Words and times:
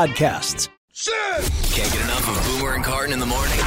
Can't 0.00 1.92
get 1.92 2.00
enough 2.00 2.24
of 2.26 2.42
Boomer 2.58 2.72
and 2.74 2.82
Carton 2.82 3.12
in 3.12 3.18
the 3.18 3.26
morning. 3.26 3.58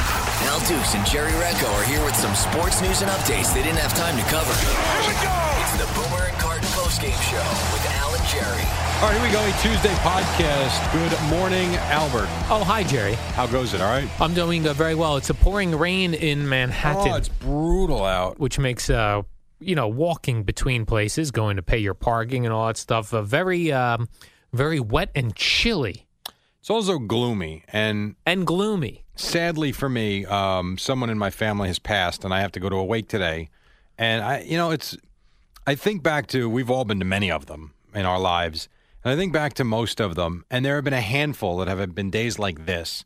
Al 0.50 0.58
Dukes 0.66 0.96
and 0.96 1.06
Jerry 1.06 1.30
Recco 1.30 1.72
are 1.78 1.84
here 1.84 2.04
with 2.04 2.16
some 2.16 2.34
sports 2.34 2.82
news 2.82 3.02
and 3.02 3.10
updates 3.12 3.54
they 3.54 3.62
didn't 3.62 3.78
have 3.78 3.94
time 3.94 4.16
to 4.16 4.22
cover. 4.24 4.52
Here 4.52 5.14
we 5.14 5.14
go! 5.22 5.30
It's 5.62 5.76
the 5.78 5.86
Boomer 5.94 6.24
and 6.26 6.36
Carton 6.38 6.66
postgame 6.70 7.14
show 7.30 7.38
with 7.72 7.86
Al 8.02 8.12
and 8.16 8.24
Jerry. 8.26 8.66
All 8.98 9.10
right, 9.10 9.14
here 9.14 9.22
we 9.22 9.32
go. 9.32 9.46
A 9.46 9.62
Tuesday 9.62 9.94
podcast. 10.02 10.92
Good 10.92 11.30
morning, 11.30 11.76
Albert. 11.86 12.26
Oh, 12.50 12.64
hi, 12.66 12.82
Jerry. 12.82 13.14
How 13.34 13.46
goes 13.46 13.72
it? 13.72 13.80
All 13.80 13.88
right. 13.88 14.08
I'm 14.20 14.34
doing 14.34 14.66
uh, 14.66 14.72
very 14.72 14.96
well. 14.96 15.16
It's 15.16 15.30
a 15.30 15.34
pouring 15.34 15.70
rain 15.78 16.14
in 16.14 16.48
Manhattan, 16.48 17.12
Oh, 17.12 17.16
it's 17.16 17.28
brutal 17.28 18.04
out. 18.04 18.40
which 18.40 18.58
makes 18.58 18.90
uh, 18.90 19.22
you 19.60 19.76
know 19.76 19.86
walking 19.86 20.42
between 20.42 20.84
places, 20.84 21.30
going 21.30 21.54
to 21.58 21.62
pay 21.62 21.78
your 21.78 21.94
parking 21.94 22.44
and 22.44 22.52
all 22.52 22.66
that 22.66 22.76
stuff, 22.76 23.14
uh, 23.14 23.22
very, 23.22 23.70
um, 23.70 24.08
very 24.52 24.80
wet 24.80 25.10
and 25.14 25.36
chilly 25.36 26.06
It's 26.64 26.70
also 26.70 26.98
gloomy, 26.98 27.62
and 27.68 28.16
and 28.24 28.46
gloomy. 28.46 29.04
sadly 29.16 29.70
for 29.70 29.90
me, 29.90 30.24
um, 30.24 30.78
someone 30.78 31.10
in 31.10 31.18
my 31.18 31.28
family 31.28 31.68
has 31.68 31.78
passed, 31.78 32.24
and 32.24 32.32
I 32.32 32.40
have 32.40 32.52
to 32.52 32.58
go 32.58 32.70
to 32.70 32.76
a 32.76 32.84
wake 32.86 33.06
today. 33.06 33.50
And 33.98 34.24
I, 34.24 34.40
you 34.40 34.56
know, 34.56 34.70
it's. 34.70 34.96
I 35.66 35.74
think 35.74 36.02
back 36.02 36.26
to 36.28 36.48
we've 36.48 36.70
all 36.70 36.86
been 36.86 37.00
to 37.00 37.04
many 37.04 37.30
of 37.30 37.44
them 37.44 37.74
in 37.94 38.06
our 38.06 38.18
lives, 38.18 38.70
and 39.04 39.12
I 39.12 39.16
think 39.16 39.30
back 39.30 39.52
to 39.54 39.64
most 39.64 40.00
of 40.00 40.14
them, 40.14 40.46
and 40.50 40.64
there 40.64 40.76
have 40.76 40.84
been 40.84 40.94
a 40.94 41.02
handful 41.02 41.58
that 41.58 41.68
have 41.68 41.94
been 41.94 42.08
days 42.08 42.38
like 42.38 42.64
this, 42.64 43.04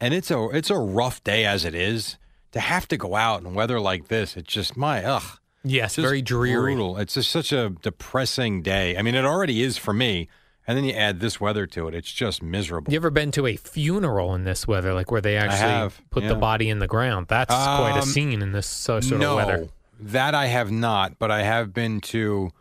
and 0.00 0.14
it's 0.14 0.30
a 0.30 0.48
it's 0.50 0.70
a 0.70 0.78
rough 0.78 1.20
day 1.24 1.44
as 1.44 1.64
it 1.64 1.74
is 1.74 2.16
to 2.52 2.60
have 2.60 2.86
to 2.86 2.96
go 2.96 3.16
out 3.16 3.42
in 3.42 3.54
weather 3.54 3.80
like 3.80 4.06
this. 4.06 4.36
It's 4.36 4.52
just 4.52 4.76
my 4.76 5.02
ugh. 5.02 5.40
Yes, 5.64 5.96
very 5.96 6.22
dreary. 6.22 6.76
Brutal. 6.76 6.96
It's 6.98 7.14
just 7.14 7.32
such 7.32 7.50
a 7.50 7.70
depressing 7.70 8.62
day. 8.62 8.96
I 8.96 9.02
mean, 9.02 9.16
it 9.16 9.24
already 9.24 9.62
is 9.62 9.76
for 9.78 9.92
me, 9.92 10.28
and 10.70 10.78
then 10.78 10.84
you 10.84 10.92
add 10.92 11.18
this 11.18 11.40
weather 11.40 11.66
to 11.66 11.88
it. 11.88 11.96
It's 11.96 12.12
just 12.12 12.44
miserable. 12.44 12.92
You 12.92 12.96
ever 12.96 13.10
been 13.10 13.32
to 13.32 13.44
a 13.48 13.56
funeral 13.56 14.36
in 14.36 14.44
this 14.44 14.68
weather, 14.68 14.94
like 14.94 15.10
where 15.10 15.20
they 15.20 15.36
actually 15.36 15.92
put 16.10 16.22
yeah. 16.22 16.28
the 16.28 16.36
body 16.36 16.68
in 16.68 16.78
the 16.78 16.86
ground? 16.86 17.26
That's 17.28 17.52
quite 17.52 17.94
a 17.96 18.02
Um, 18.02 18.08
scene 18.08 18.40
in 18.40 18.52
this 18.52 18.88
uh, 18.88 19.00
sort 19.00 19.20
no, 19.20 19.36
of 19.36 19.46
weather. 19.48 19.68
that 19.98 20.36
I 20.36 20.46
have 20.46 20.70
not, 20.70 21.18
but 21.18 21.28
I 21.28 21.42
have 21.42 21.74
been 21.74 22.00
to 22.02 22.52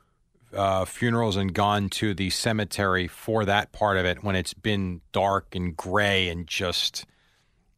uh, 0.55 0.85
funerals 0.85 1.35
and 1.35 1.53
gone 1.53 1.87
to 1.89 2.15
the 2.15 2.31
cemetery 2.31 3.07
for 3.07 3.45
that 3.45 3.71
part 3.73 3.97
of 3.97 4.05
it 4.07 4.23
when 4.23 4.35
it's 4.35 4.55
been 4.55 5.01
dark 5.11 5.53
and 5.53 5.77
gray 5.77 6.29
and 6.29 6.47
just. 6.47 7.05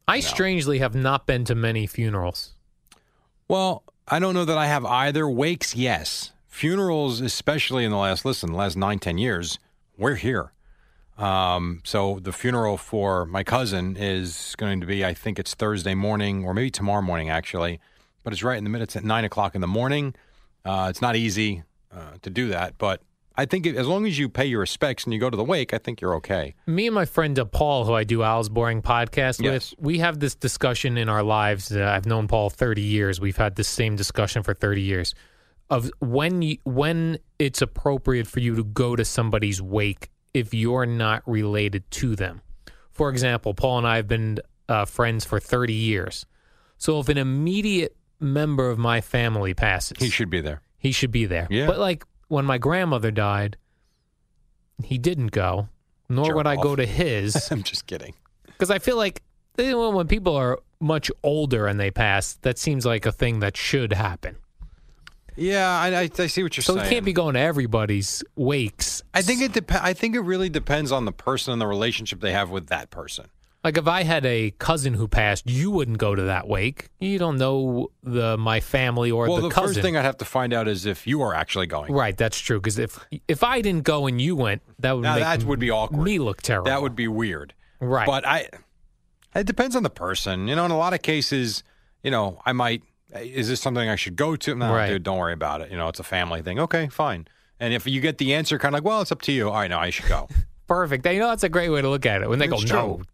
I 0.08 0.20
strangely 0.20 0.78
have 0.78 0.94
not 0.94 1.26
been 1.26 1.44
to 1.44 1.54
many 1.54 1.86
funerals. 1.86 2.54
Well, 3.48 3.82
I 4.08 4.18
don't 4.18 4.32
know 4.32 4.46
that 4.46 4.56
I 4.56 4.64
have 4.64 4.86
either. 4.86 5.28
Wakes, 5.28 5.76
yes. 5.76 6.32
Funerals, 6.48 7.20
especially 7.20 7.84
in 7.84 7.90
the 7.90 7.98
last 7.98 8.24
listen, 8.24 8.52
the 8.52 8.56
last 8.56 8.78
nine 8.78 8.98
ten 8.98 9.18
years, 9.18 9.58
we're 10.02 10.16
here. 10.16 10.52
Um, 11.16 11.80
so 11.84 12.18
the 12.20 12.32
funeral 12.32 12.76
for 12.76 13.24
my 13.26 13.44
cousin 13.44 13.96
is 13.96 14.54
going 14.58 14.80
to 14.80 14.86
be, 14.86 15.04
I 15.04 15.14
think 15.14 15.38
it's 15.38 15.54
Thursday 15.54 15.94
morning 15.94 16.44
or 16.44 16.52
maybe 16.52 16.70
tomorrow 16.70 17.02
morning 17.02 17.30
actually, 17.30 17.80
but 18.24 18.32
it's 18.32 18.42
right 18.42 18.58
in 18.58 18.64
the 18.64 18.70
middle. 18.70 18.82
It's 18.82 18.96
at 18.96 19.04
nine 19.04 19.24
o'clock 19.24 19.54
in 19.54 19.60
the 19.60 19.66
morning. 19.66 20.14
Uh, 20.64 20.88
it's 20.90 21.00
not 21.00 21.14
easy 21.16 21.62
uh, 21.94 22.14
to 22.22 22.30
do 22.30 22.48
that, 22.48 22.78
but 22.78 23.02
I 23.36 23.46
think 23.46 23.66
it, 23.66 23.76
as 23.76 23.86
long 23.86 24.06
as 24.06 24.18
you 24.18 24.28
pay 24.28 24.46
your 24.46 24.60
respects 24.60 25.04
and 25.04 25.12
you 25.14 25.20
go 25.20 25.30
to 25.30 25.36
the 25.36 25.44
wake, 25.44 25.72
I 25.72 25.78
think 25.78 26.00
you're 26.00 26.14
okay. 26.16 26.54
Me 26.66 26.86
and 26.86 26.94
my 26.94 27.04
friend 27.04 27.38
Paul, 27.50 27.84
who 27.84 27.94
I 27.94 28.04
do 28.04 28.22
Al's 28.22 28.48
Boring 28.48 28.82
podcast 28.82 29.40
Yes. 29.42 29.70
with, 29.72 29.80
we 29.80 29.98
have 29.98 30.18
this 30.18 30.34
discussion 30.34 30.98
in 30.98 31.08
our 31.08 31.22
lives. 31.22 31.70
Uh, 31.74 31.84
I've 31.84 32.06
known 32.06 32.26
Paul 32.28 32.50
30 32.50 32.82
years. 32.82 33.20
We've 33.20 33.36
had 33.36 33.54
this 33.56 33.68
same 33.68 33.96
discussion 33.96 34.42
for 34.42 34.54
30 34.54 34.82
years 34.82 35.14
of 35.70 35.90
when 36.00 36.42
you, 36.42 36.58
when 36.64 37.18
it's 37.38 37.62
appropriate 37.62 38.26
for 38.26 38.40
you 38.40 38.54
to 38.56 38.64
go 38.64 38.94
to 38.96 39.04
somebody's 39.04 39.60
wake 39.62 40.10
if 40.34 40.52
you're 40.54 40.86
not 40.86 41.22
related 41.26 41.90
to 41.92 42.14
them. 42.16 42.40
For 42.90 43.08
example, 43.10 43.54
Paul 43.54 43.78
and 43.78 43.86
I 43.86 43.96
have 43.96 44.08
been 44.08 44.38
uh, 44.68 44.84
friends 44.84 45.24
for 45.24 45.40
30 45.40 45.72
years. 45.72 46.26
So 46.78 47.00
if 47.00 47.08
an 47.08 47.18
immediate 47.18 47.96
member 48.20 48.68
of 48.70 48.78
my 48.78 49.00
family 49.00 49.54
passes, 49.54 49.96
He 49.98 50.10
should 50.10 50.30
be 50.30 50.40
there. 50.40 50.62
he 50.78 50.92
should 50.92 51.10
be 51.10 51.24
there. 51.26 51.46
Yeah. 51.50 51.66
But 51.66 51.78
like 51.78 52.04
when 52.28 52.44
my 52.44 52.58
grandmother 52.58 53.10
died, 53.10 53.56
he 54.82 54.98
didn't 54.98 55.28
go, 55.32 55.68
nor 56.08 56.26
Jerk 56.26 56.36
would 56.36 56.46
I 56.46 56.56
go 56.56 56.76
to 56.76 56.84
his 56.86 57.48
I'm 57.52 57.62
just 57.62 57.86
kidding. 57.86 58.14
because 58.46 58.70
I 58.70 58.78
feel 58.78 58.96
like 58.96 59.22
when 59.56 60.06
people 60.08 60.34
are 60.36 60.58
much 60.80 61.10
older 61.22 61.66
and 61.66 61.78
they 61.78 61.90
pass, 61.90 62.34
that 62.42 62.58
seems 62.58 62.84
like 62.86 63.06
a 63.06 63.12
thing 63.12 63.40
that 63.40 63.56
should 63.56 63.92
happen. 63.92 64.36
Yeah, 65.36 65.68
I, 65.68 66.02
I, 66.02 66.26
see 66.26 66.42
what 66.42 66.56
you're 66.56 66.62
saying. 66.62 66.62
So 66.62 66.74
saying. 66.74 66.84
we 66.84 66.88
can't 66.90 67.04
be 67.04 67.12
going 67.12 67.34
to 67.34 67.40
everybody's 67.40 68.22
wakes. 68.36 69.02
I 69.14 69.22
think 69.22 69.42
it 69.42 69.52
dep- 69.52 69.72
I 69.72 69.92
think 69.92 70.14
it 70.14 70.20
really 70.20 70.48
depends 70.48 70.92
on 70.92 71.04
the 71.04 71.12
person 71.12 71.52
and 71.52 71.60
the 71.60 71.66
relationship 71.66 72.20
they 72.20 72.32
have 72.32 72.50
with 72.50 72.68
that 72.68 72.90
person. 72.90 73.26
Like 73.64 73.78
if 73.78 73.86
I 73.86 74.02
had 74.02 74.26
a 74.26 74.50
cousin 74.58 74.94
who 74.94 75.06
passed, 75.06 75.48
you 75.48 75.70
wouldn't 75.70 75.98
go 75.98 76.16
to 76.16 76.22
that 76.22 76.48
wake. 76.48 76.88
You 76.98 77.18
don't 77.18 77.38
know 77.38 77.92
the 78.02 78.36
my 78.36 78.58
family 78.58 79.10
or 79.10 79.28
well, 79.28 79.36
the, 79.36 79.42
the, 79.42 79.54
cousin. 79.54 79.68
first 79.68 79.80
thing 79.82 79.96
I'd 79.96 80.04
have 80.04 80.18
to 80.18 80.24
find 80.24 80.52
out 80.52 80.66
is 80.66 80.84
if 80.84 81.06
you 81.06 81.22
are 81.22 81.32
actually 81.32 81.68
going. 81.68 81.92
right, 81.92 82.16
that's 82.16 82.38
true. 82.40 82.58
Because 82.58 82.78
if 82.78 82.98
if 83.28 83.44
I 83.44 83.60
didn't 83.60 83.84
go 83.84 84.06
and 84.08 84.20
you 84.20 84.34
went, 84.34 84.62
that 84.80 84.92
would 84.92 85.02
Now 85.02 85.14
make 85.14 85.22
that 85.22 85.44
would 85.44 85.60
be 85.60 85.70
awkward. 85.70 86.02
me 86.02 86.18
look 86.18 86.42
terrible. 86.42 86.66
That 86.66 86.82
would 86.82 86.96
be 86.96 87.06
weird. 87.06 87.54
right. 87.78 88.06
But 88.06 88.26
I, 88.26 88.48
it 89.34 89.46
depends 89.46 89.76
on 89.76 89.84
the 89.84 89.90
person. 89.90 90.48
You 90.48 90.56
know, 90.56 90.64
in 90.64 90.72
a 90.72 90.78
lot 90.78 90.92
of 90.92 91.02
cases, 91.02 91.62
you 92.02 92.10
know, 92.10 92.40
I 92.44 92.52
might. 92.52 92.82
Is 93.14 93.48
this 93.48 93.60
something 93.60 93.88
I 93.88 93.96
should 93.96 94.16
go 94.16 94.36
to? 94.36 94.54
No, 94.54 94.72
Right. 94.72 94.88
dude, 94.88 95.02
don't 95.02 95.18
worry 95.18 95.32
about 95.34 95.60
it. 95.60 95.70
You 95.70 95.76
know, 95.76 95.88
it's 95.88 96.00
a 96.00 96.04
family 96.04 96.42
thing. 96.42 96.58
Okay, 96.58 96.88
fine. 96.88 97.26
And 97.60 97.72
if 97.74 97.86
you 97.86 98.00
get 98.00 98.18
the 98.18 98.34
answer, 98.34 98.58
kind 98.58 98.74
of 98.74 98.78
like, 98.78 98.84
well, 98.84 99.00
it's 99.02 99.12
up 99.12 99.22
to 99.22 99.32
you. 99.32 99.48
All 99.48 99.54
right, 99.54 99.68
no, 99.70 99.78
I 99.78 99.90
should 99.90 100.08
go. 100.08 100.28
perfect. 100.66 101.06
You 101.06 101.18
know, 101.20 101.28
that's 101.28 101.44
a 101.44 101.48
great 101.48 101.68
way 101.68 101.82
to 101.82 101.88
look 101.88 102.06
at 102.06 102.22
it. 102.22 102.28
When 102.28 102.38
they 102.38 102.46
It's 102.48 102.64
go, 102.64 102.74
no, 102.76 102.94
true. 102.96 103.04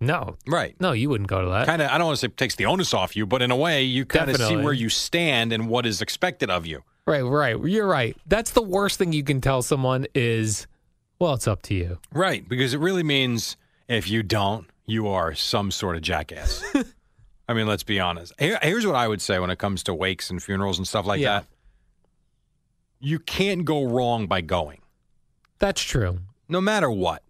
no, 0.00 0.36
right. 0.46 0.74
no, 0.80 0.92
you 0.92 1.08
wouldn't 1.08 1.28
go 1.30 1.42
to 1.42 1.48
that. 1.50 1.66
Kind 1.66 1.80
of. 1.80 1.90
I 1.90 1.96
don't 1.98 2.08
want 2.08 2.18
to 2.18 2.26
say 2.28 2.32
takes 2.34 2.56
the 2.56 2.66
onus 2.66 2.92
off 2.92 3.14
you, 3.16 3.24
but 3.26 3.40
in 3.42 3.50
a 3.50 3.56
way, 3.56 3.82
you 3.82 4.04
kind 4.04 4.30
of 4.30 4.36
see 4.36 4.56
where 4.56 4.72
you 4.72 4.88
stand 4.88 5.52
and 5.52 5.68
what 5.68 5.86
is 5.86 6.02
expected 6.02 6.50
of 6.50 6.66
you. 6.66 6.82
Right, 7.06 7.22
right. 7.22 7.56
You're 7.64 7.86
right. 7.86 8.16
That's 8.26 8.50
the 8.52 8.62
worst 8.62 8.98
thing 8.98 9.12
you 9.12 9.24
can 9.24 9.40
tell 9.40 9.62
someone 9.62 10.06
is, 10.14 10.66
well, 11.18 11.34
it's 11.34 11.46
up 11.48 11.62
to 11.62 11.74
you. 11.74 11.98
Right, 12.12 12.46
because 12.48 12.74
it 12.74 12.78
really 12.80 13.02
means 13.02 13.56
if 13.88 14.08
you 14.10 14.22
don't, 14.22 14.66
you 14.86 15.08
are 15.08 15.34
some 15.34 15.70
sort 15.70 15.96
of 15.96 16.02
jackass. 16.02 16.62
I 17.48 17.54
mean, 17.54 17.66
let's 17.66 17.82
be 17.82 17.98
honest. 18.00 18.32
Here, 18.38 18.58
here's 18.62 18.86
what 18.86 18.94
I 18.94 19.08
would 19.08 19.20
say 19.20 19.38
when 19.38 19.50
it 19.50 19.58
comes 19.58 19.82
to 19.84 19.94
wakes 19.94 20.30
and 20.30 20.42
funerals 20.42 20.78
and 20.78 20.86
stuff 20.86 21.06
like 21.06 21.20
Yeah. 21.20 21.40
that. 21.40 21.46
You 23.00 23.18
can't 23.18 23.64
go 23.64 23.84
wrong 23.84 24.26
by 24.26 24.40
going, 24.42 24.80
That's 25.58 25.82
true. 25.82 26.20
no 26.48 26.60
matter 26.60 26.90
what. 26.90 27.22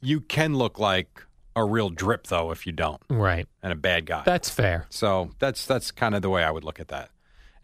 You 0.00 0.20
can 0.20 0.54
look 0.54 0.78
like 0.78 1.22
a 1.56 1.64
real 1.64 1.88
drip 1.90 2.26
though 2.28 2.50
if 2.52 2.66
you 2.66 2.72
don't, 2.72 3.00
Right. 3.08 3.48
and 3.62 3.72
a 3.72 3.76
bad 3.76 4.06
guy. 4.06 4.22
That's 4.24 4.50
fair. 4.50 4.86
so 4.90 5.30
that's 5.38 5.66
that's 5.66 5.90
kind 5.90 6.14
of 6.14 6.22
the 6.22 6.30
way 6.30 6.44
I 6.44 6.50
would 6.50 6.64
look 6.64 6.78
at 6.78 6.88
that. 6.88 7.10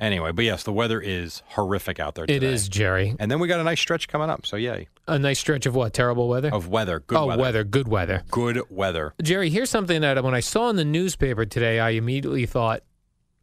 Anyway, 0.00 0.32
but 0.32 0.44
yes, 0.46 0.62
the 0.62 0.72
weather 0.72 0.98
is 1.00 1.42
horrific 1.48 2.00
out 2.00 2.14
there. 2.14 2.24
Today. 2.26 2.36
It 2.36 2.42
is, 2.42 2.68
Jerry. 2.68 3.14
and 3.20 3.30
then 3.30 3.38
we 3.38 3.46
got 3.48 3.60
a 3.60 3.64
nice 3.64 3.78
stretch 3.80 4.08
coming 4.08 4.30
up. 4.30 4.46
So 4.46 4.56
yay, 4.56 4.88
A 5.06 5.18
nice 5.18 5.38
stretch 5.38 5.66
of 5.66 5.74
what? 5.74 5.92
Terrible 5.92 6.26
weather? 6.26 6.52
of 6.52 6.68
weather, 6.68 7.00
good 7.00 7.16
weather. 7.18 7.32
oh, 7.38 7.42
weather. 7.42 7.64
Good 7.64 7.86
weather. 7.88 8.22
good 8.30 8.62
weather. 8.70 9.12
Jerry, 9.22 9.50
here's 9.50 9.68
something 9.68 10.00
that 10.00 10.24
when 10.24 10.34
I 10.34 10.40
saw 10.40 10.70
in 10.70 10.76
the 10.76 10.84
newspaper 10.86 11.44
today, 11.44 11.78
I 11.80 11.90
immediately 11.90 12.46
thought 12.46 12.82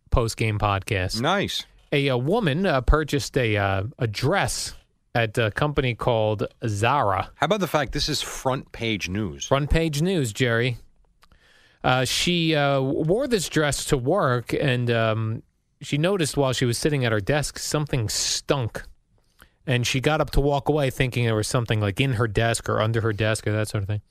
post 0.09 0.35
game 0.35 0.57
podcast. 0.57 1.21
Nice. 1.21 1.65
A, 1.93 2.07
a 2.07 2.17
woman 2.17 2.65
uh, 2.65 2.81
purchased 2.81 3.37
a 3.37 3.55
uh, 3.55 3.83
a 3.99 4.07
dress 4.07 4.73
at 5.13 5.37
a 5.37 5.51
company 5.51 5.93
called 5.95 6.47
Zara. 6.67 7.29
How 7.35 7.45
about 7.45 7.59
the 7.59 7.67
fact 7.67 7.91
this 7.93 8.09
is 8.09 8.21
front 8.21 8.71
page 8.71 9.09
news? 9.09 9.45
Front 9.45 9.69
page 9.69 10.01
news, 10.01 10.33
Jerry. 10.33 10.77
Uh, 11.83 12.03
she 12.03 12.55
uh, 12.55 12.81
wore 12.81 13.27
this 13.27 13.47
dress 13.47 13.85
to 13.85 13.97
work, 13.97 14.53
and 14.53 14.91
um, 14.91 15.43
she 15.81 15.97
noticed 15.97 16.37
while 16.37 16.53
she 16.53 16.65
was 16.65 16.77
sitting 16.77 17.05
at 17.05 17.11
her 17.11 17.19
desk 17.19 17.59
something 17.59 18.09
stunk. 18.09 18.83
And 19.65 19.85
she 19.85 19.99
got 19.99 20.21
up 20.21 20.31
to 20.31 20.41
walk 20.41 20.69
away, 20.69 20.89
thinking 20.89 21.25
there 21.25 21.35
was 21.35 21.47
something 21.47 21.81
like 21.81 21.99
in 21.99 22.13
her 22.13 22.27
desk 22.27 22.69
or 22.69 22.81
under 22.81 23.01
her 23.01 23.11
desk 23.11 23.45
or 23.45 23.51
that 23.51 23.67
sort 23.67 23.83
of 23.83 23.87
thing. 23.87 24.01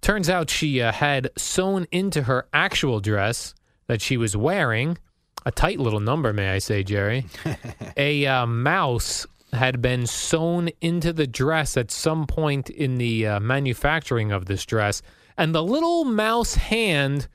Turns 0.00 0.30
out 0.30 0.50
she 0.50 0.80
uh, 0.80 0.92
had 0.92 1.30
sewn 1.36 1.86
into 1.90 2.22
her 2.22 2.46
actual 2.52 3.00
dress 3.00 3.54
that 3.86 4.00
she 4.00 4.16
was 4.16 4.36
wearing 4.36 4.98
a 5.46 5.50
tight 5.50 5.78
little 5.80 6.00
number, 6.00 6.32
may 6.32 6.50
I 6.50 6.58
say, 6.58 6.82
Jerry. 6.82 7.26
a 7.96 8.26
uh, 8.26 8.46
mouse 8.46 9.26
had 9.52 9.80
been 9.82 10.06
sewn 10.06 10.70
into 10.80 11.12
the 11.12 11.26
dress 11.26 11.76
at 11.76 11.90
some 11.90 12.26
point 12.26 12.70
in 12.70 12.96
the 12.96 13.26
uh, 13.26 13.40
manufacturing 13.40 14.32
of 14.32 14.46
this 14.46 14.64
dress, 14.64 15.02
and 15.36 15.54
the 15.54 15.62
little 15.62 16.04
mouse 16.04 16.54
hand 16.54 17.28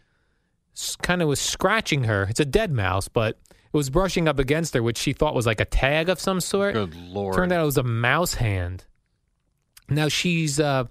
kind 1.02 1.22
of 1.22 1.28
was 1.28 1.40
scratching 1.40 2.06
her. 2.06 2.24
It's 2.30 2.40
a 2.40 2.46
dead 2.46 2.72
mouse, 2.72 3.08
but 3.08 3.38
it 3.72 3.78
was 3.78 3.90
brushing 3.90 4.28
up 4.28 4.40
against 4.40 4.74
her, 4.74 4.82
which 4.84 4.98
she 4.98 5.14
thought 5.14 5.36
was 5.36 5.46
like 5.46 5.60
a 5.62 5.66
tag 5.66 6.10
of 6.10 6.20
some 6.20 6.40
sort. 6.42 6.74
Good 6.74 6.96
lord! 6.96 7.36
Turned 7.36 7.52
out 7.52 7.62
it 7.62 7.66
was 7.66 7.78
a 7.78 7.84
mouse 7.84 8.36
hand. 8.36 8.86
Now 9.90 10.08
she's 10.08 10.60
uh, 10.60 10.86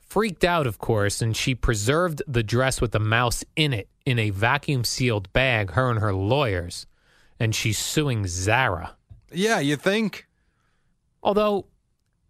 freaked 0.00 0.44
out, 0.44 0.66
of 0.66 0.78
course, 0.78 1.22
and 1.22 1.36
she 1.36 1.54
preserved 1.54 2.22
the 2.26 2.42
dress 2.42 2.80
with 2.80 2.92
the 2.92 3.00
mouse 3.00 3.44
in 3.56 3.72
it 3.72 3.88
in 4.04 4.18
a 4.18 4.30
vacuum 4.30 4.84
sealed 4.84 5.32
bag, 5.32 5.72
her 5.72 5.90
and 5.90 6.00
her 6.00 6.12
lawyers. 6.14 6.86
And 7.40 7.54
she's 7.54 7.78
suing 7.78 8.26
Zara. 8.26 8.96
Yeah, 9.32 9.58
you 9.60 9.76
think? 9.76 10.26
Although 11.22 11.66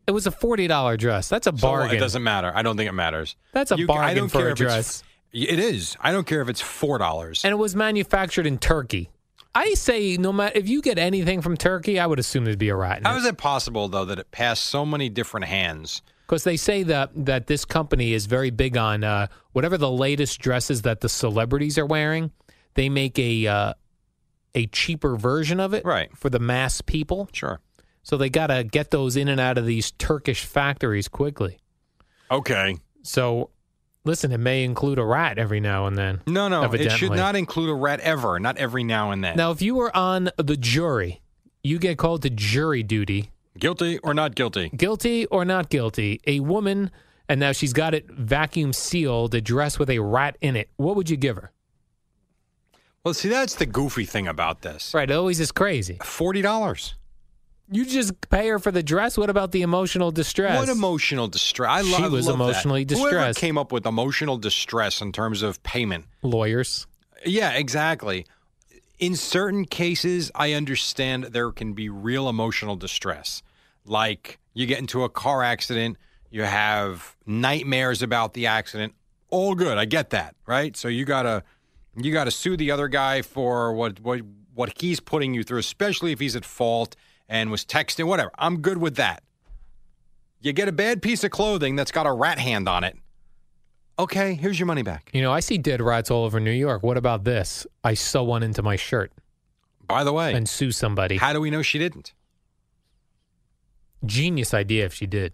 it 0.07 0.13
was 0.13 0.27
a 0.27 0.31
$40 0.31 0.99
dress. 0.99 1.29
That's 1.29 1.47
a 1.47 1.51
So 1.51 1.69
what? 1.69 1.77
bargain. 1.79 1.97
it 1.97 2.01
doesn't 2.01 2.23
matter. 2.23 2.51
I 2.55 2.63
don't 2.63 2.77
think 2.77 2.89
it 2.89 2.93
matters. 2.93 3.37
That's 3.53 3.73
a 3.73 3.77
You- 3.77 3.85
I 3.85 3.87
bargain 3.87 4.17
don't 4.17 4.29
for 4.29 4.39
care 4.39 4.49
a 4.49 4.53
if 4.53 4.61
it's- 4.61 4.75
dress. 4.75 5.03
It 5.33 5.59
is. 5.59 5.97
I 6.01 6.13
don't 6.13 6.27
care 6.27 6.43
if 6.43 6.49
it's 6.51 6.61
four 6.61 6.99
dollars. 6.99 7.43
and 7.45 7.53
it 7.53 7.57
was 7.57 7.75
manufactured 7.75 8.47
in 8.47 8.59
Turkey. 8.59 9.11
I 9.55 9.75
say 9.75 10.17
no 10.17 10.33
matter 10.33 10.57
if 10.59 10.69
you 10.69 10.81
get 10.81 10.99
anything 10.99 11.43
from 11.43 11.57
Turkey, 11.57 11.99
I 12.01 12.07
would 12.07 12.19
assume 12.19 12.45
there'd 12.45 12.59
be 12.59 12.71
a 12.71 12.77
rat 12.77 13.03
How 13.05 13.17
is 13.17 13.27
it 13.27 13.37
possible 13.37 13.89
though 13.89 14.05
that 14.07 14.19
it 14.19 14.31
passed 14.31 14.63
so 14.65 14.87
many 14.87 15.09
different 15.09 15.47
hands? 15.47 16.03
Because 16.27 16.45
they 16.45 16.57
say 16.57 16.83
that 16.85 17.11
that 17.27 17.47
this 17.47 17.65
company 17.67 18.15
is 18.15 18.25
very 18.27 18.51
big 18.51 18.77
on 18.77 19.05
uh, 19.05 19.27
whatever 19.53 19.77
the 19.77 19.91
latest 19.91 20.41
dresses 20.41 20.83
that 20.83 21.01
the 21.01 21.09
celebrities 21.09 21.77
are 21.77 21.85
wearing. 21.87 22.31
They 22.75 22.89
make 22.89 23.19
a 23.19 23.47
uh, 23.47 23.75
a 24.55 24.67
cheaper 24.69 25.17
version 25.17 25.61
of 25.61 25.75
it, 25.75 25.85
Right. 25.85 26.15
for 26.17 26.31
the 26.31 26.39
mass 26.39 26.81
people. 26.81 27.29
Sure. 27.33 27.61
So 28.03 28.17
they 28.17 28.31
got 28.31 28.49
to 28.49 28.65
get 28.65 28.91
those 28.91 29.17
in 29.17 29.29
and 29.29 29.41
out 29.41 29.59
of 29.59 29.67
these 29.67 29.91
Turkish 29.93 30.45
factories 30.45 31.09
quickly. 31.09 31.59
Okay. 32.31 32.77
So, 33.03 33.51
listen, 34.05 34.33
it 34.33 34.39
may 34.39 34.65
include 34.65 34.99
a 34.99 35.05
rat 35.05 35.39
every 35.39 35.61
now 35.61 35.87
and 35.87 35.97
then. 35.97 36.21
No, 36.27 36.49
no. 36.49 36.65
It 36.73 36.91
should 36.93 37.13
not 37.13 37.37
include 37.37 37.71
a 37.71 37.75
rat 37.75 38.01
ever. 38.01 38.39
Not 38.39 38.57
every 38.59 38.85
now 38.85 39.11
and 39.11 39.23
then. 39.23 39.37
Now, 39.37 39.51
if 39.51 39.63
you 39.63 39.75
were 39.75 39.95
on 39.97 40.31
the 40.37 40.57
jury, 40.57 41.21
you 41.63 41.79
get 41.79 41.99
called 41.99 42.23
to 42.23 42.31
jury 42.31 42.83
duty 42.83 43.31
Guilty 43.59 43.99
or 43.99 44.15
not 44.15 44.35
guilty? 44.35 44.71
guilty 44.71 45.27
or 45.27 45.45
not 45.45 45.69
guilty, 45.69 46.21
a 46.27 46.41
woman, 46.41 46.91
and 47.29 47.39
now 47.39 47.53
she's 47.53 47.73
got 47.73 47.95
it 47.95 48.11
vacuum 48.11 48.73
sealed, 48.73 49.35
a 49.35 49.41
dress 49.41 49.79
with 49.79 49.91
a 49.91 49.99
rat 49.99 50.37
in 50.41 50.57
it. 50.57 50.71
What 50.77 50.97
would 50.97 51.11
you 51.11 51.17
give 51.17 51.37
her? 51.37 51.53
Well, 53.05 53.15
see, 53.15 53.29
that's 53.29 53.57
the 53.57 53.67
goofy 53.67 54.05
thing 54.05 54.29
about 54.29 54.63
this. 54.63 54.95
Right, 54.95 55.11
it 55.11 55.15
always 55.15 55.41
is 55.41 55.53
crazy. 55.53 55.99
Forty 56.03 56.41
dollars. 56.41 56.95
You 57.71 57.87
just 57.87 58.29
pay 58.29 58.49
her 58.49 58.59
for 58.59 58.71
the 58.71 58.83
dress. 58.83 59.17
What 59.17 59.31
about 59.31 59.53
the 59.53 59.63
emotional 59.63 60.11
distress? 60.11 60.59
What 60.59 60.69
emotional 60.69 61.29
distress? 61.29 61.71
I 61.71 61.81
lo- 61.81 61.97
She 61.97 62.03
was 62.09 62.27
love 62.27 62.39
that. 62.39 62.45
emotionally 62.45 62.87
Whoever 62.89 63.05
distressed. 63.11 63.39
came 63.39 63.57
up 63.57 63.73
with 63.73 63.87
emotional 63.87 64.37
distress 64.37 65.01
in 65.01 65.13
terms 65.13 65.43
of 65.43 65.63
payment? 65.63 66.05
Lawyers. 66.23 66.87
Yeah, 67.25 67.53
exactly. 67.53 68.27
In 68.99 69.17
certain 69.17 69.65
cases, 69.65 70.31
I 70.35 70.53
understand 70.53 71.25
there 71.25 71.51
can 71.51 71.73
be 71.73 71.89
real 71.89 72.29
emotional 72.29 72.77
distress. 72.77 73.43
Like 73.85 74.39
you 74.55 74.67
get 74.67 74.79
into 74.79 75.03
a 75.05 75.09
car 75.09 75.43
accident, 75.43 75.97
you 76.31 76.43
have 76.43 77.17
nightmares 77.27 78.03
about 78.03 78.35
the 78.35 78.47
accident. 78.47 78.95
All 79.31 79.55
good. 79.55 79.79
I 79.79 79.87
get 79.87 80.11
that, 80.11 80.35
right? 80.47 80.77
So 80.77 80.89
you 80.89 81.05
gotta 81.05 81.43
you 81.97 82.13
gotta 82.13 82.31
sue 82.31 82.57
the 82.57 82.71
other 82.71 82.89
guy 82.89 83.23
for 83.23 83.73
what 83.73 83.99
what 84.01 84.21
what 84.55 84.73
he's 84.79 85.01
putting 85.01 85.33
you 85.33 85.43
through, 85.43 85.59
especially 85.59 86.13
if 86.13 86.21
he's 86.21 86.37
at 86.37 86.45
fault 86.45 86.95
and 87.29 87.51
was 87.51 87.65
texting, 87.65 88.05
whatever. 88.07 88.31
I'm 88.39 88.61
good 88.61 88.79
with 88.79 88.97
that. 88.97 89.23
You 90.41 90.53
get 90.53 90.69
a 90.69 90.73
bad 90.73 91.03
piece 91.03 91.23
of 91.23 91.31
clothing 91.31 91.77
that's 91.77 91.93
got 91.93 92.07
a 92.07 92.13
rat 92.13 92.39
hand 92.39 92.69
on 92.69 92.85
it. 92.85 92.97
Okay, 93.99 94.35
here's 94.35 94.59
your 94.59 94.67
money 94.67 94.83
back. 94.83 95.11
You 95.13 95.23
know, 95.23 95.33
I 95.33 95.41
see 95.41 95.59
dead 95.59 95.81
rats 95.81 96.11
all 96.11 96.25
over 96.25 96.41
New 96.41 96.51
York. 96.51 96.83
What 96.83 96.97
about 96.97 97.25
this? 97.25 97.67
I 97.85 97.95
sew 97.95 98.25
one 98.25 98.43
into 98.43 98.63
my 98.63 98.75
shirt 98.75 99.13
By 99.87 100.03
the 100.03 100.13
way, 100.13 100.35
and 100.35 100.49
sue 100.49 100.73
somebody. 100.73 101.17
how 101.19 101.33
do 101.33 101.41
we 101.41 101.51
know 101.51 101.63
she 101.63 101.79
didn't? 101.79 102.13
Genius 104.05 104.53
idea 104.55 104.85
if 104.85 104.95
she 104.95 105.07
did. 105.07 105.33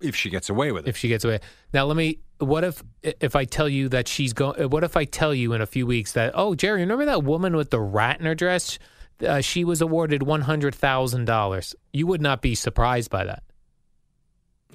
If 0.00 0.16
she 0.16 0.30
gets 0.30 0.48
away 0.48 0.72
with 0.72 0.86
it. 0.86 0.90
If 0.90 0.96
she 0.96 1.08
gets 1.08 1.24
away. 1.24 1.40
Now, 1.72 1.84
let 1.84 1.96
me. 1.96 2.18
What 2.38 2.64
if 2.64 2.82
if 3.02 3.36
I 3.36 3.44
tell 3.44 3.68
you 3.68 3.88
that 3.90 4.08
she's 4.08 4.32
going? 4.32 4.70
What 4.70 4.82
if 4.82 4.96
I 4.96 5.04
tell 5.04 5.34
you 5.34 5.52
in 5.52 5.60
a 5.60 5.66
few 5.66 5.86
weeks 5.86 6.12
that 6.12 6.32
oh, 6.34 6.54
Jerry, 6.54 6.80
remember 6.80 7.04
that 7.04 7.22
woman 7.22 7.54
with 7.54 7.70
the 7.70 7.80
rat 7.80 8.18
in 8.18 8.26
her 8.26 8.34
dress? 8.34 8.78
Uh, 9.26 9.40
she 9.40 9.64
was 9.64 9.80
awarded 9.80 10.22
one 10.22 10.42
hundred 10.42 10.74
thousand 10.74 11.24
dollars. 11.26 11.74
You 11.92 12.06
would 12.06 12.20
not 12.22 12.42
be 12.42 12.54
surprised 12.54 13.10
by 13.10 13.24
that. 13.24 13.42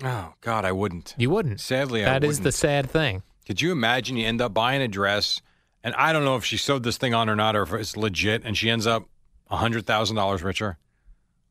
Oh 0.04 0.34
God, 0.42 0.64
I 0.66 0.72
wouldn't. 0.72 1.16
You 1.18 1.30
wouldn't. 1.30 1.60
Sadly, 1.60 2.04
I 2.06 2.14
That 2.14 2.24
is 2.24 2.38
the 2.38 2.44
wouldn't. 2.44 2.56
sad 2.56 2.90
thing. 2.90 3.24
Could 3.46 3.62
you 3.62 3.72
imagine 3.72 4.18
you 4.18 4.28
end 4.28 4.42
up 4.42 4.54
buying 4.54 4.82
a 4.82 4.88
dress, 4.88 5.42
and 5.84 5.96
I 5.96 6.12
don't 6.14 6.26
know 6.26 6.36
if 6.36 6.44
she 6.46 6.58
sewed 6.58 6.84
this 6.84 6.98
thing 6.98 7.14
on 7.14 7.30
or 7.30 7.36
not, 7.36 7.56
or 7.56 7.64
if 7.64 7.74
it's 7.74 7.96
legit, 7.98 8.44
and 8.44 8.58
she 8.58 8.70
ends 8.70 8.86
up 8.86 9.06
hundred 9.50 9.86
thousand 9.88 10.16
dollars 10.18 10.44
richer. 10.44 10.78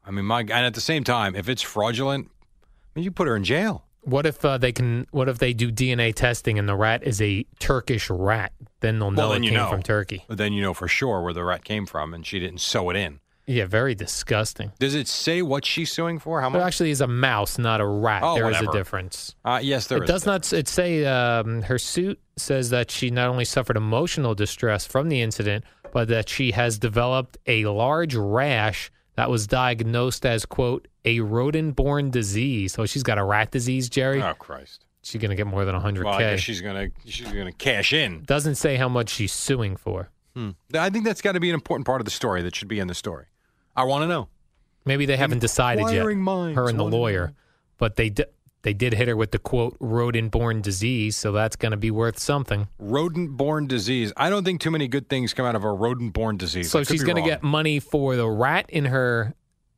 I 0.05 0.11
mean, 0.11 0.27
my 0.27 0.41
and 0.41 0.53
at 0.53 0.75
the 0.75 0.81
same 0.81 1.03
time, 1.05 1.35
if 1.35 1.49
it's 1.49 1.63
fraudulent, 1.63 2.31
I 2.31 2.67
mean, 2.95 3.05
you 3.05 3.11
put 3.11 3.27
her 3.27 3.35
in 3.37 3.45
jail. 3.45 3.86
What 4.07 4.25
if 4.25 4.45
uh, 4.45 4.57
they 4.59 4.73
can? 4.73 5.07
What 5.11 5.29
if 5.29 5.39
they 5.39 5.53
do 5.53 5.71
DNA 5.73 6.15
testing 6.15 6.59
and 6.59 6.69
the 6.69 6.77
rat 6.77 7.03
is 7.03 7.21
a 7.21 7.45
Turkish 7.59 8.09
rat? 8.09 8.53
Then 8.81 8.99
they'll 9.01 9.11
know 9.11 9.23
well, 9.25 9.33
then 9.33 9.43
it 9.43 9.47
you 9.47 9.51
came 9.51 9.59
know 9.61 9.69
from 9.71 9.83
Turkey. 9.83 10.25
But 10.29 10.39
then 10.39 10.53
you 10.53 10.63
know 10.63 10.75
for 10.75 10.87
sure 10.89 11.23
where 11.23 11.33
the 11.33 11.45
rat 11.45 11.65
came 11.65 11.87
from, 11.87 12.15
and 12.15 12.25
she 12.25 12.39
didn't 12.39 12.61
sew 12.61 12.89
it 12.91 12.97
in. 12.97 13.19
Yeah, 13.49 13.67
very 13.67 13.95
disgusting. 13.95 14.73
Does 14.81 14.95
it 14.97 15.07
say 15.07 15.41
what 15.43 15.65
she's 15.65 15.93
suing 15.93 16.19
for? 16.19 16.41
How 16.41 16.49
It 16.49 16.51
much? 16.51 16.63
actually 16.63 16.91
is 16.91 17.01
a 17.01 17.07
mouse, 17.07 17.59
not 17.59 17.81
a 17.81 17.87
rat. 17.87 18.23
Oh, 18.25 18.35
There 18.35 18.51
is 18.51 18.61
a 18.61 18.71
difference. 18.73 19.37
Uh, 19.45 19.61
yes, 19.63 19.87
there 19.87 19.99
it 19.99 20.05
is. 20.05 20.09
does 20.11 20.27
not. 20.27 20.53
It 20.53 20.67
say 20.67 21.05
um, 21.05 21.63
her 21.63 21.79
suit 21.79 22.21
says 22.37 22.71
that 22.71 22.91
she 22.91 23.11
not 23.11 23.29
only 23.29 23.45
suffered 23.45 23.77
emotional 23.77 24.35
distress 24.35 24.85
from 24.87 25.09
the 25.09 25.21
incident, 25.23 25.65
but 25.93 26.09
that 26.09 26.29
she 26.29 26.51
has 26.53 26.79
developed 26.79 27.39
a 27.47 27.65
large 27.67 28.15
rash 28.17 28.91
that 29.17 29.29
was 29.31 29.47
diagnosed 29.47 30.25
as 30.25 30.47
quote 30.47 30.89
a 31.05 31.21
rodent-borne 31.21 32.11
disease. 32.11 32.73
So 32.75 32.87
she's 32.87 33.03
got 33.03 33.19
a 33.19 33.25
rat 33.25 33.51
disease, 33.51 33.89
Jerry. 33.89 34.23
Oh 34.23 34.35
Christ! 34.35 34.85
She's 35.03 35.21
gonna 35.21 35.35
get 35.35 35.47
more 35.47 35.65
than 35.65 35.75
hundred 35.75 36.05
Well, 36.05 36.15
I 36.15 36.21
guess 36.21 36.41
she's 36.41 36.61
gonna 36.61 36.89
she's 37.05 37.31
gonna 37.33 37.53
cash 37.53 37.93
in. 37.93 38.23
Doesn't 38.25 38.55
say 38.57 38.77
how 38.77 38.89
much 38.89 39.09
she's 39.11 39.33
suing 39.33 39.77
for. 39.77 40.11
Hmm. 40.35 40.51
I 40.75 40.91
think 40.91 41.05
that's 41.05 41.23
got 41.23 41.33
to 41.33 41.41
be 41.41 41.49
an 41.49 41.55
important 41.55 41.87
part 41.87 42.01
of 42.01 42.05
the 42.05 42.11
story 42.11 42.43
that 42.43 42.55
should 42.55 42.69
be 42.69 42.79
in 42.79 42.89
the 42.89 42.95
story. 42.95 43.25
I 43.75 43.85
want 43.85 44.03
to 44.03 44.07
know. 44.07 44.29
Maybe 44.85 45.07
they 45.07 45.17
haven't 45.17 45.39
decided 45.39 45.91
yet. 45.91 46.05
Minds 46.17 46.57
Her 46.57 46.69
and 46.69 46.79
the 46.79 46.85
lawyer, 46.85 47.33
but 47.79 47.97
they 47.97 48.11
di- 48.11 48.25
they 48.67 48.75
did 48.75 48.95
hit 48.95 49.07
her 49.07 49.17
with 49.17 49.31
the 49.31 49.39
quote 49.39 49.77
rodent-borne 49.79 50.61
disease, 50.61 51.17
so 51.17 51.31
that's 51.31 51.55
going 51.55 51.71
to 51.71 51.77
be 51.77 51.93
worth 51.93 52.19
something. 52.19 52.67
Rodent-borne 52.81 53.69
disease. 53.69 54.13
I 54.17 54.29
don't 54.29 54.43
think 54.43 54.61
too 54.61 54.73
many 54.73 54.89
good 54.89 55.09
things 55.09 55.33
come 55.33 55.47
out 55.47 55.55
of 55.55 55.63
a 55.63 55.71
rodent-borne 55.73 56.37
disease. 56.37 56.69
So 56.69 56.83
she's 56.83 57.05
going 57.05 57.15
to 57.23 57.23
get 57.23 57.45
money 57.45 57.79
for 57.79 58.17
the 58.17 58.29
rat 58.29 58.69
in 58.69 58.87
her 58.87 59.35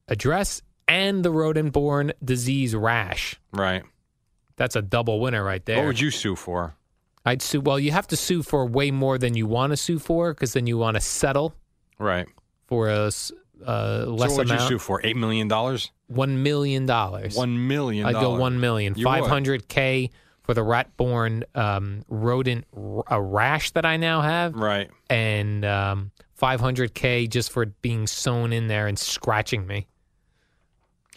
address 0.09 0.63
and 0.89 1.23
the 1.23 1.31
rodent-borne 1.31 2.15
disease 2.25 2.75
rash. 2.75 3.39
right. 3.53 3.83
That's 4.57 4.75
a 4.75 4.81
double 4.83 5.21
winner 5.21 5.45
right 5.45 5.63
there. 5.67 5.77
What 5.77 5.87
would 5.87 6.01
you 6.01 6.11
sue 6.11 6.35
for? 6.35 6.75
I'd 7.27 7.43
sue. 7.43 7.61
Well, 7.61 7.79
you 7.79 7.91
have 7.93 8.07
to 8.09 8.17
sue 8.17 8.43
for 8.43 8.65
way 8.67 8.91
more 8.91 9.19
than 9.19 9.35
you 9.35 9.47
want 9.47 9.73
to 9.73 9.77
sue 9.77 9.99
for 9.99 10.33
because 10.33 10.55
then 10.55 10.67
you 10.67 10.79
want 10.79 10.95
to 10.95 11.01
settle 11.03 11.55
Right. 11.99 12.27
for 12.67 12.89
a 12.89 13.11
uh, 13.67 14.05
less 14.07 14.31
so 14.31 14.37
what 14.39 14.49
would 14.49 14.61
you 14.61 14.67
sue 14.67 14.79
for? 14.79 15.01
Eight 15.05 15.17
million 15.17 15.49
dollars. 15.49 15.91
One 16.07 16.43
million 16.43 16.87
dollars. 16.87 17.37
One 17.37 17.67
million. 17.69 18.07
I'd 18.07 18.15
go 18.15 18.37
one 18.39 18.61
million. 18.61 18.95
Five 18.95 19.27
hundred 19.27 19.69
k 19.69 20.11
for 20.43 20.55
the 20.55 20.63
rat-borne 20.63 21.45
um, 21.55 22.03
rodent 22.09 22.65
r- 22.75 23.05
a 23.09 23.21
rash 23.21 23.71
that 23.73 23.85
I 23.85 23.99
now 23.99 24.23
have, 24.23 24.55
Right. 24.55 24.89
and 25.11 25.63
um, 25.65 26.11
five 26.35 26.61
hundred 26.61 26.95
k 26.95 27.27
just 27.27 27.51
for 27.53 27.63
it 27.65 27.83
being 27.83 28.07
sewn 28.07 28.53
in 28.55 28.67
there 28.69 28.87
and 28.87 28.99
scratching 28.99 29.67
me. 29.67 29.87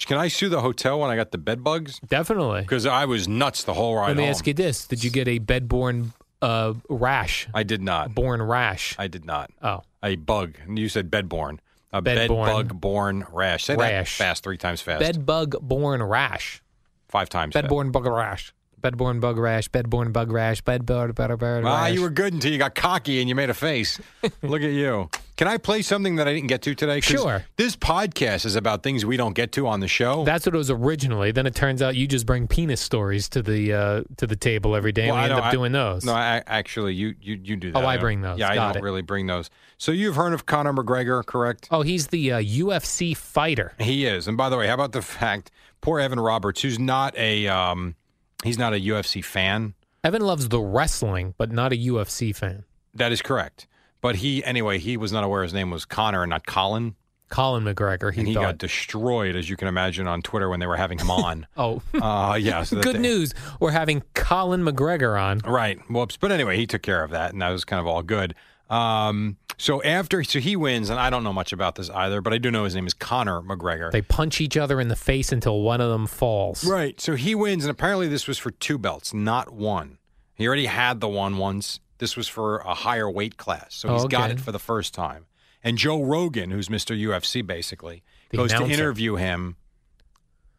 Can 0.05 0.17
I 0.17 0.27
sue 0.29 0.50
the 0.50 0.62
hotel 0.62 1.00
when 1.00 1.12
I 1.12 1.15
got 1.15 1.31
the 1.31 1.38
bed 1.38 1.63
bugs? 1.63 2.00
Definitely. 2.00 2.62
Because 2.62 2.86
I 2.88 3.05
was 3.05 3.27
nuts 3.27 3.63
the 3.63 3.74
whole 3.75 3.95
ride 3.95 4.07
Let 4.10 4.17
me 4.17 4.24
home. 4.24 4.31
ask 4.31 4.48
you 4.48 4.53
this: 4.53 4.88
Did 4.88 5.03
you 5.03 5.12
get 5.12 5.27
a 5.27 5.38
bed-borne 5.38 6.13
uh, 6.41 6.74
rash? 6.89 7.48
I 7.53 7.62
did 7.63 7.81
not. 7.83 8.15
Born 8.15 8.41
rash? 8.41 8.95
I 8.98 9.07
did 9.07 9.25
not. 9.25 9.51
Oh, 9.62 9.83
A 10.01 10.15
bug. 10.15 10.55
You 10.67 10.89
said 10.89 11.12
bedborne. 11.12 11.60
A 11.93 12.01
bed 12.01 12.29
Bedborne. 12.29 12.45
bug 12.45 12.79
born 12.81 13.25
rash. 13.31 13.65
Say 13.65 13.75
Rash. 13.75 14.17
that 14.17 14.24
fast 14.24 14.43
three 14.43 14.57
times 14.57 14.81
fast. 14.81 15.00
Bed 15.00 15.25
bug 15.25 15.55
borne 15.62 16.01
rash. 16.01 16.62
Five 17.10 17.27
times 17.29 17.53
fast. 17.53 17.67
Bedborne 17.67 17.91
bug 17.91 18.05
rash. 18.05 18.53
Bedborne 18.81 19.19
bug 19.19 19.38
rash. 19.38 19.69
Bedborne 19.69 20.13
bug 20.13 20.31
rash. 20.31 20.63
Bedborne 20.63 21.13
bug 21.13 21.41
rash. 21.41 21.63
Ah, 21.65 21.88
you 21.88 22.01
were 22.01 22.10
good 22.10 22.33
until 22.33 22.51
you 22.51 22.57
got 22.57 22.75
cocky 22.75 23.19
and 23.19 23.27
you 23.27 23.36
made 23.36 23.50
a 23.50 23.53
face. 23.53 24.00
Look 24.41 24.62
at 24.62 24.71
you. 24.71 25.10
Can 25.41 25.48
I 25.48 25.57
play 25.57 25.81
something 25.81 26.17
that 26.17 26.27
I 26.27 26.36
didn't 26.36 26.50
get 26.50 26.62
to 26.62 26.75
today? 26.75 27.00
Sure. 27.00 27.43
This 27.57 27.75
podcast 27.75 28.45
is 28.45 28.55
about 28.55 28.83
things 28.83 29.07
we 29.07 29.17
don't 29.17 29.33
get 29.33 29.51
to 29.53 29.65
on 29.65 29.79
the 29.79 29.88
show. 29.88 30.24
That's 30.24 30.45
what 30.45 30.53
it 30.53 30.57
was 30.60 30.69
originally. 30.69 31.31
Then 31.31 31.48
it 31.48 31.55
turns 31.55 31.81
out 31.81 31.95
you 31.95 32.05
just 32.05 32.27
bring 32.27 32.48
penis 32.48 32.79
stories 32.79 33.27
to 33.29 33.41
the 33.41 33.74
uh, 33.74 34.03
to 34.17 34.27
the 34.27 34.36
table 34.36 34.75
every 34.75 34.91
day, 34.91 35.07
and 35.07 35.13
we 35.15 35.19
I 35.19 35.24
end 35.24 35.33
up 35.33 35.45
I- 35.45 35.51
doing 35.51 35.71
those. 35.71 36.05
No, 36.05 36.13
I, 36.13 36.43
actually, 36.45 36.93
you 36.93 37.15
you 37.19 37.39
you 37.43 37.55
do 37.55 37.71
that. 37.71 37.83
Oh, 37.83 37.88
I 37.88 37.98
bring 37.98 38.21
those. 38.21 38.38
Yeah, 38.38 38.51
I 38.51 38.53
don't 38.53 38.75
it. 38.75 38.83
really 38.83 39.01
bring 39.01 39.25
those. 39.25 39.50
So 39.79 39.91
you've 39.91 40.15
heard 40.15 40.33
of 40.33 40.45
Conor 40.45 40.74
McGregor, 40.74 41.25
correct? 41.25 41.69
oh, 41.71 41.81
he's 41.81 42.10
the 42.10 42.33
uh, 42.33 42.39
UFC 42.39 43.17
fighter. 43.17 43.74
He 43.79 44.05
is. 44.05 44.27
And 44.27 44.38
by 44.38 44.50
the 44.50 44.57
way, 44.57 44.67
how 44.67 44.75
about 44.75 44.91
the 44.91 45.01
fact 45.01 45.50
poor 45.81 46.00
Evan 46.00 46.19
Roberts, 46.19 46.62
who's 46.62 46.77
not 46.77 47.17
a 47.17 47.48
um, 47.48 47.95
he's 48.43 48.60
not 48.60 48.74
a 48.75 48.79
UFC 48.79 49.25
fan. 49.25 49.74
Evan 50.03 50.21
loves 50.21 50.50
the 50.50 50.62
wrestling, 50.62 51.33
but 51.39 51.51
not 51.51 51.74
a 51.74 51.77
UFC 51.77 52.36
fan. 52.36 52.63
That 52.93 53.12
is 53.12 53.24
correct. 53.24 53.65
But 54.01 54.17
he 54.17 54.43
anyway, 54.43 54.79
he 54.79 54.98
was 54.98 55.12
not 55.12 55.24
aware 55.24 55.43
his 55.43 55.53
name 55.53 55.70
was 55.70 55.86
Conor 55.86 56.24
and 56.24 56.29
not 56.31 56.46
Colin, 56.46 56.96
Colin 57.29 57.63
McGregor. 57.63 58.13
He 58.13 58.22
and 58.22 58.27
he 58.27 58.34
thought. 58.34 58.41
got 58.41 58.58
destroyed, 58.58 59.36
as 59.36 59.50
you 59.50 59.55
can 59.55 59.67
imagine, 59.67 60.08
on 60.08 60.22
Twitter 60.22 60.50
when 60.50 60.60
they 60.60 60.67
were 60.67 60.75
having 60.77 61.00
him 61.00 61.10
on. 61.10 61.48
oh, 61.58 61.81
uh, 61.93 62.38
yeah. 62.39 62.63
So 62.63 62.79
good 62.81 62.96
they- 62.98 63.00
news. 63.00 63.34
We're 63.60 63.72
having 63.72 64.03
Colin 64.13 64.63
McGregor 64.63 65.20
on. 65.20 65.39
Right. 65.39 65.79
Whoops. 65.89 66.17
But 66.17 66.31
anyway, 66.31 66.58
he 66.58 66.67
took 66.67 66.81
care 66.81 67.03
of 67.03 67.12
that, 67.12 67.31
and 67.34 67.41
that 67.41 67.50
was 67.50 67.63
kind 67.63 67.79
of 67.79 67.88
all 67.88 68.03
good. 68.03 68.36
Um, 68.70 69.38
so 69.58 69.84
after, 69.84 70.24
so 70.24 70.39
he 70.39 70.55
wins, 70.55 70.89
and 70.89 71.00
I 71.00 71.10
don't 71.10 71.24
know 71.24 71.34
much 71.34 71.53
about 71.53 71.75
this 71.75 71.89
either, 71.89 72.22
but 72.22 72.34
I 72.34 72.38
do 72.38 72.50
know 72.50 72.63
his 72.63 72.74
name 72.74 72.88
is 72.88 72.93
Conor 72.93 73.41
McGregor. 73.41 73.91
They 73.91 74.01
punch 74.01 74.41
each 74.41 74.58
other 74.58 74.79
in 74.79 74.88
the 74.88 74.96
face 74.96 75.31
until 75.31 75.62
one 75.62 75.81
of 75.81 75.91
them 75.91 76.08
falls. 76.08 76.65
Right. 76.65 77.00
So 77.00 77.15
he 77.15 77.36
wins, 77.36 77.63
and 77.65 77.72
apparently 77.72 78.08
this 78.08 78.27
was 78.27 78.38
for 78.38 78.51
two 78.51 78.77
belts, 78.77 79.13
not 79.13 79.53
one. 79.53 79.98
He 80.36 80.48
already 80.48 80.65
had 80.65 81.01
the 81.01 81.08
one 81.10 81.38
once. 81.38 81.79
This 82.01 82.17
was 82.17 82.27
for 82.27 82.58
a 82.58 82.74
higher 82.74 83.08
weight 83.08 83.38
class, 83.38 83.75
so 83.75 83.93
he's 83.93 84.05
Oh, 84.05 84.08
got 84.08 84.31
it 84.31 84.39
for 84.39 84.51
the 84.51 84.58
first 84.58 84.91
time. 84.91 85.27
And 85.63 85.77
Joe 85.77 86.01
Rogan, 86.01 86.50
who's 86.50 86.67
Mr. 86.67 87.00
UFC 87.00 87.46
basically, 87.46 88.01
The 88.31 88.38
goes 88.38 88.51
to 88.53 88.65
interview 88.65 89.17
him 89.17 89.55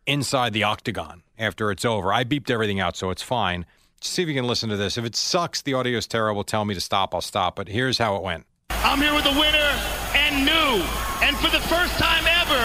inside 0.07 0.53
the 0.53 0.63
octagon 0.63 1.25
after 1.37 1.73
it's 1.73 1.85
over. 1.85 2.13
I 2.13 2.23
beeped 2.23 2.49
everything 2.49 2.79
out, 2.79 2.97
so 2.97 3.11
it's 3.11 3.23
fine. 3.23 3.67
See 4.01 4.23
if 4.23 4.29
you 4.29 4.35
can 4.35 4.47
listen 4.47 4.69
to 4.71 4.77
this. 4.77 4.97
If 4.97 5.05
it 5.05 5.17
sucks, 5.17 5.63
the 5.63 5.75
audio 5.75 5.99
is 5.99 6.07
terrible. 6.07 6.45
Tell 6.45 6.65
me 6.65 6.75
to 6.75 6.81
stop. 6.81 7.13
I'll 7.13 7.21
stop. 7.21 7.57
But 7.57 7.67
here's 7.67 7.99
how 7.99 8.15
it 8.15 8.23
went. 8.23 8.47
I'm 8.71 9.01
here 9.01 9.13
with 9.13 9.25
the 9.25 9.35
winner 9.35 9.71
and 10.15 10.47
new, 10.47 10.79
and 11.27 11.37
for 11.39 11.51
the 11.51 11.63
first 11.67 11.99
time 11.99 12.23
ever, 12.27 12.63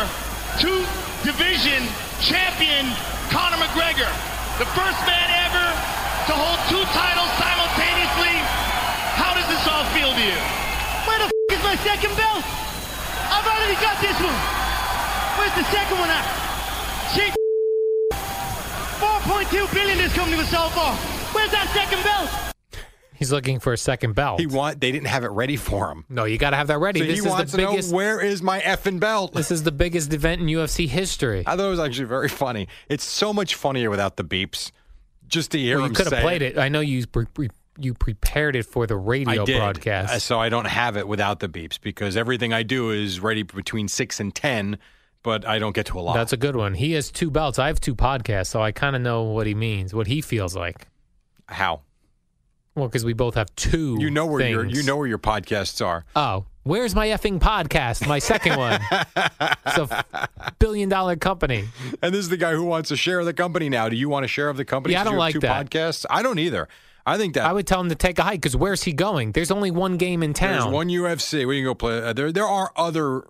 two 0.62 0.86
division 1.26 1.82
champion 2.22 2.86
Conor 3.34 3.58
McGregor, 3.58 4.10
the 4.62 4.70
first 4.78 5.02
man 5.10 5.30
ever 5.50 5.66
to 6.30 6.34
hold 6.38 6.60
two 6.70 6.84
titles 6.94 7.26
simultaneously. 7.42 7.57
How 10.18 10.26
does 10.26 10.26
this 10.26 10.26
all 10.26 10.26
feel 10.26 10.26
to 10.26 10.26
you? 10.26 10.40
Where 11.08 11.20
the 11.20 11.26
f- 11.30 11.58
is 11.58 11.64
my 11.64 11.76
second 11.86 12.14
belt? 12.18 12.44
I've 13.30 13.46
already 13.46 13.78
got 13.82 13.96
this 14.02 14.18
one. 14.18 14.40
Where's 15.38 15.54
the 15.56 15.64
second 15.72 15.98
one 16.00 16.10
at? 16.10 16.26
Shit. 17.14 17.34
4.2 19.00 19.74
billion 19.74 19.98
this 19.98 20.14
company 20.14 20.38
was 20.38 20.48
sold 20.50 20.72
for. 20.72 20.92
Where's 21.36 21.52
that 21.52 21.70
second 21.74 22.04
belt? 22.04 22.30
He's 23.14 23.32
looking 23.32 23.60
for 23.60 23.74
a 23.74 23.78
second 23.78 24.14
belt. 24.14 24.40
He 24.40 24.46
want 24.46 24.80
they 24.80 24.92
didn't 24.92 25.08
have 25.08 25.24
it 25.24 25.30
ready 25.32 25.56
for 25.56 25.90
him. 25.92 26.06
no, 26.10 26.26
you 26.26 26.38
got 26.38 26.52
to 26.52 26.56
have 26.56 26.68
that 26.68 26.78
ready. 26.80 27.00
So 27.00 27.06
this 27.08 27.20
he 27.20 27.26
is 27.26 27.32
wants 27.32 27.52
the 27.52 27.58
to 27.60 27.68
biggest. 27.70 27.90
know 27.92 27.98
where 27.98 28.20
is 28.22 28.42
my 28.44 28.60
effing 28.60 29.00
belt. 29.00 29.34
This 29.34 29.50
is 29.52 29.64
the 29.64 29.72
biggest 29.72 30.14
event 30.14 30.42
in 30.42 30.48
UFC 30.48 30.88
history. 30.88 31.44
I 31.48 31.56
thought 31.56 31.66
it 31.66 31.70
was 31.70 31.80
actually 31.80 32.06
very 32.06 32.30
funny. 32.30 32.68
It's 32.90 33.04
so 33.04 33.34
much 33.34 33.56
funnier 33.56 33.90
without 33.90 34.18
the 34.18 34.24
beeps. 34.24 34.72
Just 35.28 35.52
to 35.52 35.58
hear 35.60 35.78
Well, 35.80 35.88
you 35.90 35.94
could 35.94 36.12
have 36.12 36.22
played 36.22 36.42
it. 36.44 36.58
I 36.60 36.70
know 36.70 36.80
you 36.80 37.06
pre- 37.08 37.26
pre- 37.26 37.50
you 37.80 37.94
prepared 37.94 38.56
it 38.56 38.64
for 38.66 38.88
the 38.88 38.96
radio 38.96 39.44
I 39.44 39.46
did, 39.46 39.58
broadcast. 39.60 40.14
uh, 40.14 40.20
so 40.20 40.40
I 40.40 40.50
don't 40.50 40.68
have 40.68 40.98
it 40.98 41.08
without 41.08 41.40
the 41.40 41.48
beeps 41.50 41.80
because 41.80 42.18
everything 42.18 42.54
I 42.54 42.64
do 42.64 42.92
is 42.92 43.20
ready 43.20 43.44
between 43.44 43.88
six 43.88 44.20
and 44.20 44.34
ten, 44.34 44.78
but 45.24 45.46
I 45.48 45.60
don't 45.60 45.76
get 45.76 45.86
to 45.88 46.00
a 46.00 46.02
lot. 46.02 46.14
That's 46.14 46.34
a 46.34 46.38
good 46.38 46.56
one. 46.56 46.74
He 46.74 46.94
has 46.94 47.12
two 47.12 47.30
belts. 47.32 47.60
I 47.60 47.68
have 47.68 47.80
two 47.80 47.96
podcasts, 47.96 48.48
so 48.48 48.62
I 48.62 48.72
kind 48.72 48.96
of 48.96 49.02
know 49.02 49.24
what 49.24 49.48
he 49.48 49.54
means, 49.56 49.94
what 49.94 50.08
he 50.08 50.22
feels 50.22 50.56
like. 50.56 50.88
how 51.48 51.82
Well, 52.76 52.88
because 52.88 53.06
we 53.06 53.14
both 53.14 53.36
have 53.36 53.54
two. 53.56 53.98
you 54.00 54.10
know 54.10 54.26
where 54.26 54.48
your 54.48 54.66
you 54.66 54.84
know 54.84 54.98
where 54.98 55.08
your 55.08 55.20
podcasts 55.20 55.86
are. 55.86 56.06
Oh, 56.16 56.46
where's 56.64 56.94
my 56.94 57.08
effing 57.08 57.40
podcast? 57.40 58.08
My 58.08 58.20
second 58.20 58.58
one. 58.58 58.80
it's 59.66 59.78
a 59.78 60.06
billion 60.60 60.90
dollar 60.90 61.16
company. 61.16 61.68
And 62.02 62.14
this 62.14 62.20
is 62.20 62.30
the 62.30 62.38
guy 62.38 62.54
who 62.54 62.64
wants 62.64 62.92
a 62.92 62.98
share 62.98 63.20
of 63.20 63.26
the 63.26 63.34
company 63.34 63.70
now. 63.70 63.90
Do 63.90 63.96
you 63.96 64.10
want 64.10 64.26
a 64.26 64.28
share 64.28 64.50
of 64.50 64.58
the 64.58 64.66
company? 64.66 64.94
Yeah, 64.94 65.02
I 65.02 65.04
don't 65.04 65.18
like 65.18 65.34
two 65.34 65.40
that. 65.40 65.70
podcasts. 65.70 66.06
I 66.10 66.22
don't 66.22 66.40
either. 66.40 66.68
I 67.08 67.18
think 67.18 67.36
that 67.36 67.46
I 67.46 67.54
would 67.54 67.66
tell 67.66 67.80
him 67.80 67.90
to 67.90 67.96
take 67.96 68.20
a 68.20 68.24
hike 68.24 68.42
because 68.42 68.56
where's 68.56 68.84
he 68.84 68.92
going? 68.94 69.32
There's 69.32 69.50
only 69.50 69.72
one 69.72 69.98
game 69.98 70.22
in 70.22 70.34
town. 70.34 70.52
there's 70.60 70.66
one 70.74 70.90
UFC. 70.90 71.48
We 71.48 71.58
can 71.60 71.64
go 71.66 71.74
play. 71.74 72.02
Uh, 72.02 72.14
there 72.14 72.32
there 72.32 72.46
are 72.46 72.72
other 72.76 73.24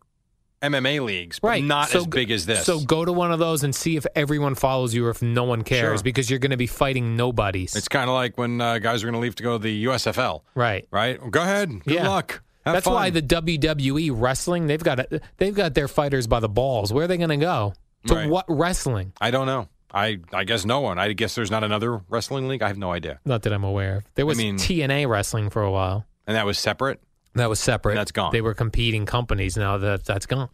MMA 0.63 1.05
leagues, 1.05 1.38
but 1.39 1.50
right, 1.50 1.63
not 1.63 1.89
So 1.89 2.00
as 2.00 2.07
big 2.07 2.31
as 2.31 2.48
this. 2.48 2.65
So 2.65 2.79
go 2.79 3.05
to 3.05 3.13
one 3.13 3.31
of 3.31 3.38
those 3.38 3.63
and 3.63 3.75
see 3.75 3.96
if 3.96 4.07
everyone 4.15 4.55
follows 4.55 4.93
you 4.96 5.05
or 5.05 5.12
if 5.12 5.22
no 5.22 5.43
one 5.43 5.62
cares 5.63 6.00
Sure. 6.00 6.03
because 6.03 6.29
you're 6.31 6.39
going 6.39 6.50
to 6.51 6.57
be 6.57 6.65
fighting 6.65 7.15
nobodies. 7.15 7.75
It's 7.75 7.88
kind 7.88 8.10
of 8.10 8.15
like 8.15 8.39
when 8.39 8.60
uh, 8.60 8.79
guys 8.79 9.03
are 9.03 9.05
going 9.05 9.13
to 9.13 9.19
leave 9.19 9.36
to 9.36 9.43
go 9.43 9.57
to 9.60 9.63
the 9.63 9.86
USFL, 9.86 10.41
right. 10.55 10.88
right? 10.89 11.22
Well, 11.22 11.29
go 11.29 11.43
ahead. 11.43 11.69
Good 11.84 11.93
Yeah. 11.93 12.10
luck. 12.10 12.41
Have 12.65 12.74
That's 12.74 12.86
fun. 12.86 12.96
why 12.96 13.10
the 13.12 13.22
WWE 13.22 14.10
wrestling 14.13 14.65
they've 14.65 14.84
got 14.84 15.00
a, 15.00 15.22
they've 15.38 15.53
got 15.55 15.75
their 15.75 15.88
fighters 15.88 16.25
by 16.25 16.39
the 16.39 16.50
balls. 16.50 16.91
Where 16.91 17.05
are 17.05 17.07
they 17.07 17.17
going 17.17 17.29
to 17.29 17.38
go? 17.38 17.74
To 18.07 18.15
Right. 18.15 18.29
what 18.29 18.46
wrestling? 18.50 19.13
I 19.22 19.29
don't 19.31 19.46
know. 19.46 19.69
I 19.98 20.18
I 20.34 20.44
guess 20.44 20.66
no 20.66 20.80
one. 20.80 21.00
I 21.00 21.13
guess 21.13 21.36
there's 21.36 21.51
not 21.51 21.63
another 21.63 22.01
wrestling 22.10 22.48
league. 22.48 22.62
I 22.62 22.68
have 22.68 22.77
no 22.77 22.92
idea. 22.92 23.20
Not 23.25 23.42
that 23.44 23.54
I'm 23.54 23.63
aware 23.63 23.98
of. 23.98 24.04
There 24.16 24.25
was 24.25 24.38
mean- 24.38 24.58
TNA 24.58 25.08
wrestling 25.08 25.50
for 25.50 25.63
a 25.63 25.72
while. 25.72 26.06
And 26.27 26.36
that 26.36 26.46
was 26.46 26.60
separate. 26.60 27.00
That 27.36 27.50
was 27.50 27.60
separate. 27.60 27.96
That's 27.96 28.12
gone. 28.12 28.32
They 28.32 28.42
were 28.42 28.54
competing 28.54 29.06
companies. 29.06 29.58
Now 29.58 29.77
that 29.77 30.06
that's 30.06 30.25
gone. 30.25 30.50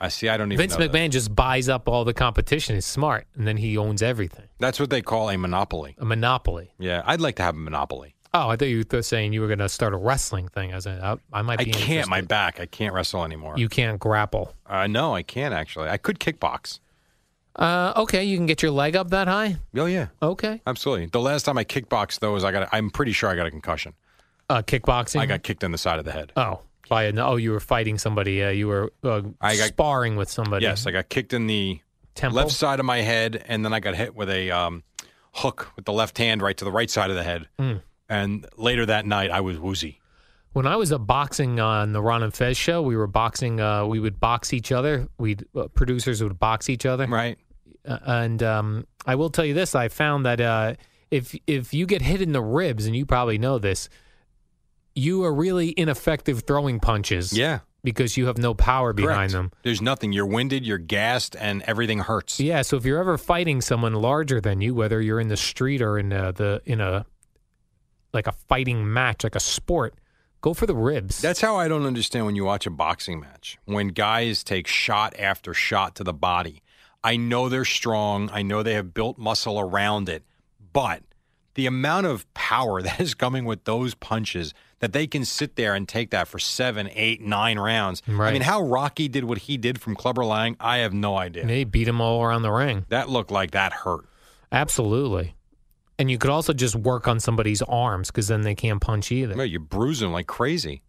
I 0.00 0.08
see. 0.08 0.28
I 0.28 0.36
don't 0.36 0.50
even. 0.50 0.58
Vince 0.58 0.78
know 0.78 0.86
that. 0.86 0.92
McMahon 0.92 1.10
just 1.10 1.34
buys 1.34 1.68
up 1.68 1.88
all 1.88 2.04
the 2.04 2.14
competition. 2.14 2.74
He's 2.74 2.86
smart, 2.86 3.26
and 3.36 3.46
then 3.46 3.56
he 3.56 3.76
owns 3.78 4.02
everything. 4.02 4.46
That's 4.58 4.80
what 4.80 4.90
they 4.90 5.00
call 5.00 5.30
a 5.30 5.38
monopoly. 5.38 5.94
A 5.98 6.04
monopoly. 6.04 6.72
Yeah, 6.78 7.02
I'd 7.06 7.20
like 7.20 7.36
to 7.36 7.42
have 7.42 7.54
a 7.54 7.58
monopoly. 7.58 8.14
Oh, 8.34 8.48
I 8.48 8.56
thought 8.56 8.64
you 8.64 8.82
were 8.90 9.02
saying 9.02 9.32
you 9.34 9.42
were 9.42 9.46
going 9.46 9.58
to 9.58 9.68
start 9.68 9.92
a 9.92 9.98
wrestling 9.98 10.48
thing. 10.48 10.72
I 10.72 10.76
was, 10.76 10.86
I, 10.86 11.16
I 11.32 11.42
might 11.42 11.60
I 11.60 11.64
be. 11.64 11.70
can't. 11.70 12.08
My 12.08 12.22
back. 12.22 12.60
I 12.60 12.66
can't 12.66 12.94
wrestle 12.94 13.24
anymore. 13.24 13.54
You 13.58 13.68
can't 13.68 14.00
grapple. 14.00 14.54
Uh, 14.66 14.86
no, 14.86 15.14
I 15.14 15.22
can't 15.22 15.52
actually. 15.52 15.88
I 15.90 15.98
could 15.98 16.18
kickbox. 16.18 16.80
Uh, 17.56 17.92
okay, 17.96 18.24
you 18.24 18.36
can 18.36 18.46
get 18.46 18.62
your 18.62 18.70
leg 18.70 18.96
up 18.96 19.10
that 19.10 19.28
high. 19.28 19.56
Oh 19.76 19.86
yeah, 19.86 20.08
Okay. 20.22 20.60
absolutely. 20.66 21.06
The 21.06 21.20
last 21.20 21.42
time 21.44 21.58
I 21.58 21.64
kickboxed 21.64 22.20
though 22.20 22.32
was 22.32 22.44
I 22.44 22.52
got. 22.52 22.62
A, 22.64 22.74
I'm 22.76 22.90
pretty 22.90 23.12
sure 23.12 23.28
I 23.28 23.36
got 23.36 23.46
a 23.46 23.50
concussion. 23.50 23.92
Uh, 24.48 24.62
kickboxing. 24.62 25.20
I 25.20 25.26
got 25.26 25.42
kicked 25.42 25.62
in 25.64 25.70
the 25.72 25.78
side 25.78 25.98
of 25.98 26.04
the 26.04 26.12
head. 26.12 26.32
Oh, 26.36 26.60
by 26.88 27.04
a, 27.04 27.14
oh, 27.20 27.36
you 27.36 27.52
were 27.52 27.60
fighting 27.60 27.98
somebody. 27.98 28.42
Uh, 28.42 28.50
you 28.50 28.68
were 28.68 28.92
uh, 29.04 29.22
I 29.40 29.56
got- 29.56 29.68
sparring 29.68 30.16
with 30.16 30.30
somebody. 30.30 30.64
Yes, 30.64 30.86
I 30.86 30.90
got 30.90 31.08
kicked 31.08 31.32
in 31.32 31.46
the 31.46 31.80
Temple? 32.14 32.36
left 32.38 32.50
side 32.52 32.80
of 32.80 32.86
my 32.86 32.98
head, 32.98 33.42
and 33.46 33.64
then 33.64 33.72
I 33.72 33.80
got 33.80 33.94
hit 33.94 34.14
with 34.14 34.28
a 34.30 34.50
um, 34.50 34.82
hook 35.32 35.72
with 35.76 35.84
the 35.86 35.92
left 35.92 36.18
hand 36.18 36.42
right 36.42 36.56
to 36.56 36.64
the 36.64 36.72
right 36.72 36.90
side 36.90 37.10
of 37.10 37.16
the 37.16 37.22
head. 37.22 37.48
Hmm. 37.58 37.76
And 38.08 38.46
later 38.58 38.84
that 38.86 39.06
night, 39.06 39.30
I 39.30 39.40
was 39.40 39.58
woozy. 39.58 40.00
When 40.52 40.66
I 40.66 40.76
was 40.76 40.92
uh, 40.92 40.98
boxing 40.98 41.60
on 41.60 41.92
the 41.92 42.02
Ron 42.02 42.22
and 42.22 42.34
Fez 42.34 42.56
show, 42.56 42.82
we 42.82 42.96
were 42.96 43.06
boxing. 43.06 43.60
Uh, 43.60 43.86
we 43.86 44.00
would 44.00 44.20
box 44.20 44.52
each 44.52 44.70
other. 44.72 45.08
We 45.18 45.36
uh, 45.56 45.68
producers 45.68 46.22
would 46.22 46.38
box 46.38 46.68
each 46.68 46.84
other. 46.84 47.06
Right. 47.06 47.38
Uh, 47.86 47.98
and 48.04 48.42
um, 48.42 48.86
I 49.06 49.14
will 49.14 49.30
tell 49.30 49.44
you 49.44 49.54
this: 49.54 49.74
I 49.74 49.88
found 49.88 50.26
that 50.26 50.40
uh, 50.40 50.74
if 51.10 51.34
if 51.46 51.72
you 51.72 51.86
get 51.86 52.02
hit 52.02 52.20
in 52.20 52.32
the 52.32 52.42
ribs, 52.42 52.86
and 52.86 52.94
you 52.94 53.06
probably 53.06 53.38
know 53.38 53.58
this, 53.58 53.88
you 54.94 55.24
are 55.24 55.32
really 55.32 55.72
ineffective 55.76 56.42
throwing 56.46 56.80
punches. 56.80 57.32
Yeah. 57.32 57.60
because 57.82 58.16
you 58.16 58.26
have 58.26 58.38
no 58.38 58.54
power 58.54 58.92
behind 58.92 59.32
Correct. 59.32 59.32
them. 59.32 59.50
There's 59.64 59.82
nothing. 59.82 60.12
You're 60.12 60.26
winded. 60.26 60.64
You're 60.66 60.78
gassed, 60.78 61.34
and 61.34 61.62
everything 61.62 61.98
hurts. 62.00 62.38
Yeah, 62.38 62.62
so 62.62 62.76
if 62.76 62.84
you're 62.84 63.00
ever 63.00 63.16
fighting 63.18 63.60
someone 63.62 63.94
larger 63.94 64.40
than 64.40 64.60
you, 64.60 64.74
whether 64.74 65.00
you're 65.00 65.18
in 65.18 65.28
the 65.28 65.36
street 65.36 65.80
or 65.82 65.98
in 65.98 66.12
uh, 66.12 66.32
the 66.32 66.60
in 66.66 66.80
a 66.80 67.06
like 68.12 68.26
a 68.26 68.32
fighting 68.32 68.92
match, 68.92 69.24
like 69.24 69.34
a 69.34 69.40
sport, 69.40 69.94
go 70.42 70.52
for 70.52 70.66
the 70.66 70.74
ribs. 70.74 71.22
That's 71.22 71.40
how 71.40 71.56
I 71.56 71.68
don't 71.68 71.86
understand 71.86 72.26
when 72.26 72.36
you 72.36 72.44
watch 72.44 72.66
a 72.66 72.70
boxing 72.70 73.20
match. 73.20 73.58
When 73.64 73.88
guys 73.88 74.44
take 74.44 74.66
shot 74.66 75.14
after 75.18 75.54
shot 75.54 75.94
to 75.94 76.04
the 76.04 76.12
body. 76.12 76.62
I 77.02 77.16
know 77.16 77.48
they're 77.48 77.64
strong. 77.64 78.28
I 78.32 78.42
know 78.42 78.62
they 78.62 78.74
have 78.74 78.92
built 78.92 79.16
muscle 79.16 79.58
around 79.58 80.08
it. 80.08 80.24
But 80.72 81.02
the 81.54 81.66
amount 81.66 82.06
of 82.06 82.32
power 82.34 82.82
that 82.82 83.00
is 83.00 83.14
coming 83.14 83.44
with 83.44 83.64
those 83.64 83.94
punches 83.94 84.52
that 84.80 84.92
they 84.92 85.06
can 85.06 85.24
sit 85.24 85.54
there 85.54 85.74
and 85.74 85.88
take 85.88 86.10
that 86.10 86.26
for 86.26 86.40
seven, 86.40 86.90
eight, 86.92 87.20
nine 87.20 87.58
rounds. 87.58 88.02
I 88.08 88.32
mean, 88.32 88.42
how 88.42 88.62
Rocky 88.62 89.06
did 89.06 89.24
what 89.24 89.38
he 89.38 89.56
did 89.56 89.80
from 89.80 89.94
Clubber 89.94 90.24
Lang, 90.24 90.56
I 90.58 90.78
have 90.78 90.92
no 90.92 91.16
idea. 91.16 91.46
they 91.46 91.62
beat 91.62 91.86
him 91.86 92.00
all 92.00 92.22
around 92.22 92.42
the 92.42 92.50
ring. 92.50 92.84
That 92.88 93.08
looked 93.08 93.30
like 93.30 93.52
that 93.52 93.72
hurt. 93.72 94.04
Absolutely. 94.50 95.36
And 96.02 96.10
you 96.10 96.18
could 96.18 96.30
also 96.30 96.52
just 96.52 96.74
work 96.74 97.06
on 97.06 97.20
somebody's 97.20 97.62
arms 97.62 98.08
because 98.10 98.26
then 98.26 98.40
they 98.40 98.56
can't 98.56 98.80
punch 98.80 99.12
either. 99.12 99.36
Well, 99.36 99.46
You 99.46 99.60
bruise 99.60 100.00
them 100.00 100.10
like 100.10 100.26
crazy. 100.26 100.82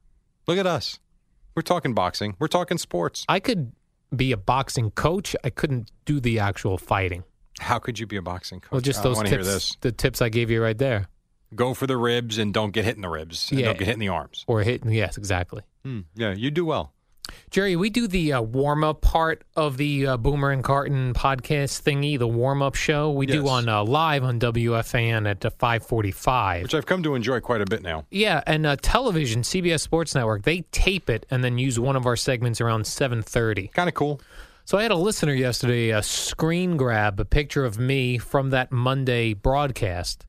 Look 0.47 0.57
at 0.57 0.65
us. 0.65 0.97
We're 1.55 1.61
talking 1.61 1.93
boxing. 1.93 2.35
We're 2.39 2.47
talking 2.47 2.79
sports. 2.79 3.23
I 3.29 3.39
could 3.39 3.73
be 4.15 4.31
a 4.31 4.37
boxing 4.37 4.89
coach. 4.89 5.35
I 5.43 5.51
couldn't 5.51 5.91
do 6.05 6.19
the 6.19 6.39
actual 6.39 6.79
fighting. 6.79 7.25
How 7.59 7.77
could 7.77 7.99
you 7.99 8.07
be 8.07 8.15
a 8.17 8.23
boxing 8.23 8.59
coach? 8.59 8.71
Well, 8.71 8.81
just 8.81 9.03
those 9.03 9.21
tips. 9.21 9.45
this. 9.45 9.77
The 9.81 9.91
tips 9.91 10.19
I 10.19 10.29
gave 10.29 10.49
you 10.49 10.63
right 10.63 10.79
there, 10.79 11.09
Go 11.53 11.75
for 11.75 11.85
the 11.85 11.97
ribs 11.97 12.39
and 12.39 12.51
don't 12.51 12.71
get 12.71 12.83
hit 12.83 12.95
in 12.95 13.03
the 13.03 13.09
ribs. 13.09 13.51
And 13.51 13.59
Yeah. 13.59 13.67
Don't 13.67 13.77
get 13.77 13.85
hit 13.85 13.93
in 13.93 13.99
the 13.99 14.07
arms. 14.09 14.43
or 14.47 14.63
hitting. 14.63 14.89
Yes, 14.91 15.15
exactly. 15.19 15.61
Hmm. 15.85 15.99
Yeah, 16.15 16.33
you 16.33 16.49
do 16.49 16.65
well. 16.65 16.91
Jerry, 17.49 17.75
we 17.75 17.89
do 17.89 18.07
the 18.07 18.33
uh, 18.33 18.41
warm 18.41 18.83
up 18.83 19.01
part 19.01 19.43
of 19.55 19.77
the 19.77 20.07
uh, 20.07 20.17
Boomer 20.17 20.49
and 20.49 20.63
Carton 20.63 21.13
podcast 21.13 21.81
thingy, 21.83 22.17
the 22.17 22.27
warm 22.27 22.61
up 22.61 22.75
show. 22.75 23.11
We 23.11 23.25
do 23.25 23.47
on 23.47 23.69
uh, 23.69 23.83
live 23.83 24.23
on 24.23 24.39
WFAN 24.39 25.29
at 25.29 25.45
uh, 25.45 25.49
five 25.51 25.85
forty 25.85 26.11
five. 26.11 26.63
Which 26.63 26.73
I've 26.73 26.85
come 26.85 27.03
to 27.03 27.15
enjoy 27.15 27.39
quite 27.41 27.61
a 27.61 27.65
bit 27.65 27.83
now. 27.83 28.05
Yeah, 28.09 28.41
and 28.47 28.65
uh, 28.65 28.75
television, 28.81 29.43
CBS 29.43 29.81
Sports 29.81 30.15
Network, 30.15 30.43
they 30.43 30.61
tape 30.71 31.09
it 31.09 31.25
and 31.29 31.43
then 31.43 31.57
use 31.57 31.79
one 31.79 31.95
of 31.95 32.05
our 32.05 32.15
segments 32.15 32.59
around 32.59 32.87
seven 32.87 33.21
thirty. 33.21 33.67
Kind 33.67 33.87
of 33.87 33.93
cool. 33.95 34.19
So 34.65 34.77
I 34.77 34.83
had 34.83 34.91
a 34.91 34.95
listener 34.95 35.33
yesterday 35.33 35.91
uh, 35.91 36.01
screen 36.01 36.77
grab 36.77 37.19
a 37.19 37.25
picture 37.25 37.65
of 37.65 37.77
me 37.77 38.17
from 38.17 38.51
that 38.51 38.71
Monday 38.71 39.33
broadcast 39.33 40.25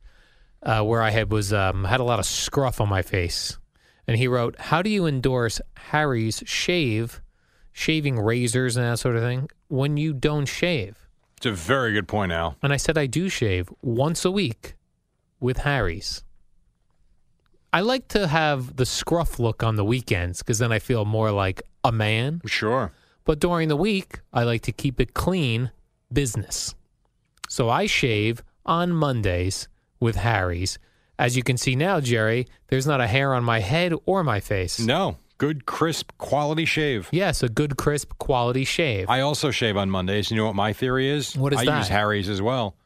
uh, 0.65 0.83
where 0.83 1.03
I 1.03 1.11
had 1.11 1.31
was 1.31 1.53
um, 1.53 1.85
had 1.85 2.01
a 2.01 2.05
lot 2.05 2.19
of 2.19 2.27
scruff 2.27 2.81
on 2.81 2.89
my 2.89 3.03
face, 3.03 3.59
and 4.07 4.17
he 4.17 4.29
wrote, 4.29 4.59
"How 4.59 4.83
do 4.83 4.91
you 4.91 5.07
endorse 5.07 5.61
Harry's 5.77 6.43
shave, 6.47 7.21
shaving 7.73 8.19
razors 8.19 8.77
and 8.77 8.85
that 8.87 8.99
sort 8.99 9.17
of 9.17 9.23
thing 9.23 9.49
when 9.69 9.97
you 9.97 10.13
don't 10.13 10.47
shave?" 10.47 11.09
It's 11.37 11.47
a 11.47 11.53
very 11.53 11.93
good 11.93 12.09
point, 12.09 12.33
Al. 12.33 12.57
And 12.63 12.73
I 12.73 12.77
said, 12.77 12.97
"I 12.97 13.07
do 13.07 13.29
shave 13.29 13.69
once 13.83 14.25
a 14.25 14.31
week 14.31 14.77
with 15.41 15.59
Harry's." 15.59 16.23
I 17.73 17.81
like 17.81 18.07
to 18.09 18.29
have 18.29 18.77
the 18.77 18.87
scruff 18.87 19.41
look 19.41 19.65
on 19.65 19.75
the 19.75 19.85
weekends 19.85 20.39
because 20.39 20.59
then 20.59 20.71
I 20.71 20.79
feel 20.79 21.05
more 21.05 21.33
like 21.33 21.61
a 21.83 21.91
man. 21.91 22.41
Sure. 22.47 22.93
But 23.25 23.41
during 23.41 23.69
the 23.69 23.77
week, 23.77 24.21
I 24.33 24.45
like 24.45 24.63
to 24.63 24.73
keep 24.73 25.01
it 25.01 25.13
clean 25.13 25.73
business. 26.13 26.75
So 27.49 27.69
I 27.69 27.87
shave 27.87 28.45
on 28.65 28.93
Mondays 28.93 29.67
with 29.99 30.17
Harry's. 30.17 30.79
As 31.19 31.37
you 31.37 31.43
can 31.43 31.57
see 31.57 31.77
now, 31.77 32.01
Jerry, 32.01 32.47
there's 32.69 32.87
not 32.87 33.01
a 33.01 33.07
hair 33.07 33.35
on 33.35 33.45
my 33.45 33.61
head 33.61 33.93
or 34.07 34.25
my 34.25 34.41
face. 34.41 34.79
No. 34.81 35.17
Good, 35.39 35.67
crisp, 35.67 36.13
quality 36.19 36.65
shave. 36.65 37.09
Yes, 37.13 37.43
a 37.43 37.49
good, 37.49 37.77
crisp, 37.77 38.13
quality 38.19 38.65
shave. 38.65 39.09
I 39.11 39.21
also 39.21 39.51
shave 39.51 39.77
on 39.77 39.91
Mondays. 39.91 40.31
You 40.31 40.37
know 40.37 40.47
what 40.47 40.55
my 40.55 40.73
theory 40.73 41.09
is? 41.11 41.37
What 41.37 41.53
is 41.53 41.59
I 41.61 41.65
that? 41.67 41.79
use 41.79 41.89
Harry's 41.89 42.29
as 42.29 42.41
well. 42.41 42.77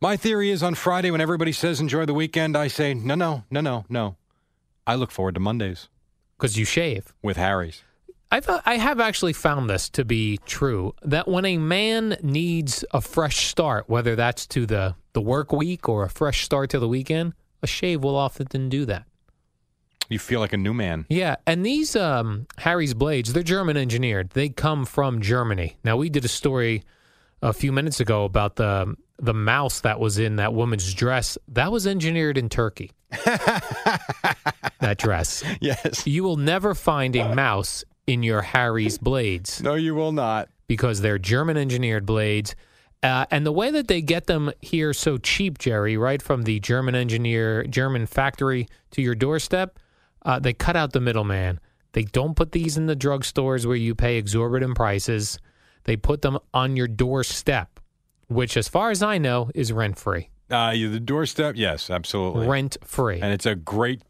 My 0.00 0.16
theory 0.16 0.50
is 0.50 0.62
on 0.62 0.74
Friday 0.74 1.10
when 1.10 1.20
everybody 1.20 1.52
says 1.52 1.80
enjoy 1.80 2.06
the 2.06 2.14
weekend, 2.14 2.56
I 2.56 2.68
say 2.68 2.92
no, 2.94 3.14
no, 3.14 3.44
no, 3.50 3.60
no, 3.60 3.84
no. 3.88 4.16
I 4.86 4.94
look 4.96 5.10
forward 5.12 5.34
to 5.34 5.40
Mondays 5.40 5.88
Because 6.36 6.58
you 6.58 6.64
shave. 6.64 7.12
with 7.22 7.36
Harry's. 7.36 7.84
I've, 8.30 8.48
I 8.64 8.78
have 8.78 8.98
actually 8.98 9.34
found 9.34 9.68
this 9.68 9.90
to 9.90 10.04
be 10.04 10.38
true 10.46 10.94
that 11.02 11.28
when 11.28 11.44
a 11.44 11.58
man 11.58 12.16
needs 12.22 12.84
a 12.92 13.00
fresh 13.02 13.46
start, 13.48 13.88
whether 13.88 14.16
that's 14.16 14.46
to 14.48 14.64
the, 14.66 14.96
the 15.12 15.20
work 15.20 15.52
week 15.52 15.88
or 15.88 16.04
a 16.04 16.10
fresh 16.10 16.42
start 16.42 16.70
to 16.70 16.78
the 16.78 16.88
weekend, 16.88 17.34
a 17.62 17.66
shave 17.66 18.02
will 18.02 18.16
often 18.16 18.68
do 18.68 18.84
that. 18.86 19.04
You 20.08 20.18
feel 20.18 20.40
like 20.40 20.52
a 20.52 20.56
new 20.58 20.74
man. 20.74 21.06
Yeah, 21.08 21.36
and 21.46 21.64
these 21.64 21.96
um, 21.96 22.46
Harry's 22.58 22.92
blades, 22.92 23.32
they're 23.32 23.42
German 23.42 23.76
engineered. 23.76 24.30
They 24.30 24.48
come 24.50 24.84
from 24.84 25.22
Germany. 25.22 25.76
Now 25.84 25.96
we 25.96 26.10
did 26.10 26.24
a 26.24 26.28
story 26.28 26.82
a 27.40 27.52
few 27.52 27.72
minutes 27.72 27.98
ago 28.00 28.24
about 28.24 28.56
the 28.56 28.94
the 29.18 29.32
mouse 29.34 29.80
that 29.82 30.00
was 30.00 30.18
in 30.18 30.36
that 30.36 30.52
woman's 30.52 30.92
dress. 30.92 31.38
That 31.48 31.70
was 31.72 31.86
engineered 31.86 32.36
in 32.36 32.48
Turkey. 32.48 32.90
that 34.80 34.96
dress. 34.98 35.44
Yes. 35.60 36.06
You 36.06 36.24
will 36.24 36.36
never 36.36 36.74
find 36.74 37.14
a 37.16 37.34
mouse 37.34 37.84
in 38.06 38.22
your 38.24 38.42
Harry's 38.42 38.98
blades 38.98 39.62
No, 39.62 39.74
you 39.74 39.94
will 39.94 40.10
not. 40.12 40.48
because 40.66 41.00
they're 41.00 41.18
German 41.18 41.56
engineered 41.56 42.04
blades. 42.04 42.56
Uh, 43.02 43.26
and 43.30 43.44
the 43.44 43.52
way 43.52 43.70
that 43.70 43.88
they 43.88 44.00
get 44.00 44.26
them 44.26 44.52
here 44.60 44.92
so 44.92 45.18
cheap, 45.18 45.58
Jerry, 45.58 45.96
right 45.96 46.22
from 46.22 46.42
the 46.44 46.60
German 46.60 46.94
engineer, 46.94 47.64
German 47.64 48.06
factory 48.06 48.68
to 48.92 49.02
your 49.02 49.16
doorstep, 49.16 49.78
uh, 50.24 50.38
they 50.38 50.52
cut 50.52 50.76
out 50.76 50.92
the 50.92 51.00
middleman. 51.00 51.58
They 51.92 52.04
don't 52.04 52.36
put 52.36 52.52
these 52.52 52.76
in 52.76 52.86
the 52.86 52.94
drugstores 52.96 53.66
where 53.66 53.76
you 53.76 53.94
pay 53.94 54.16
exorbitant 54.16 54.76
prices. 54.76 55.38
They 55.84 55.96
put 55.96 56.22
them 56.22 56.38
on 56.54 56.76
your 56.76 56.86
doorstep, 56.86 57.80
which, 58.28 58.56
as 58.56 58.68
far 58.68 58.90
as 58.90 59.02
I 59.02 59.18
know, 59.18 59.50
is 59.54 59.72
rent 59.72 59.98
free. 59.98 60.30
Uh, 60.48 60.72
the 60.72 61.00
doorstep, 61.00 61.54
yes, 61.56 61.90
absolutely. 61.90 62.46
Rent 62.46 62.76
free. 62.84 63.20
and 63.20 63.32
it's 63.32 63.46
a 63.46 63.54
great, 63.54 64.02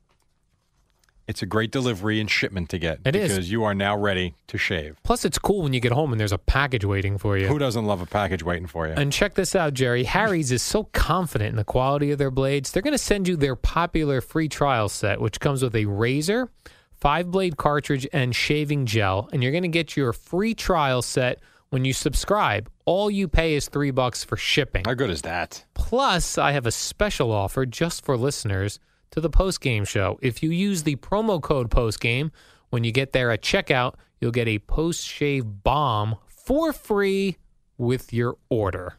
it's 1.28 1.42
a 1.42 1.46
great 1.46 1.70
delivery 1.70 2.20
and 2.20 2.30
shipment 2.30 2.68
to 2.70 2.78
get 2.78 3.00
It 3.04 3.14
is. 3.16 3.30
because 3.32 3.50
you 3.50 3.64
are 3.64 3.74
now 3.74 3.96
ready 3.96 4.34
to 4.48 4.58
shave. 4.58 4.96
Plus, 5.02 5.24
it's 5.24 5.38
cool 5.38 5.62
when 5.62 5.72
you 5.72 5.80
get 5.80 5.92
home 5.92 6.12
and 6.12 6.20
there's 6.20 6.32
a 6.32 6.38
package 6.38 6.84
waiting 6.84 7.18
for 7.18 7.38
you. 7.38 7.46
Who 7.46 7.58
doesn't 7.58 7.84
love 7.86 8.00
a 8.02 8.06
package 8.06 8.42
waiting 8.42 8.66
for 8.66 8.86
you? 8.88 8.94
And 8.94 9.12
check 9.12 9.34
this 9.34 9.54
out, 9.54 9.74
Jerry. 9.74 10.04
Harry's 10.04 10.50
is 10.52 10.62
so 10.62 10.84
confident 10.92 11.50
in 11.50 11.56
the 11.56 11.64
quality 11.64 12.10
of 12.10 12.18
their 12.18 12.30
blades, 12.30 12.72
they're 12.72 12.82
going 12.82 12.92
to 12.92 12.98
send 12.98 13.28
you 13.28 13.36
their 13.36 13.56
popular 13.56 14.20
free 14.20 14.48
trial 14.48 14.88
set, 14.88 15.20
which 15.20 15.38
comes 15.40 15.62
with 15.62 15.74
a 15.76 15.86
razor, 15.86 16.50
five 16.92 17.30
blade 17.30 17.56
cartridge, 17.56 18.06
and 18.12 18.34
shaving 18.34 18.86
gel. 18.86 19.28
And 19.32 19.42
you're 19.42 19.52
going 19.52 19.62
to 19.62 19.68
get 19.68 19.96
your 19.96 20.12
free 20.12 20.54
trial 20.54 21.02
set 21.02 21.40
when 21.70 21.84
you 21.84 21.92
subscribe. 21.92 22.68
All 22.84 23.10
you 23.10 23.28
pay 23.28 23.54
is 23.54 23.68
three 23.68 23.92
bucks 23.92 24.24
for 24.24 24.36
shipping. 24.36 24.82
How 24.84 24.94
good 24.94 25.08
is 25.10 25.22
that? 25.22 25.64
Plus, 25.74 26.36
I 26.36 26.52
have 26.52 26.66
a 26.66 26.72
special 26.72 27.30
offer 27.32 27.64
just 27.64 28.04
for 28.04 28.16
listeners 28.16 28.78
to 29.12 29.20
the 29.20 29.30
postgame 29.30 29.86
show. 29.86 30.18
If 30.20 30.42
you 30.42 30.50
use 30.50 30.82
the 30.82 30.96
promo 30.96 31.40
code 31.40 31.70
postgame, 31.70 32.30
when 32.70 32.82
you 32.84 32.92
get 32.92 33.12
there 33.12 33.30
at 33.30 33.42
checkout, 33.42 33.94
you'll 34.20 34.32
get 34.32 34.48
a 34.48 34.58
post 34.58 35.06
shave 35.06 35.44
balm 35.62 36.16
for 36.26 36.72
free 36.72 37.36
with 37.78 38.12
your 38.12 38.36
order. 38.48 38.94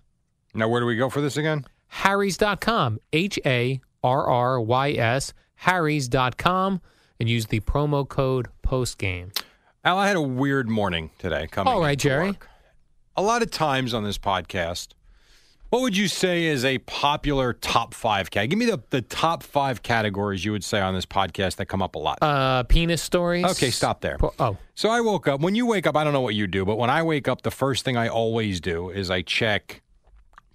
Now, 0.54 0.68
where 0.70 0.80
do 0.80 0.86
we 0.86 0.96
go 0.96 1.10
for 1.10 1.22
this 1.22 1.36
again? 1.38 1.66
Harrys.com, 1.88 3.00
H 3.12 3.40
A 3.46 3.82
R 4.04 4.28
R 4.28 4.62
Y 4.62 4.92
S, 4.92 5.34
Harrys.com, 5.56 6.82
and 7.20 7.30
use 7.30 7.48
the 7.48 7.60
promo 7.62 8.08
code 8.08 8.48
postgame. 8.66 9.36
Al, 9.84 9.98
I 9.98 10.08
had 10.08 10.16
a 10.16 10.22
weird 10.22 10.70
morning 10.70 11.10
today. 11.18 11.48
Coming 11.48 11.74
All 11.74 11.82
right, 11.82 11.98
Jerry. 11.98 12.28
work. 12.30 12.50
A 13.16 13.22
lot 13.22 13.42
of 13.42 13.52
times 13.52 13.94
on 13.94 14.04
this 14.04 14.18
podcast, 14.18 14.90
what 15.74 15.82
would 15.82 15.98
you 15.98 16.08
say 16.08 16.46
is 16.46 16.64
a 16.64 16.78
popular 16.78 17.52
top 17.52 17.96
five 17.96 18.30
cat? 18.30 18.48
Give 18.48 18.60
me 18.60 18.66
the, 18.68 18.84
the 18.92 19.02
top 19.02 19.42
five 19.42 19.82
categories 19.82 20.46
you 20.46 20.52
would 20.52 20.64
say 20.64 20.80
on 20.80 20.94
this 20.94 21.08
podcast 21.08 21.56
that 21.56 21.66
come 21.66 21.82
up 21.82 21.96
a 21.96 21.98
lot. 21.98 22.20
Uh, 22.22 22.62
penis 22.62 23.02
stories. 23.02 23.44
Okay, 23.44 23.72
stop 23.72 24.00
there. 24.02 24.20
Po- 24.20 24.36
oh, 24.38 24.58
So 24.76 24.92
I 24.92 25.02
woke 25.02 25.28
up. 25.28 25.42
When 25.42 25.56
you 25.56 25.66
wake 25.66 25.88
up, 25.88 25.98
I 25.98 26.04
don't 26.04 26.14
know 26.14 26.22
what 26.22 26.36
you 26.36 26.46
do, 26.46 26.64
but 26.64 26.78
when 26.78 26.92
I 26.92 27.02
wake 27.02 27.28
up, 27.28 27.42
the 27.42 27.50
first 27.50 27.84
thing 27.84 27.98
I 27.98 28.08
always 28.08 28.62
do 28.62 28.92
is 28.92 29.10
I 29.10 29.24
check 29.24 29.82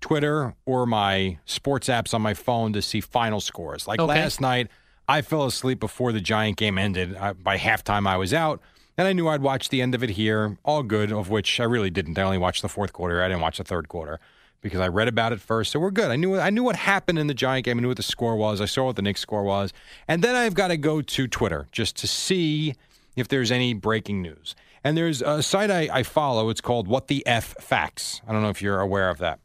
Twitter 0.00 0.54
or 0.66 0.87
my 0.87 1.38
sports 1.46 1.88
apps 1.88 2.14
on 2.14 2.22
my 2.22 2.33
phone 2.35 2.72
to 2.74 2.81
see 2.81 3.00
final 3.00 3.40
scores. 3.40 3.88
Like 3.88 3.98
Okay. 3.98 4.20
last 4.20 4.40
night, 4.40 4.68
I 5.09 5.22
fell 5.22 5.46
asleep 5.46 5.81
before 5.81 6.12
the 6.12 6.20
Giant 6.20 6.57
game 6.59 6.78
ended. 6.78 7.16
I, 7.16 7.33
by 7.33 7.59
halftime, 7.59 8.07
I 8.07 8.18
was 8.18 8.33
out, 8.33 8.61
and 8.96 9.09
I 9.09 9.12
knew 9.14 9.26
I'd 9.26 9.42
watch 9.42 9.70
the 9.70 9.83
end 9.83 9.96
of 9.96 10.04
it 10.04 10.11
here. 10.11 10.59
All 10.64 10.85
good, 10.85 11.11
of 11.11 11.28
which 11.28 11.59
I 11.59 11.64
really 11.64 11.90
didn't. 11.90 12.16
I 12.20 12.22
only 12.22 12.38
watched 12.38 12.62
the 12.62 12.68
fourth 12.68 12.92
quarter. 12.92 13.20
I 13.20 13.26
didn't 13.26 13.40
watch 13.42 13.59
the 13.59 13.64
third 13.64 13.88
quarter 13.88 14.20
because 14.61 14.81
I 14.81 14.88
read 14.88 15.09
about 15.09 15.33
it 15.33 15.40
first. 15.40 15.73
So 15.73 15.81
we're 15.81 15.90
good. 15.90 16.11
I 16.11 16.16
knew 16.16 16.38
I 16.38 16.51
knew 16.51 16.62
what 16.62 16.77
happened 16.77 17.18
in 17.18 17.27
the 17.27 17.35
Giant 17.35 17.64
game. 17.64 17.79
I 17.79 17.81
knew 17.81 17.88
what 17.88 17.97
the 17.97 18.03
score 18.03 18.37
was. 18.37 18.61
I 18.61 18.66
saw 18.66 18.87
what 18.87 18.97
the 18.97 19.03
Knicks 19.03 19.21
score 19.21 19.42
was, 19.42 19.73
and 20.07 20.23
then 20.23 20.35
I've 20.35 20.55
got 20.55 20.68
to 20.68 20.77
go 20.77 21.01
to 21.01 21.29
Twitter 21.29 21.66
just 21.73 21.97
to 21.97 22.07
see 22.07 22.75
if 23.16 23.29
there's 23.29 23.51
any 23.51 23.75
breaking 23.75 24.23
news. 24.23 24.55
And 24.85 24.97
there's 24.97 25.23
a 25.23 25.42
site 25.42 25.71
I, 25.71 25.88
I 25.92 26.03
follow. 26.03 26.51
It's 26.51 26.61
called 26.61 26.88
What 26.88 27.09
the 27.09 27.27
F 27.27 27.55
Facts. 27.61 28.21
I 28.27 28.33
don't 28.33 28.42
know 28.42 28.49
if 28.49 28.62
you're 28.62 28.81
aware 28.81 29.11
of 29.11 29.18
that. 29.18 29.40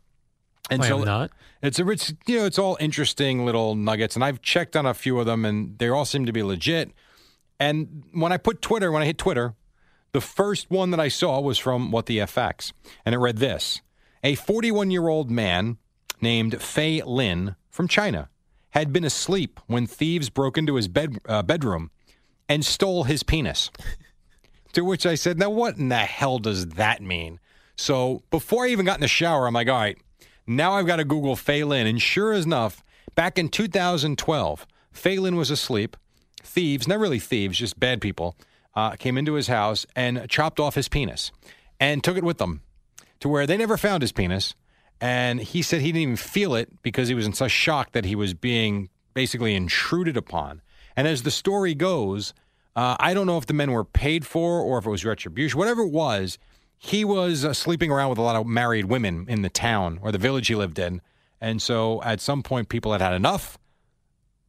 And 0.70 0.82
I 0.82 0.88
am 0.88 1.02
not. 1.04 1.32
It's 1.62 1.80
a 1.80 1.90
it's 1.90 2.14
you 2.28 2.40
know 2.40 2.46
it's 2.46 2.60
all 2.60 2.78
interesting 2.80 3.46
little 3.46 3.76
nuggets, 3.76 4.16
and 4.16 4.24
I've 4.24 4.42
checked 4.42 4.76
on 4.76 4.86
a 4.86 4.94
few 4.94 5.20
of 5.20 5.26
them, 5.26 5.46
and 5.46 5.78
they 5.80 5.90
all 5.90 6.06
seem 6.06 6.26
to 6.26 6.34
be 6.34 6.44
legit. 6.44 6.92
And 7.60 8.04
when 8.12 8.32
I 8.32 8.38
put 8.38 8.62
Twitter, 8.62 8.92
when 8.92 9.02
I 9.02 9.06
hit 9.06 9.18
Twitter, 9.18 9.56
the 10.12 10.22
first 10.22 10.70
one 10.70 10.92
that 10.92 11.00
I 11.00 11.08
saw 11.08 11.40
was 11.40 11.58
from 11.58 11.92
What 11.92 12.06
the 12.06 12.20
F 12.20 12.32
Facts, 12.32 12.74
and 13.06 13.16
it 13.16 13.18
read 13.18 13.38
this: 13.38 13.82
A 14.26 14.36
41 14.36 14.90
year 14.90 15.10
old 15.10 15.30
man 15.30 15.78
named 16.22 16.62
Fei 16.62 17.02
Lin 17.04 17.58
from 17.70 17.90
China 17.90 18.30
had 18.70 18.94
been 18.94 19.04
asleep 19.04 19.60
when 19.68 19.86
thieves 19.86 20.30
broke 20.30 20.58
into 20.58 20.76
his 20.76 20.88
bed 20.88 21.18
uh, 21.28 21.44
bedroom 21.44 21.92
and 22.48 22.64
stole 22.64 23.04
his 23.04 23.22
penis. 23.22 23.70
to 24.74 24.86
which 24.86 25.06
I 25.06 25.16
said, 25.16 25.38
"Now 25.38 25.50
what 25.50 25.78
in 25.78 25.90
the 25.90 25.98
hell 25.98 26.40
does 26.40 26.68
that 26.70 27.02
mean?" 27.02 27.42
So 27.76 28.24
before 28.30 28.64
I 28.64 28.70
even 28.70 28.86
got 28.86 28.96
in 28.96 29.02
the 29.02 29.10
shower, 29.10 29.46
I'm 29.46 29.54
like, 29.54 29.68
"All 29.68 29.76
right." 29.76 29.98
Now 30.48 30.74
I've 30.74 30.88
got 30.88 30.98
to 30.98 31.06
Google 31.06 31.36
Fei 31.36 31.64
Lin. 31.64 31.88
And 31.88 32.02
sure 32.02 32.34
enough, 32.34 32.84
back 33.16 33.38
in 33.38 33.50
2012, 33.50 34.68
Fei 34.92 35.18
Lin 35.18 35.36
was 35.36 35.50
asleep. 35.50 35.98
Thieves, 36.42 36.88
not 36.88 37.00
really 37.00 37.20
thieves, 37.20 37.58
just 37.58 37.80
bad 37.80 38.02
people, 38.02 38.38
uh, 38.76 38.92
came 38.92 39.18
into 39.18 39.34
his 39.34 39.48
house 39.48 39.86
and 39.96 40.30
chopped 40.30 40.60
off 40.60 40.76
his 40.76 40.90
penis 40.90 41.32
and 41.80 42.04
took 42.04 42.18
it 42.18 42.24
with 42.24 42.38
them 42.38 42.62
to 43.24 43.30
where 43.30 43.48
they 43.48 43.56
never 43.56 43.78
found 43.78 44.04
his 44.04 44.12
penis. 44.12 44.54
And 45.00 45.40
he 45.40 45.62
said 45.62 45.80
he 45.80 45.94
didn't 45.94 46.02
even 46.02 46.16
feel 46.18 46.56
it 46.56 46.82
because 46.84 47.08
he 47.08 47.16
was 47.16 47.26
in 47.26 47.32
such 47.32 47.52
shock 47.52 47.94
that 47.94 48.04
he 48.04 48.16
was 48.16 48.34
being 48.34 48.90
basically 49.14 49.56
intruded 49.56 50.18
upon. 50.18 50.62
And 50.98 51.08
as 51.08 51.24
the 51.24 51.32
story 51.32 51.74
goes, 51.74 52.34
Uh, 52.76 52.98
I 53.00 53.14
don't 53.14 53.26
know 53.26 53.38
if 53.38 53.46
the 53.46 53.54
men 53.54 53.72
were 53.72 53.86
paid 53.86 54.26
for 54.26 54.60
or 54.60 54.78
if 54.78 54.86
it 54.86 54.90
was 54.90 55.06
retribution. 55.06 55.58
Whatever 55.58 55.84
it 55.84 55.92
was, 55.92 56.38
he 56.78 57.06
was 57.06 57.46
uh, 57.46 57.54
sleeping 57.54 57.92
around 57.92 58.10
with 58.10 58.18
a 58.18 58.22
lot 58.22 58.36
of 58.36 58.46
married 58.46 58.86
women 58.86 59.26
in 59.30 59.42
the 59.42 59.50
town 59.50 60.00
or 60.02 60.12
the 60.12 60.18
village 60.18 60.48
he 60.48 60.56
lived 60.56 60.78
in. 60.78 61.02
And 61.40 61.62
so 61.62 62.02
at 62.04 62.20
some 62.20 62.44
point, 62.44 62.68
people 62.68 62.92
had 62.92 63.00
had 63.00 63.14
enough. 63.14 63.58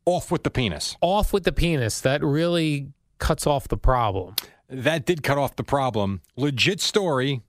Off 0.04 0.32
with 0.32 0.42
the 0.42 0.50
penis. 0.50 0.96
Off 1.00 1.32
with 1.32 1.44
the 1.44 1.52
penis. 1.52 2.00
That 2.00 2.24
really 2.24 2.88
cuts 3.18 3.46
off 3.46 3.68
the 3.68 3.76
problem. 3.76 4.34
That 4.68 5.06
did 5.06 5.22
cut 5.22 5.38
off 5.38 5.54
the 5.54 5.62
problem. 5.62 6.22
Legit 6.36 6.80
story 6.80 7.42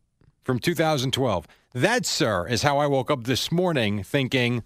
from 0.46 0.60
2012. 0.60 1.48
That, 1.74 2.06
sir, 2.06 2.48
is 2.48 2.62
how 2.64 2.78
I 2.78 2.88
woke 2.88 3.12
up 3.12 3.26
this 3.26 3.52
morning 3.52 4.04
thinking, 4.04 4.64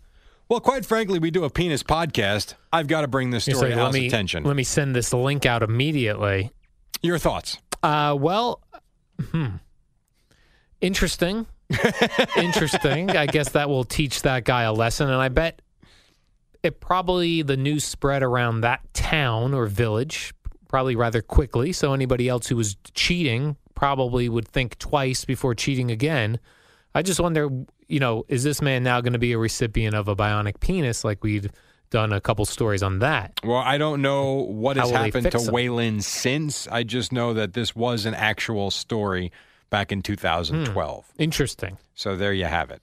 well, 0.48 0.60
quite 0.60 0.86
frankly, 0.86 1.18
we 1.18 1.32
do 1.32 1.46
a 1.46 1.50
penis 1.50 1.82
podcast. 1.82 2.54
I've 2.72 2.88
got 2.88 3.02
to 3.02 3.08
bring 3.08 3.32
this 3.32 3.46
story 3.46 3.74
to 3.74 3.92
me 3.92 4.08
attention. 4.08 4.44
let 4.44 4.56
me 4.56 4.64
send 4.64 4.96
this 4.96 5.12
link 5.14 5.46
out 5.46 5.64
immediately. 5.64 6.52
Your 7.02 7.18
thoughts? 7.18 7.58
Uh, 7.82 8.16
well, 8.20 8.62
hmm. 9.32 9.48
interesting. 10.82 11.48
interesting. 12.38 13.12
I 13.12 13.26
guess 13.26 13.50
that 13.50 13.70
will 13.70 13.86
teach 13.86 14.24
that 14.24 14.44
guy 14.44 14.64
a 14.64 14.74
lesson, 14.74 15.08
and 15.08 15.22
I 15.22 15.30
bet 15.30 15.62
it 16.62 16.82
probably 16.82 17.42
the 17.42 17.56
news 17.56 17.86
spread 17.86 18.22
around 18.22 18.62
that 18.62 18.82
town 18.94 19.54
or 19.54 19.66
village 19.66 20.34
probably 20.68 20.96
rather 20.96 21.22
quickly. 21.22 21.72
So 21.72 21.94
anybody 21.94 22.28
else 22.30 22.48
who 22.48 22.56
was 22.56 22.76
cheating 22.94 23.56
probably 23.80 24.28
would 24.28 24.46
think 24.46 24.78
twice 24.78 25.24
before 25.24 25.56
cheating 25.56 25.90
again. 25.90 26.38
I 26.94 27.02
just 27.02 27.18
wonder, 27.18 27.48
you 27.88 28.02
know, 28.02 28.26
is 28.28 28.44
this 28.44 28.62
man 28.62 28.84
now 28.84 29.00
going 29.00 29.14
to 29.14 29.20
be 29.20 29.32
a 29.32 29.38
recipient 29.38 29.96
of 29.96 30.10
a 30.10 30.18
bionic 30.18 30.60
penis 30.60 31.06
like 31.06 31.24
we've 31.24 31.50
done 31.90 32.12
a 32.12 32.20
couple 32.20 32.44
stories 32.44 32.84
on 32.84 33.00
that? 33.00 33.40
Well, 33.42 33.60
I 33.60 33.78
don't 33.78 34.02
know 34.02 34.34
what 34.34 34.76
How 34.76 34.84
has 34.84 34.92
happened 34.92 35.32
to 35.32 35.38
him? 35.40 35.54
Waylon 35.54 36.04
since. 36.04 36.68
I 36.68 36.84
just 36.84 37.14
know 37.14 37.34
that 37.36 37.54
this 37.54 37.74
was 37.74 38.06
an 38.06 38.16
actual 38.16 38.70
story 38.70 39.32
back 39.70 39.94
in 39.94 40.02
2012. 40.02 41.14
Interesting. 41.18 41.78
So 41.96 42.18
there 42.18 42.34
you 42.34 42.46
have 42.46 42.72
it. 42.72 42.82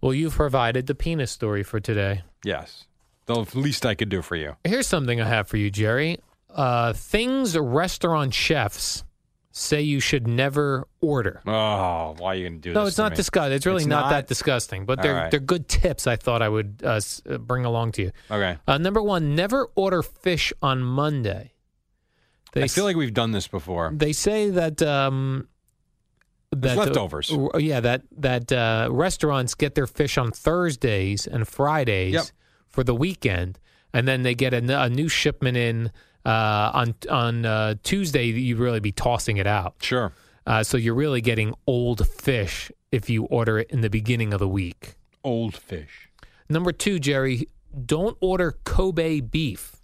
Well, 0.00 0.14
you've 0.14 0.34
provided 0.34 0.86
the 0.86 0.94
penis 0.94 1.30
story 1.30 1.62
for 1.62 1.78
today. 1.78 2.22
Yes. 2.42 2.86
The 3.26 3.44
least 3.52 3.84
I 3.84 3.94
could 3.94 4.08
do 4.08 4.22
for 4.22 4.36
you. 4.36 4.56
Here's 4.64 4.86
something 4.86 5.20
I 5.20 5.28
have 5.28 5.46
for 5.46 5.58
you, 5.58 5.70
Jerry. 5.70 6.20
Uh, 6.48 6.94
things 6.94 7.58
restaurant 7.58 8.32
chefs 8.32 9.04
say 9.58 9.80
you 9.80 10.00
should 10.00 10.28
never 10.28 10.86
order. 11.00 11.40
Oh, 11.46 12.14
why 12.18 12.32
are 12.32 12.34
you 12.34 12.48
going 12.48 12.60
to 12.60 12.60
do 12.60 12.70
this? 12.70 12.74
No, 12.74 12.84
it's 12.86 12.98
not 12.98 13.12
me? 13.12 13.16
disgusting. 13.16 13.52
It's 13.54 13.64
really 13.64 13.78
It's 13.78 13.86
not, 13.86 14.02
not? 14.02 14.10
that 14.10 14.26
disgusting, 14.26 14.84
but 14.84 15.00
they're 15.00 15.14
right. 15.14 15.30
they're 15.30 15.40
good 15.40 15.66
tips. 15.66 16.06
I 16.06 16.16
thought 16.16 16.42
I 16.42 16.48
would 16.48 16.82
uh, 16.84 17.00
uh, 17.28 17.38
bring 17.38 17.64
along 17.64 17.92
to 17.92 18.02
you. 18.02 18.12
Okay. 18.30 18.58
Uh, 18.68 18.76
number 18.78 19.00
one, 19.02 19.34
never 19.34 19.68
order 19.74 20.02
fish 20.02 20.52
on 20.60 20.82
Monday. 20.82 21.52
They 22.52 22.64
I 22.64 22.68
feel 22.68 22.84
like 22.84 22.96
we've 22.96 23.14
done 23.14 23.32
this 23.32 23.48
before. 23.48 23.92
they 23.94 24.12
say 24.12 24.50
that 24.50 24.82
um, 24.82 25.48
that 26.52 26.76
uh, 26.76 26.80
leftovers. 26.84 27.30
r- 27.32 27.58
yeah, 27.60 27.80
that 27.80 28.02
that 28.18 28.52
uh, 28.52 28.88
restaurants 28.90 29.54
get 29.54 29.74
their 29.74 29.86
fish 29.86 30.16
on 30.18 30.32
Thursdays 30.32 31.26
and 31.26 31.48
Fridays 31.48 32.14
Yep. 32.14 32.24
for 32.68 32.84
the 32.84 32.94
weekend, 32.94 33.58
and 33.92 34.06
then 34.06 34.22
they 34.22 34.34
get 34.34 34.52
a 34.54 34.88
new 34.90 35.08
shipment 35.08 35.56
in 35.56 35.90
uh, 36.26 36.70
on 36.74 36.94
on 37.08 37.46
uh, 37.46 37.74
Tuesday. 37.82 38.26
You'd 38.26 38.58
really 38.58 38.80
be 38.80 38.92
tossing 38.92 39.36
it 39.38 39.46
out. 39.46 39.76
Sure. 39.80 40.12
Uh, 40.46 40.62
so 40.62 40.76
you're 40.76 40.94
really 40.94 41.20
getting 41.20 41.54
old 41.66 42.06
fish 42.06 42.70
if 42.92 43.08
you 43.08 43.24
order 43.24 43.58
it 43.58 43.70
in 43.70 43.80
the 43.80 43.90
beginning 43.90 44.32
of 44.32 44.40
the 44.40 44.48
week. 44.48 44.96
Old 45.24 45.56
fish. 45.56 46.08
Number 46.48 46.72
two, 46.72 46.98
Jerry, 46.98 47.48
don't 47.84 48.16
order 48.20 48.56
Kobe 48.64 49.20
beef 49.20 49.76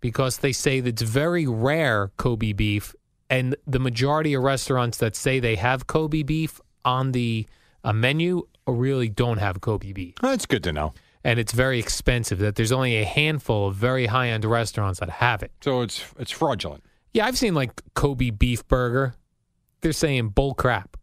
because 0.00 0.38
they 0.38 0.52
say 0.52 0.80
that 0.80 0.88
it's 0.88 1.02
very 1.02 1.46
rare 1.46 2.10
Kobe 2.16 2.52
beef, 2.52 2.94
and 3.28 3.54
the 3.66 3.78
majority 3.78 4.34
of 4.34 4.42
restaurants 4.42 4.98
that 4.98 5.14
say 5.14 5.38
they 5.38 5.56
have 5.56 5.86
Kobe 5.86 6.22
beef 6.22 6.60
on 6.84 7.12
the 7.12 7.46
uh, 7.84 7.92
menu 7.92 8.46
really 8.66 9.08
don't 9.08 9.38
have 9.38 9.60
Kobe 9.60 9.92
beef, 9.92 10.14
That's 10.20 10.46
good 10.46 10.62
to 10.64 10.72
know. 10.72 10.94
And 11.24 11.38
it's 11.38 11.52
very 11.52 11.78
expensive. 11.78 12.38
That 12.38 12.56
there's 12.56 12.72
only 12.72 12.96
a 12.96 13.04
handful 13.04 13.68
of 13.68 13.74
very 13.74 14.06
high 14.06 14.28
end 14.28 14.44
restaurants 14.44 15.00
that 15.00 15.10
have 15.10 15.42
it. 15.42 15.52
So 15.60 15.82
it's 15.82 16.04
it's 16.18 16.30
fraudulent. 16.30 16.84
Yeah, 17.12 17.26
I've 17.26 17.38
seen 17.38 17.54
like 17.54 17.80
Kobe 17.94 18.30
beef 18.30 18.66
burger. 18.68 19.14
They're 19.80 19.92
saying 19.92 20.30
bull 20.30 20.54
crap. 20.54 20.96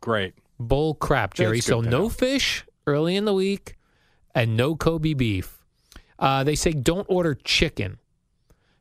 Great. 0.00 0.34
Bull 0.58 0.94
crap, 0.94 1.34
Jerry. 1.34 1.60
So 1.60 1.80
no 1.80 1.90
know. 1.90 2.08
fish 2.08 2.64
early 2.86 3.16
in 3.16 3.24
the 3.24 3.34
week 3.34 3.76
and 4.34 4.56
no 4.56 4.76
Kobe 4.76 5.14
beef. 5.14 5.64
Uh, 6.18 6.44
they 6.44 6.54
say 6.54 6.72
don't 6.72 7.06
order 7.10 7.34
chicken 7.34 7.98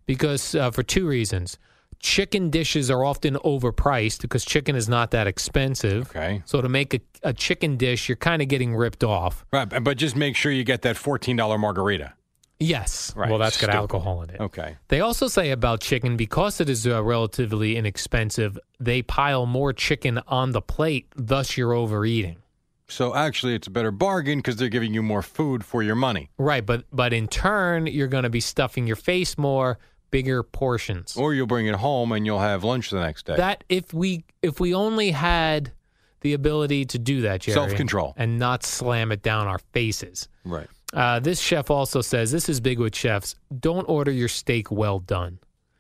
because 0.06 0.56
uh, 0.56 0.72
for 0.72 0.84
two 0.84 1.08
reasons. 1.08 1.58
Chicken 2.06 2.52
dishes 2.52 2.92
are 2.92 3.04
often 3.04 3.34
overpriced 3.38 4.22
because 4.22 4.46
chicken 4.46 4.76
is 4.76 4.88
not 4.88 5.10
that 5.10 5.26
expensive. 5.26 6.08
Okay. 6.16 6.44
So 6.46 6.62
to 6.62 6.70
make 6.70 6.94
a, 6.94 7.00
a 7.24 7.34
chicken 7.34 7.78
dish, 7.78 8.08
you're 8.08 8.16
kind 8.16 8.44
of 8.44 8.48
getting 8.48 8.76
ripped 8.76 9.04
off. 9.04 9.44
Right, 9.52 9.66
but 9.66 9.98
just 9.98 10.16
make 10.16 10.36
sure 10.36 10.52
you 10.52 10.64
get 10.64 10.84
that 10.84 10.98
fourteen 10.98 11.36
dollar 11.36 11.58
margarita. 11.58 12.14
Yes. 12.60 13.12
Right, 13.16 13.30
Well, 13.30 13.40
that's 13.40 13.58
got 13.58 13.66
stupid. 13.72 13.76
alcohol 13.78 14.22
in 14.22 14.30
it. 14.30 14.40
Okay. 14.40 14.78
They 14.88 15.02
also 15.02 15.28
say 15.28 15.50
about 15.50 15.82
chicken 15.82 16.16
because 16.16 16.62
it 16.62 16.70
is 16.70 16.86
uh, 16.88 17.04
relatively 17.04 17.76
inexpensive, 17.76 18.58
they 18.80 19.02
pile 19.02 19.46
more 19.48 19.74
chicken 19.74 20.22
on 20.28 20.52
the 20.52 20.62
plate, 20.62 21.08
thus 21.16 21.58
you're 21.58 21.74
overeating. 21.74 22.38
So 22.88 23.16
actually, 23.16 23.56
it's 23.56 23.66
a 23.68 23.72
better 23.72 23.92
bargain 23.92 24.40
because 24.40 24.58
they're 24.58 24.70
giving 24.70 24.94
you 24.94 25.02
more 25.02 25.24
food 25.24 25.66
for 25.66 25.82
your 25.82 25.96
money, 25.96 26.30
Right, 26.38 26.64
but 26.64 26.86
but 26.94 27.14
in 27.14 27.28
turn, 27.28 27.88
you're 27.88 28.08
going 28.08 28.24
to 28.26 28.30
be 28.30 28.40
stuffing 28.42 28.86
your 28.86 28.96
face 28.96 29.38
more, 29.40 29.80
bigger 30.12 30.44
portions. 30.44 31.16
or 31.18 31.34
you'll 31.34 31.48
bring 31.48 31.68
it 31.68 31.76
home 31.76 32.12
and 32.12 32.26
you'll 32.26 32.40
have 32.40 32.64
lunch 32.64 32.90
the 32.90 33.00
next 33.00 33.26
day. 33.26 33.36
That 33.36 33.64
if 33.70 33.94
we 33.94 34.24
if 34.42 34.60
we 34.60 34.74
only 34.74 35.12
had 35.12 35.72
the 36.22 36.34
ability 36.34 36.86
to 36.86 36.98
do 37.00 37.22
that, 37.22 37.42
Jerry, 37.42 37.54
Self-control. 37.56 38.14
and 38.18 38.40
not 38.40 38.64
slam 38.64 39.12
it 39.12 39.22
down 39.22 39.48
our 39.48 39.60
faces. 39.74 40.28
right. 40.44 40.68
Uh, 40.94 41.20
this 41.20 41.42
chef 41.42 41.70
also 41.70 42.00
says 42.02 42.32
this 42.32 42.48
is 42.48 42.62
big 42.62 42.80
with 42.80 42.96
chefs. 42.96 43.36
Don't 43.60 43.84
order 43.90 44.12
your 44.12 44.30
steak 44.30 44.72
well 44.72 45.00
done. 45.00 45.40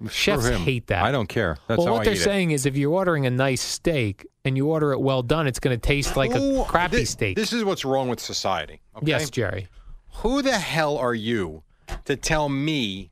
Chefs 0.09 0.47
him. 0.47 0.59
hate 0.59 0.87
that. 0.87 1.05
I 1.05 1.11
don't 1.11 1.27
care. 1.29 1.57
That's 1.67 1.77
well, 1.79 1.93
what 1.93 2.01
I 2.01 2.05
they're 2.05 2.15
saying 2.17 2.51
is 2.51 2.65
if 2.65 2.75
you're 2.75 2.91
ordering 2.91 3.25
a 3.25 3.29
nice 3.29 3.61
steak 3.61 4.27
and 4.43 4.57
you 4.57 4.67
order 4.67 4.91
it 4.91 4.99
well 4.99 5.23
done, 5.23 5.47
it's 5.47 5.59
going 5.59 5.75
to 5.77 5.79
taste 5.81 6.17
like 6.17 6.33
Who- 6.33 6.61
a 6.63 6.65
crappy 6.65 6.97
thi- 6.97 7.05
steak. 7.05 7.35
This 7.37 7.53
is 7.53 7.63
what's 7.63 7.85
wrong 7.85 8.09
with 8.09 8.19
society. 8.19 8.81
Okay? 8.97 9.05
Yes, 9.07 9.29
Jerry. 9.29 9.69
Who 10.15 10.41
the 10.41 10.57
hell 10.57 10.97
are 10.97 11.15
you 11.15 11.63
to 12.03 12.17
tell 12.17 12.49
me 12.49 13.09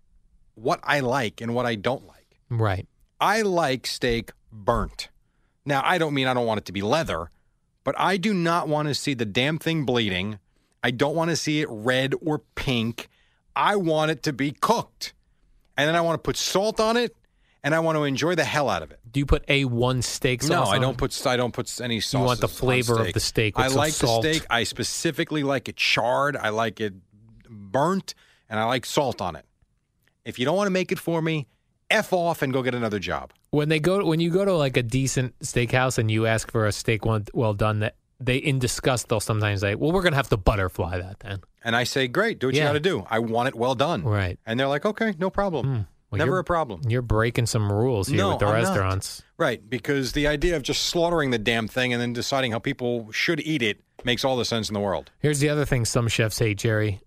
what 0.56 0.80
I 0.84 1.00
like 1.00 1.42
and 1.42 1.54
what 1.54 1.66
I 1.66 1.76
don't 1.76 2.06
like? 2.08 2.40
Right. 2.50 2.88
I 3.20 3.42
like 3.42 3.88
steak 3.88 4.32
burnt. 4.52 5.10
Now, 5.66 5.82
I 5.86 5.98
don't 5.98 6.14
mean 6.14 6.28
I 6.28 6.34
don't 6.34 6.46
want 6.46 6.60
it 6.60 6.66
to 6.66 6.72
be 6.74 6.82
leather, 6.82 7.32
but 7.84 7.96
I 7.98 8.18
do 8.18 8.34
not 8.34 8.68
want 8.68 8.90
to 8.90 8.94
see 8.94 9.14
the 9.14 9.26
damn 9.26 9.58
thing 9.58 9.86
bleeding. 9.86 10.40
I 10.84 10.92
don't 10.92 11.16
want 11.16 11.30
to 11.30 11.36
see 11.36 11.62
it 11.62 11.68
red 11.70 12.14
or 12.22 12.40
pink. 12.56 13.10
I 13.56 13.76
want 13.78 14.12
it 14.12 14.24
to 14.24 14.34
be 14.34 14.52
cooked. 14.52 15.14
And 15.78 15.88
then 15.88 15.96
I 15.96 16.02
want 16.02 16.16
to 16.16 16.22
put 16.22 16.38
salt 16.38 16.80
on 16.80 16.98
it 16.98 17.16
and 17.64 17.74
I 17.74 17.80
want 17.80 17.96
to 17.98 18.04
enjoy 18.04 18.36
the 18.36 18.44
hell 18.44 18.70
out 18.70 18.84
of 18.84 18.92
it. 18.92 19.00
Do 19.10 19.20
you 19.20 19.26
put 19.26 19.44
a 19.48 19.66
one 19.66 20.02
steak 20.02 20.44
sauce? 20.44 20.68
No, 20.68 20.72
I 20.72 20.80
don't 20.80 20.98
put 20.98 21.26
I 21.26 21.38
don't 21.38 21.54
put 21.54 21.80
any 21.82 22.02
sauce. 22.02 22.20
You 22.20 22.26
want 22.26 22.42
the 22.42 22.48
flavor 22.48 23.00
of 23.00 23.14
the 23.14 23.20
steak 23.20 23.58
with 23.58 23.66
I 23.66 23.70
like 23.70 23.94
the 23.94 24.08
steak. 24.08 24.46
I 24.50 24.64
specifically 24.64 25.44
like 25.44 25.70
it 25.70 25.78
charred. 25.78 26.36
I 26.36 26.50
like 26.50 26.82
it 26.82 26.94
burnt, 27.50 28.16
and 28.50 28.60
I 28.60 28.66
like 28.66 28.86
salt 28.86 29.22
on 29.22 29.36
it. 29.36 29.46
If 30.26 30.40
you 30.40 30.46
don't 30.46 30.56
want 30.56 30.68
to 30.68 30.72
make 30.72 30.92
it 30.92 31.00
for 31.00 31.22
me, 31.22 31.48
f 31.90 32.14
off 32.14 32.42
and 32.42 32.54
go 32.54 32.64
get 32.64 32.74
another 32.76 33.00
job. 33.00 33.32
when 33.52 33.70
they 33.70 33.80
go 33.80 34.04
when 34.06 34.20
you 34.20 34.32
go 34.32 34.44
to 34.46 34.54
like 34.54 34.78
a 34.78 34.84
decent 34.84 35.38
steakhouse 35.40 35.98
and 35.98 36.10
you 36.10 36.26
ask 36.26 36.50
for 36.52 36.66
a 36.66 36.72
steak 36.72 37.06
well, 37.06 37.22
well 37.34 37.54
done 37.54 37.80
that 37.82 37.96
they 38.20 38.38
in 38.38 38.58
disgust 38.58 39.10
they'll 39.10 39.20
sometimes 39.20 39.62
say 39.62 39.76
well 39.76 39.92
we're 39.92 40.02
gonna 40.02 40.16
have 40.16 40.30
to 40.30 40.38
butterfly 40.38 40.98
that 40.98 41.20
then 41.20 41.40
And 41.64 41.76
I 41.76 41.84
say, 41.84 42.08
great, 42.08 42.40
do 42.40 42.48
what 42.48 42.56
you 42.56 42.62
Yeah. 42.62 42.68
got 42.68 42.74
to 42.74 42.80
do. 42.80 43.06
I 43.10 43.20
want 43.20 43.48
it 43.50 43.56
well 43.56 43.74
done. 43.76 44.04
Right. 44.04 44.38
And 44.46 44.60
they're 44.60 44.68
like, 44.68 44.86
okay, 44.86 45.14
no 45.18 45.30
problem. 45.30 45.66
Hmm. 45.66 45.82
Well, 46.10 46.18
Never 46.20 46.32
you're- 46.32 46.40
a 46.42 46.44
problem. 46.44 46.82
you're 46.90 47.02
breaking 47.02 47.46
some 47.48 47.72
rules 47.72 48.08
here 48.08 48.18
No, 48.18 48.30
with 48.32 48.40
the 48.40 48.46
I'm 48.48 48.54
not. 48.62 48.68
restaurants 48.70 49.22
Right. 49.38 49.62
Because 49.70 50.12
the 50.14 50.26
idea 50.28 50.56
of 50.56 50.62
just 50.64 50.84
slaughtering 50.84 51.32
the 51.32 51.38
damn 51.38 51.68
thing 51.68 51.92
and 51.94 52.02
then 52.02 52.12
deciding 52.14 52.52
how 52.54 52.60
people 52.60 53.12
should 53.12 53.40
eat 53.42 53.62
it 53.62 53.82
makes 54.04 54.24
all 54.26 54.36
the 54.38 54.46
sense 54.46 54.68
in 54.70 54.74
the 54.74 54.80
world. 54.80 55.12
here's 55.20 55.40
the 55.40 55.50
other 55.50 55.66
thing 55.66 55.86
some 55.86 56.08
chefs 56.08 56.40
hate 56.40 56.58
jerry 56.58 57.02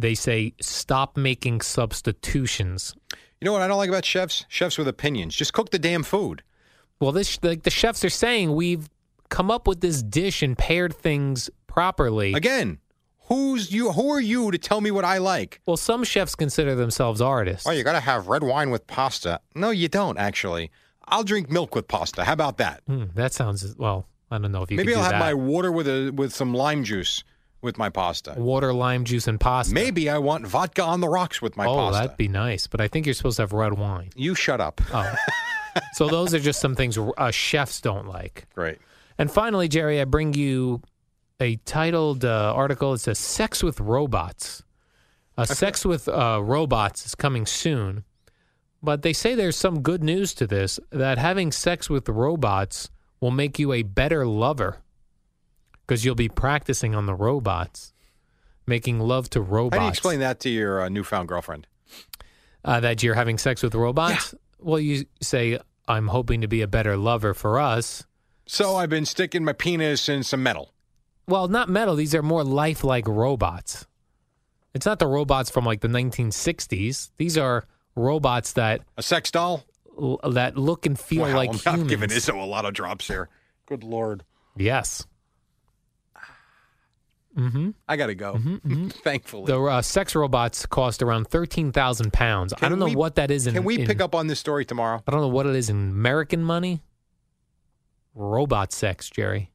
they 0.00 0.14
say 0.14 0.52
stop 0.60 1.16
making 1.16 1.60
substitutions 1.60 2.94
You 3.40 3.44
know 3.46 3.52
what 3.52 3.62
I 3.62 3.68
don't 3.68 3.78
like 3.78 3.88
about 3.88 4.04
chefs? 4.04 4.44
Chefs 4.48 4.78
with 4.78 4.88
opinions. 4.88 5.34
Just 5.34 5.52
cook 5.52 5.70
the 5.70 5.78
damn 5.78 6.02
food. 6.02 6.42
well 7.00 7.12
this 7.12 7.38
like 7.42 7.62
the 7.62 7.70
chefs 7.70 8.04
are 8.04 8.10
saying 8.10 8.54
we've 8.54 8.88
come 9.28 9.50
up 9.50 9.66
with 9.68 9.80
this 9.80 10.02
dish 10.02 10.42
and 10.42 10.56
paired 10.56 10.94
things 10.94 11.50
properly 11.66 12.32
Again, 12.34 12.78
who's 13.28 13.70
you? 13.70 13.92
Who 13.92 14.10
are 14.10 14.20
you 14.20 14.50
to 14.50 14.58
tell 14.58 14.80
me 14.80 14.90
what 14.90 15.04
I 15.04 15.18
like? 15.18 15.60
well 15.66 15.76
some 15.76 16.02
chefs 16.04 16.34
consider 16.34 16.74
themselves 16.74 17.20
artists 17.20 17.66
Oh, 17.66 17.70
you 17.72 17.84
got 17.84 17.92
to 17.92 18.00
have 18.00 18.26
red 18.28 18.42
wine 18.42 18.70
with 18.70 18.86
pasta. 18.86 19.40
No, 19.54 19.70
you 19.70 19.88
don't 19.88 20.18
actually. 20.18 20.70
I'll 21.06 21.24
drink 21.24 21.50
milk 21.50 21.74
with 21.74 21.88
pasta. 21.88 22.24
How 22.24 22.32
about 22.34 22.58
that? 22.58 22.82
Hmm, 22.86 23.04
that 23.14 23.32
sounds 23.32 23.74
well 23.76 24.06
i 24.30 24.36
don't 24.36 24.52
know 24.52 24.62
if 24.62 24.70
you 24.70 24.76
Maybe 24.76 24.94
I'll 24.94 25.02
have 25.02 25.12
that. 25.12 25.20
my 25.20 25.32
water 25.34 25.72
with 25.72 25.88
a 25.88 26.10
with 26.10 26.34
some 26.34 26.52
lime 26.52 26.84
juice 26.84 27.24
with 27.60 27.78
my 27.78 27.88
pasta. 27.88 28.34
Water, 28.36 28.72
lime 28.72 29.04
juice, 29.04 29.26
and 29.26 29.40
pasta. 29.40 29.74
Maybe 29.74 30.08
I 30.08 30.18
want 30.18 30.46
vodka 30.46 30.82
on 30.82 31.00
the 31.00 31.08
rocks 31.08 31.42
with 31.42 31.56
my 31.56 31.64
pasta. 31.64 31.80
oh, 31.80 31.84
pasta. 31.86 32.02
that'd 32.02 32.16
be 32.16 32.28
nice. 32.28 32.66
But 32.66 32.80
I 32.80 32.88
think 32.88 33.06
you're 33.06 33.14
supposed 33.14 33.36
to 33.36 33.42
have 33.42 33.52
red 33.52 33.74
wine. 33.74 34.10
You 34.14 34.34
shut 34.34 34.60
up. 34.60 34.80
Oh. 34.92 35.14
so 35.92 36.08
those 36.08 36.34
are 36.34 36.40
just 36.40 36.60
some 36.60 36.74
things 36.74 36.98
uh, 36.98 37.30
chefs 37.30 37.80
don't 37.80 38.06
like. 38.06 38.46
Great. 38.54 38.78
And 39.18 39.30
finally, 39.30 39.68
Jerry, 39.68 40.00
I 40.00 40.04
bring 40.04 40.34
you 40.34 40.82
a 41.40 41.56
titled 41.56 42.24
uh, 42.24 42.52
article. 42.54 42.94
It 42.94 42.98
says 42.98 43.18
"Sex 43.18 43.62
with 43.62 43.80
Robots." 43.80 44.62
Uh, 45.36 45.44
sex 45.44 45.84
with 45.84 46.08
uh, 46.08 46.40
robots 46.42 47.06
is 47.06 47.14
coming 47.14 47.46
soon, 47.46 48.02
but 48.82 49.02
they 49.02 49.12
say 49.12 49.36
there's 49.36 49.54
some 49.54 49.82
good 49.82 50.02
news 50.02 50.34
to 50.34 50.48
this. 50.48 50.80
That 50.90 51.16
having 51.18 51.52
sex 51.52 51.88
with 51.88 52.08
robots 52.08 52.90
will 53.20 53.30
make 53.30 53.56
you 53.56 53.72
a 53.72 53.84
better 53.84 54.26
lover 54.26 54.78
because 55.88 56.04
you'll 56.04 56.14
be 56.14 56.28
practicing 56.28 56.94
on 56.94 57.06
the 57.06 57.14
robots, 57.14 57.94
making 58.66 59.00
love 59.00 59.30
to 59.30 59.40
robots. 59.40 59.76
How 59.76 59.80
do 59.80 59.84
you 59.86 59.90
explain 59.90 60.20
that 60.20 60.38
to 60.40 60.50
your 60.50 60.82
uh, 60.82 60.88
newfound 60.90 61.26
girlfriend? 61.28 61.66
uh, 62.64 62.80
that 62.80 63.02
you're 63.02 63.14
having 63.14 63.38
sex 63.38 63.62
with 63.62 63.74
robots? 63.74 64.34
Well, 64.60 64.78
you 64.80 65.06
say, 65.22 65.58
I'm 65.86 66.08
hoping 66.08 66.40
to 66.42 66.48
be 66.48 66.60
a 66.62 66.66
better 66.66 66.96
lover 66.96 67.32
for 67.32 67.58
us. 67.58 68.04
So 68.46 68.76
I've 68.76 68.90
been 68.90 69.06
sticking 69.06 69.44
my 69.44 69.52
penis 69.52 70.08
in 70.08 70.22
some 70.24 70.42
metal. 70.42 70.72
Well, 71.26 71.48
not 71.48 71.68
metal. 71.68 71.94
These 71.94 72.14
are 72.14 72.22
more 72.22 72.42
lifelike 72.44 73.06
robots. 73.06 73.86
It's 74.74 74.84
not 74.84 74.98
the 74.98 75.06
robots 75.06 75.48
from 75.48 75.64
like 75.64 75.80
the 75.80 75.88
1960s. 75.88 77.10
These 77.16 77.38
are 77.38 77.64
robots 77.94 78.52
that 78.54 78.82
A 78.96 79.02
sex 79.02 79.30
doll? 79.30 79.64
that 80.28 80.56
look 80.56 80.86
and 80.86 80.98
feel 80.98 81.22
wow, 81.22 81.34
like 81.36 81.50
I'm 81.66 81.74
humans. 81.86 81.88
giving 81.90 82.10
Izzo 82.10 82.34
a 82.42 82.46
lot 82.46 82.64
of 82.64 82.74
drops 82.74 83.06
here. 83.08 83.28
Good 83.66 83.82
lord. 83.84 84.24
Yes. 84.56 85.06
Mm-hmm. 87.38 87.70
I 87.88 87.96
got 87.96 88.06
to 88.08 88.14
go. 88.16 88.38
Thankfully. 89.04 89.46
The 89.46 89.60
uh, 89.62 89.80
sex 89.82 90.14
robots 90.16 90.66
cost 90.66 91.02
around 91.02 91.28
thirteen 91.28 91.70
thousand 91.72 92.12
pounds. 92.12 92.52
I 92.60 92.68
don't 92.68 92.78
know 92.80 92.86
we- 92.86 92.96
what 92.96 93.14
that 93.14 93.30
is 93.30 93.46
in. 93.46 93.54
Can 93.54 93.64
we 93.64 93.80
in- 93.80 93.86
pick 93.86 94.00
up 94.00 94.14
on 94.14 94.26
this 94.26 94.40
story 94.40 94.64
tomorrow? 94.64 95.02
I 95.06 95.10
don't 95.10 95.20
know 95.20 95.28
what 95.28 95.46
it 95.46 95.54
is 95.54 95.70
in 95.70 95.76
American 95.76 96.42
money. 96.42 96.82
Robot 98.14 98.72
sex, 98.72 99.08
Jerry. 99.08 99.50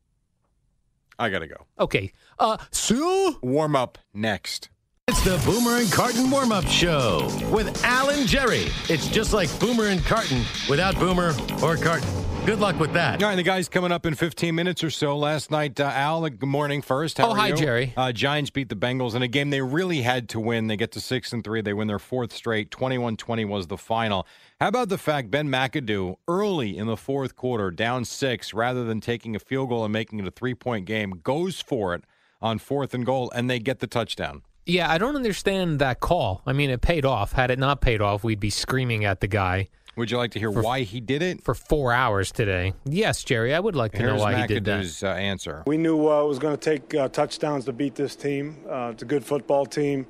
I 1.20 1.30
got 1.30 1.40
to 1.40 1.48
go. 1.48 1.58
Okay. 1.80 2.12
Uh, 2.40 2.58
so 2.72 3.36
Warm 3.42 3.76
up 3.76 3.98
next. 4.14 4.70
It's 5.10 5.22
the 5.26 5.42
Boomer 5.46 5.78
and 5.82 5.92
Carton 5.92 6.32
warm 6.32 6.54
up 6.54 6.66
show 6.66 7.28
with 7.52 7.84
Alan 7.84 8.26
Jerry. 8.26 8.68
It's 8.88 9.10
just 9.10 9.34
like 9.34 9.50
Boomer 9.60 9.88
and 9.88 10.02
Carton 10.06 10.44
without 10.70 10.98
Boomer 10.98 11.36
or 11.62 11.76
Carton. 11.76 12.08
Good 12.46 12.60
luck 12.60 12.78
with 12.78 12.92
that. 12.92 13.24
All 13.24 13.30
right, 13.30 13.36
the 13.38 13.44
guy's 13.44 13.70
coming 13.70 13.94
up 13.94 14.06
in 14.06 14.16
15 14.16 14.54
minutes 14.54 14.84
or 14.84 14.90
so. 14.90 15.18
Last 15.18 15.50
night, 15.50 15.80
uh, 15.80 15.86
Al, 15.94 16.24
good 16.30 16.44
morning 16.44 16.82
first. 16.82 17.18
How 17.18 17.30
Oh, 17.30 17.32
are 17.32 17.38
hi, 17.38 17.48
you? 17.48 17.56
Jerry. 17.56 17.94
Uh, 17.96 18.12
Giants 18.12 18.50
beat 18.50 18.68
the 18.68 18.76
Bengals 18.76 19.16
in 19.16 19.22
a 19.22 19.30
game 19.30 19.50
they 19.50 19.62
really 19.62 20.02
had 20.02 20.28
to 20.30 20.42
win. 20.42 20.68
They 20.68 20.76
get 20.76 20.92
to 20.92 21.00
6 21.00 21.32
and 21.32 21.42
3. 21.42 21.62
They 21.62 21.72
win 21.72 21.88
their 21.88 22.00
fourth 22.00 22.34
straight. 22.34 22.70
21 22.70 23.16
20 23.16 23.46
was 23.46 23.68
the 23.68 23.78
final. 23.78 24.28
How 24.60 24.68
about 24.68 24.90
the 24.90 24.98
fact 24.98 25.32
Ben 25.32 25.48
McAdoo, 25.48 26.18
early 26.28 26.78
in 26.78 26.88
the 26.88 26.98
fourth 26.98 27.38
quarter, 27.38 27.72
down 27.72 28.04
six, 28.04 28.54
rather 28.54 28.84
than 28.84 29.00
taking 29.00 29.38
a 29.38 29.40
field 29.40 29.70
goal 29.70 29.86
and 29.86 29.94
making 29.94 30.20
it 30.20 30.28
a 30.28 30.32
three 30.32 30.54
point 30.54 30.86
game, 30.86 31.22
goes 31.24 31.62
for 31.62 31.96
it 31.96 32.04
on 32.42 32.60
fourth 32.60 32.94
and 32.94 33.06
goal, 33.06 33.32
and 33.34 33.50
they 33.50 33.58
get 33.60 33.80
the 33.80 33.88
touchdown? 33.88 34.42
Yeah, 34.66 34.92
I 34.92 34.98
don't 34.98 35.16
understand 35.16 35.80
that 35.80 36.02
call. 36.02 36.42
I 36.46 36.52
mean, 36.52 36.70
it 36.70 36.82
paid 36.82 37.06
off. 37.06 37.32
Had 37.32 37.52
it 37.52 37.60
not 37.60 37.80
paid 37.80 38.02
off, 38.02 38.22
we'd 38.26 38.42
be 38.42 38.50
screaming 38.50 39.06
at 39.06 39.22
the 39.22 39.28
guy 39.28 39.70
Would 39.96 40.10
you 40.10 40.18
like 40.18 40.32
to 40.32 40.40
hear 40.40 40.50
why 40.50 40.82
he 40.82 41.00
did 41.00 41.22
it? 41.22 41.44
for 41.44 41.54
four 41.54 41.94
hours 41.94 42.32
today. 42.32 42.74
Yes, 42.86 43.24
Jerry, 43.24 43.54
I 43.54 43.60
would 43.60 43.76
like 43.76 43.92
to 43.94 43.98
Here's 44.00 44.14
know 44.14 44.20
why 44.20 44.42
he 44.42 44.48
did 44.48 44.66
that. 44.66 44.82
McAdoo's 44.82 45.04
uh, 45.04 45.08
answer. 45.10 45.64
We 45.68 45.78
knew 45.78 46.10
uh, 46.10 46.24
it 46.24 46.28
was 46.28 46.40
going 46.40 46.58
to 46.58 46.70
take 46.78 46.94
uh, 46.96 47.10
touchdowns 47.10 47.66
to 47.66 47.74
beat 47.74 47.94
this 47.96 48.16
team. 48.16 48.58
Uh, 48.70 48.90
it's 48.94 49.04
a 49.04 49.06
good 49.06 49.24
football 49.24 49.66
team, 49.66 50.08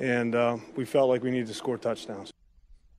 and 0.00 0.34
uh, 0.34 0.56
we 0.76 0.84
felt 0.84 1.08
like 1.08 1.22
we 1.22 1.30
needed 1.30 1.46
to 1.48 1.54
score 1.54 1.78
touchdowns. 1.78 2.30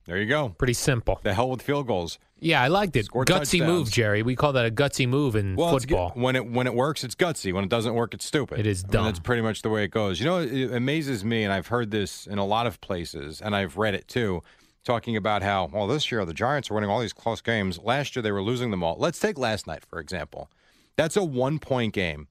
There 0.06 0.18
you 0.18 0.26
go. 0.26 0.50
Pretty 0.58 0.74
simple. 0.74 1.18
The 1.22 1.32
hell 1.32 1.48
with 1.48 1.62
field 1.62 1.86
goals. 1.86 2.18
Yeah, 2.38 2.60
I 2.62 2.68
liked 2.68 2.94
it. 2.96 3.06
Score 3.06 3.24
gutsy 3.24 3.38
touchdowns. 3.60 3.62
move, 3.62 3.90
Jerry. 3.90 4.22
We 4.22 4.36
call 4.36 4.52
that 4.52 4.66
a 4.66 4.70
gutsy 4.70 5.08
move 5.08 5.34
in 5.34 5.56
Well, 5.56 5.70
football. 5.70 6.10
good. 6.10 6.20
when 6.22 6.36
it 6.36 6.46
when 6.50 6.66
it 6.66 6.74
works, 6.74 7.04
it's 7.04 7.14
gutsy. 7.14 7.54
When 7.54 7.64
it 7.64 7.70
doesn't 7.70 7.94
work, 7.94 8.12
it's 8.12 8.24
stupid. 8.26 8.58
It 8.58 8.66
is 8.66 8.82
I 8.84 8.86
mean, 8.88 8.92
dumb. 8.92 9.04
that's 9.06 9.20
pretty 9.20 9.40
much 9.40 9.62
the 9.62 9.70
way 9.70 9.84
it 9.84 9.90
goes. 9.92 10.20
You 10.20 10.26
know, 10.26 10.38
it 10.40 10.72
amazes 10.74 11.24
me, 11.24 11.44
and 11.44 11.52
I've 11.54 11.68
heard 11.68 11.90
this 11.90 12.26
in 12.26 12.36
a 12.38 12.44
lot 12.44 12.66
of 12.66 12.80
places, 12.82 13.40
and 13.40 13.56
I've 13.56 13.78
read 13.78 13.94
it 13.94 14.06
too, 14.06 14.42
talking 14.84 15.16
about 15.16 15.42
how 15.42 15.70
well 15.72 15.86
this 15.86 16.12
year 16.12 16.24
the 16.24 16.34
Giants 16.34 16.70
are 16.70 16.74
winning 16.74 16.90
all 16.90 17.00
these 17.00 17.12
close 17.12 17.40
games. 17.40 17.78
Last 17.78 18.14
year 18.14 18.22
they 18.22 18.32
were 18.32 18.42
losing 18.42 18.70
them 18.70 18.82
all. 18.82 18.96
Let's 18.98 19.18
take 19.18 19.38
last 19.38 19.66
night 19.66 19.84
for 19.84 19.98
example. 19.98 20.50
That's 20.96 21.16
a 21.16 21.24
one 21.24 21.58
point 21.58 21.92
game. 21.94 22.28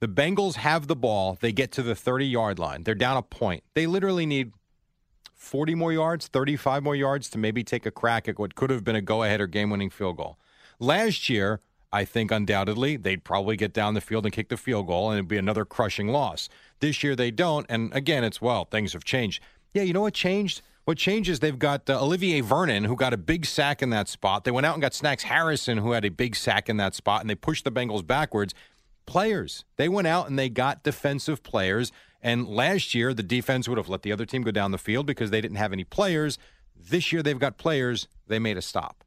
The 0.00 0.08
Bengals 0.08 0.54
have 0.56 0.86
the 0.86 0.96
ball. 0.96 1.38
They 1.40 1.52
get 1.52 1.72
to 1.72 1.82
the 1.82 1.94
30 1.94 2.26
yard 2.26 2.58
line. 2.58 2.84
They're 2.84 2.94
down 2.94 3.16
a 3.16 3.22
point. 3.22 3.64
They 3.74 3.86
literally 3.86 4.26
need 4.26 4.52
40 5.34 5.74
more 5.74 5.92
yards, 5.92 6.28
35 6.28 6.82
more 6.82 6.96
yards 6.96 7.28
to 7.30 7.38
maybe 7.38 7.64
take 7.64 7.86
a 7.86 7.90
crack 7.90 8.28
at 8.28 8.38
what 8.38 8.54
could 8.54 8.70
have 8.70 8.84
been 8.84 8.96
a 8.96 9.02
go 9.02 9.22
ahead 9.22 9.40
or 9.40 9.46
game 9.46 9.70
winning 9.70 9.90
field 9.90 10.16
goal. 10.16 10.38
Last 10.78 11.28
year, 11.28 11.60
I 11.92 12.04
think 12.04 12.30
undoubtedly 12.30 12.96
they'd 12.96 13.24
probably 13.24 13.56
get 13.56 13.72
down 13.72 13.94
the 13.94 14.00
field 14.00 14.24
and 14.26 14.32
kick 14.32 14.48
the 14.48 14.56
field 14.56 14.86
goal 14.86 15.10
and 15.10 15.18
it'd 15.18 15.28
be 15.28 15.38
another 15.38 15.64
crushing 15.64 16.08
loss. 16.08 16.48
This 16.80 17.02
year 17.02 17.16
they 17.16 17.30
don't. 17.30 17.66
And 17.68 17.92
again, 17.94 18.24
it's 18.24 18.42
well, 18.42 18.64
things 18.66 18.92
have 18.92 19.04
changed. 19.04 19.42
Yeah, 19.72 19.82
you 19.82 19.92
know 19.92 20.02
what 20.02 20.14
changed? 20.14 20.62
What 20.88 20.96
changes? 20.96 21.40
they've 21.40 21.58
got 21.58 21.90
uh, 21.90 22.02
Olivier 22.02 22.40
Vernon, 22.40 22.84
who 22.84 22.96
got 22.96 23.12
a 23.12 23.18
big 23.18 23.44
sack 23.44 23.82
in 23.82 23.90
that 23.90 24.08
spot. 24.08 24.44
They 24.44 24.50
went 24.50 24.64
out 24.64 24.72
and 24.72 24.80
got 24.80 24.94
Snacks 24.94 25.24
Harrison, 25.24 25.76
who 25.76 25.92
had 25.92 26.02
a 26.02 26.08
big 26.08 26.34
sack 26.34 26.70
in 26.70 26.78
that 26.78 26.94
spot, 26.94 27.20
and 27.20 27.28
they 27.28 27.34
pushed 27.34 27.66
the 27.66 27.70
Bengals 27.70 28.06
backwards. 28.06 28.54
Players. 29.04 29.66
They 29.76 29.90
went 29.90 30.06
out 30.06 30.30
and 30.30 30.38
they 30.38 30.48
got 30.48 30.82
defensive 30.82 31.42
players. 31.42 31.92
And 32.22 32.48
last 32.48 32.94
year, 32.94 33.12
the 33.12 33.22
defense 33.22 33.68
would 33.68 33.76
have 33.76 33.90
let 33.90 34.00
the 34.00 34.12
other 34.12 34.24
team 34.24 34.40
go 34.40 34.50
down 34.50 34.70
the 34.70 34.78
field 34.78 35.04
because 35.04 35.30
they 35.30 35.42
didn't 35.42 35.58
have 35.58 35.74
any 35.74 35.84
players. 35.84 36.38
This 36.74 37.12
year, 37.12 37.22
they've 37.22 37.38
got 37.38 37.58
players. 37.58 38.08
They 38.26 38.38
made 38.38 38.56
a 38.56 38.62
stop. 38.62 39.04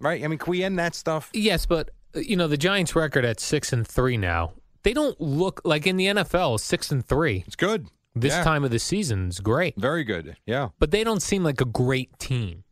Right? 0.00 0.22
I 0.22 0.28
mean, 0.28 0.38
can 0.38 0.50
we 0.50 0.62
end 0.62 0.78
that 0.78 0.94
stuff? 0.94 1.30
yes, 1.32 1.64
but 1.64 1.88
uh, 2.14 2.18
you 2.20 2.36
know 2.36 2.48
the 2.48 2.58
Giants' 2.58 2.94
record 2.94 3.24
at 3.24 3.40
six 3.40 3.72
and 3.72 3.88
three 3.88 4.18
now. 4.18 4.52
They 4.82 4.92
don't 4.92 5.18
look 5.18 5.62
like 5.64 5.86
in 5.86 5.96
the 5.96 6.04
NFL 6.04 6.60
six 6.60 6.90
and 6.90 7.02
three. 7.02 7.44
It's 7.46 7.56
good. 7.56 7.88
This 8.14 8.32
Yeah. 8.32 8.44
time 8.44 8.64
of 8.64 8.70
the 8.70 8.78
season 8.78 9.28
is 9.28 9.40
great, 9.40 9.74
Very 9.76 10.04
good. 10.04 10.36
Yeah. 10.46 10.68
but 10.78 10.90
they 10.92 11.02
don't 11.04 11.20
seem 11.20 11.42
like 11.42 11.60
a 11.60 11.64
great 11.64 12.16
team. 12.18 12.62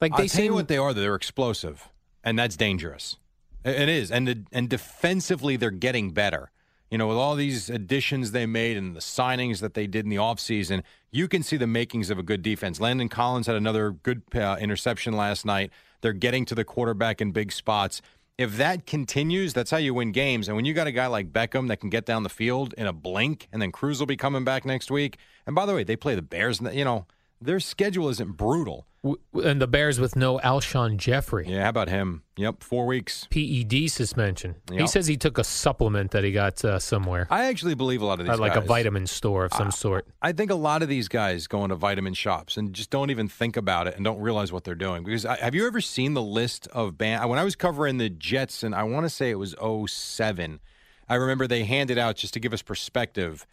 Like 0.00 0.12
they 0.12 0.24
I'll 0.24 0.28
tell 0.28 0.42
you 0.44 0.48
seem 0.50 0.54
what 0.54 0.68
they 0.68 0.78
are. 0.78 0.92
They're 0.94 1.14
explosive, 1.14 1.88
and 2.24 2.38
that's 2.38 2.56
dangerous. 2.56 3.16
It 3.64 3.82
it 3.82 3.88
is, 3.88 4.10
and 4.10 4.26
the, 4.28 4.42
and 4.52 4.68
defensively 4.68 5.56
they're 5.56 5.70
getting 5.70 6.10
better. 6.12 6.50
You 6.90 6.98
know, 6.98 7.06
with 7.08 7.16
all 7.16 7.36
these 7.36 7.70
additions 7.70 8.32
they 8.32 8.44
made 8.44 8.76
and 8.76 8.94
the 8.94 9.00
signings 9.00 9.60
that 9.60 9.72
they 9.74 9.86
did 9.86 10.04
in 10.04 10.10
the 10.10 10.16
offseason, 10.16 10.82
you 11.10 11.26
can 11.26 11.42
see 11.42 11.56
the 11.56 11.66
makings 11.66 12.10
of 12.10 12.18
a 12.18 12.22
good 12.22 12.42
defense. 12.42 12.80
Landon 12.80 13.08
Collins 13.08 13.46
had 13.46 13.56
another 13.56 13.92
good 13.92 14.22
uh, 14.34 14.56
interception 14.60 15.14
last 15.14 15.46
night. 15.46 15.70
They're 16.02 16.12
getting 16.12 16.44
to 16.46 16.54
the 16.54 16.64
quarterback 16.64 17.20
in 17.22 17.32
big 17.32 17.50
spots. 17.50 18.02
If 18.38 18.56
that 18.56 18.86
continues, 18.86 19.52
that's 19.52 19.70
how 19.70 19.76
you 19.76 19.94
win 19.94 20.10
games. 20.10 20.48
And 20.48 20.56
when 20.56 20.64
you 20.64 20.74
got 20.74 20.86
a 20.86 20.92
guy 20.92 21.06
like 21.06 21.32
Beckham 21.32 21.68
that 21.68 21.80
can 21.80 21.90
get 21.90 22.06
down 22.06 22.22
the 22.22 22.28
field 22.28 22.74
in 22.78 22.86
a 22.86 22.92
blink, 22.92 23.46
and 23.52 23.60
then 23.60 23.70
Cruz 23.70 23.98
will 24.00 24.06
be 24.06 24.16
coming 24.16 24.42
back 24.42 24.64
next 24.64 24.90
week. 24.90 25.18
And 25.46 25.54
by 25.54 25.66
the 25.66 25.74
way, 25.74 25.84
they 25.84 25.96
play 25.96 26.14
the 26.14 26.22
Bears. 26.22 26.60
You 26.60 26.84
know, 26.84 27.06
their 27.44 27.60
schedule 27.60 28.08
isn't 28.08 28.36
brutal. 28.36 28.86
and 29.34 29.60
the 29.60 29.66
Bears 29.66 29.98
with 29.98 30.14
no 30.14 30.38
Alshon 30.38 30.96
Jeffery. 30.96 31.48
Yeah, 31.48 31.64
how 31.64 31.70
about 31.70 31.88
him? 31.88 32.22
Yep, 32.36 32.62
four 32.62 32.86
weeks. 32.86 33.26
PED 33.30 33.90
suspension. 33.90 34.54
He 34.72 34.86
says 34.86 35.06
he 35.08 35.16
took 35.16 35.38
a 35.38 35.44
supplement 35.44 36.12
that 36.12 36.22
he 36.24 36.30
got 36.32 36.64
uh, 36.64 36.78
somewhere, 36.78 37.26
I 37.30 37.46
actually 37.46 37.74
believe 37.74 38.00
a 38.00 38.06
lot 38.06 38.20
of 38.20 38.26
these 38.26 38.32
at 38.34 38.38
like 38.40 38.56
a 38.56 38.60
vitamin 38.60 39.06
store 39.06 39.44
of 39.44 39.52
some 39.52 39.70
sort. 39.70 40.06
I 40.22 40.32
think 40.32 40.50
a 40.50 40.54
lot 40.54 40.82
of 40.82 40.88
these 40.88 41.08
guys 41.08 41.46
go 41.46 41.64
into 41.64 41.74
vitamin 41.76 42.14
shops 42.14 42.56
and 42.56 42.72
just 42.72 42.90
don't 42.90 43.10
even 43.10 43.28
think 43.28 43.56
about 43.56 43.86
it 43.88 43.96
and 43.96 44.04
don't 44.04 44.20
realize 44.20 44.52
what 44.52 44.64
they're 44.64 44.74
doing. 44.74 45.02
Because 45.02 45.26
I, 45.26 45.36
have 45.36 45.54
you 45.54 45.66
ever 45.66 45.80
seen 45.80 46.14
the 46.14 46.22
list 46.22 46.68
of 46.68 46.96
band? 46.96 47.28
When 47.28 47.38
I 47.38 47.44
was 47.44 47.56
covering 47.56 47.98
the 47.98 48.08
Jets, 48.08 48.62
and 48.62 48.74
I 48.74 48.84
want 48.84 49.04
to 49.04 49.10
say 49.10 49.30
it 49.30 49.38
was 49.38 49.54
07, 49.60 50.60
I 51.08 51.14
remember 51.16 51.46
they 51.46 51.64
handed 51.64 51.98
out 51.98 52.16
just 52.16 52.34
to 52.34 52.40
give 52.40 52.52
us 52.52 52.62
perspective 52.62 53.46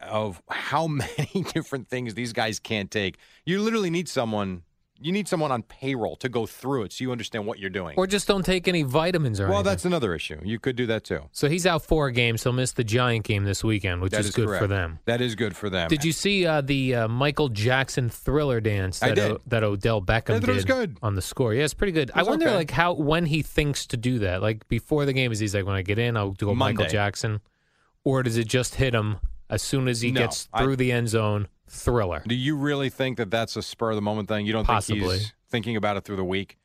of 0.00 0.42
how 0.48 0.86
many 0.86 1.44
different 1.52 1.88
things 1.88 2.14
these 2.14 2.32
guys 2.32 2.58
can't 2.58 2.90
take. 2.90 3.18
You 3.44 3.60
literally 3.62 3.90
need 3.90 4.08
someone. 4.08 4.62
You 4.98 5.12
need 5.12 5.28
someone 5.28 5.52
on 5.52 5.62
payroll 5.62 6.16
to 6.16 6.28
go 6.30 6.46
through 6.46 6.84
it 6.84 6.92
so 6.94 7.04
you 7.04 7.12
understand 7.12 7.44
what 7.44 7.58
you're 7.58 7.68
doing. 7.68 7.98
Or 7.98 8.06
just 8.06 8.26
don't 8.26 8.46
take 8.46 8.66
any 8.66 8.82
vitamins 8.82 9.38
or 9.38 9.44
well, 9.44 9.56
anything. 9.56 9.70
that's 9.70 9.84
another 9.84 10.14
issue. 10.14 10.40
You 10.42 10.58
could 10.58 10.74
do 10.74 10.86
that 10.86 11.04
too. 11.04 11.20
So 11.32 11.50
he's 11.50 11.66
out 11.66 11.84
four 11.84 12.10
games. 12.10 12.42
He'll 12.42 12.54
miss 12.54 12.72
the 12.72 12.82
Giant 12.82 13.26
game 13.26 13.44
this 13.44 13.62
weekend, 13.62 14.00
which 14.00 14.12
That 14.12 14.20
is, 14.20 14.28
is 14.28 14.34
good 14.34 14.46
correct. 14.46 14.62
for 14.62 14.66
them. 14.66 14.98
That 15.04 15.20
is 15.20 15.34
good 15.34 15.54
for 15.54 15.68
them. 15.68 15.88
Did 15.88 16.02
you 16.02 16.12
see 16.12 16.46
uh, 16.46 16.62
the 16.62 16.94
uh, 16.94 17.08
Michael 17.08 17.50
Jackson 17.50 18.08
Thriller 18.08 18.58
dance 18.58 19.02
I 19.02 19.08
that 19.08 19.14
did. 19.16 19.36
That 19.48 19.64
Odell 19.64 20.00
Beckham 20.00 20.40
thought 20.40 20.48
it 20.48 20.54
was 20.54 20.64
did 20.64 20.72
good. 20.72 20.96
on 21.02 21.14
the 21.14 21.20
score? 21.20 21.52
Yeah, 21.52 21.64
it's 21.64 21.74
pretty 21.74 21.92
good. 21.92 22.10
I 22.14 22.20
was 22.20 22.28
wonder 22.30 22.46
okay. 22.46 22.56
like 22.56 22.70
how 22.70 22.94
when 22.94 23.26
he 23.26 23.42
thinks 23.42 23.84
to 23.88 23.98
do 23.98 24.20
that. 24.20 24.40
Like 24.40 24.66
before 24.68 25.04
the 25.04 25.12
game, 25.12 25.30
is 25.30 25.38
he's 25.38 25.54
like 25.54 25.66
when 25.66 25.76
I 25.76 25.82
get 25.82 25.98
in, 25.98 26.16
I'll 26.16 26.30
do 26.30 26.48
a 26.48 26.54
Michael 26.54 26.84
Monday. 26.84 26.92
Jackson, 26.92 27.42
or 28.02 28.22
does 28.22 28.38
it 28.38 28.48
just 28.48 28.76
hit 28.76 28.94
him 28.94 29.18
as 29.50 29.62
soon 29.62 29.88
as 29.88 30.00
he 30.00 30.10
No, 30.10 30.22
gets 30.22 30.48
I- 30.52 30.62
through 30.62 30.76
the 30.76 30.92
end 30.92 31.08
zone? 31.08 31.48
Thriller. 31.68 32.22
Do 32.26 32.34
you 32.34 32.56
really 32.56 32.90
think 32.90 33.16
that 33.18 33.30
that's 33.30 33.56
a 33.56 33.62
spur 33.62 33.90
of 33.90 33.96
the 33.96 34.02
moment 34.02 34.28
thing? 34.28 34.46
You 34.46 34.52
don't 34.52 34.66
think 34.66 34.84
he's 34.84 35.32
thinking 35.48 35.76
about 35.76 35.96
it 35.96 36.04
through 36.04 36.16
the 36.16 36.24
week? 36.24 36.58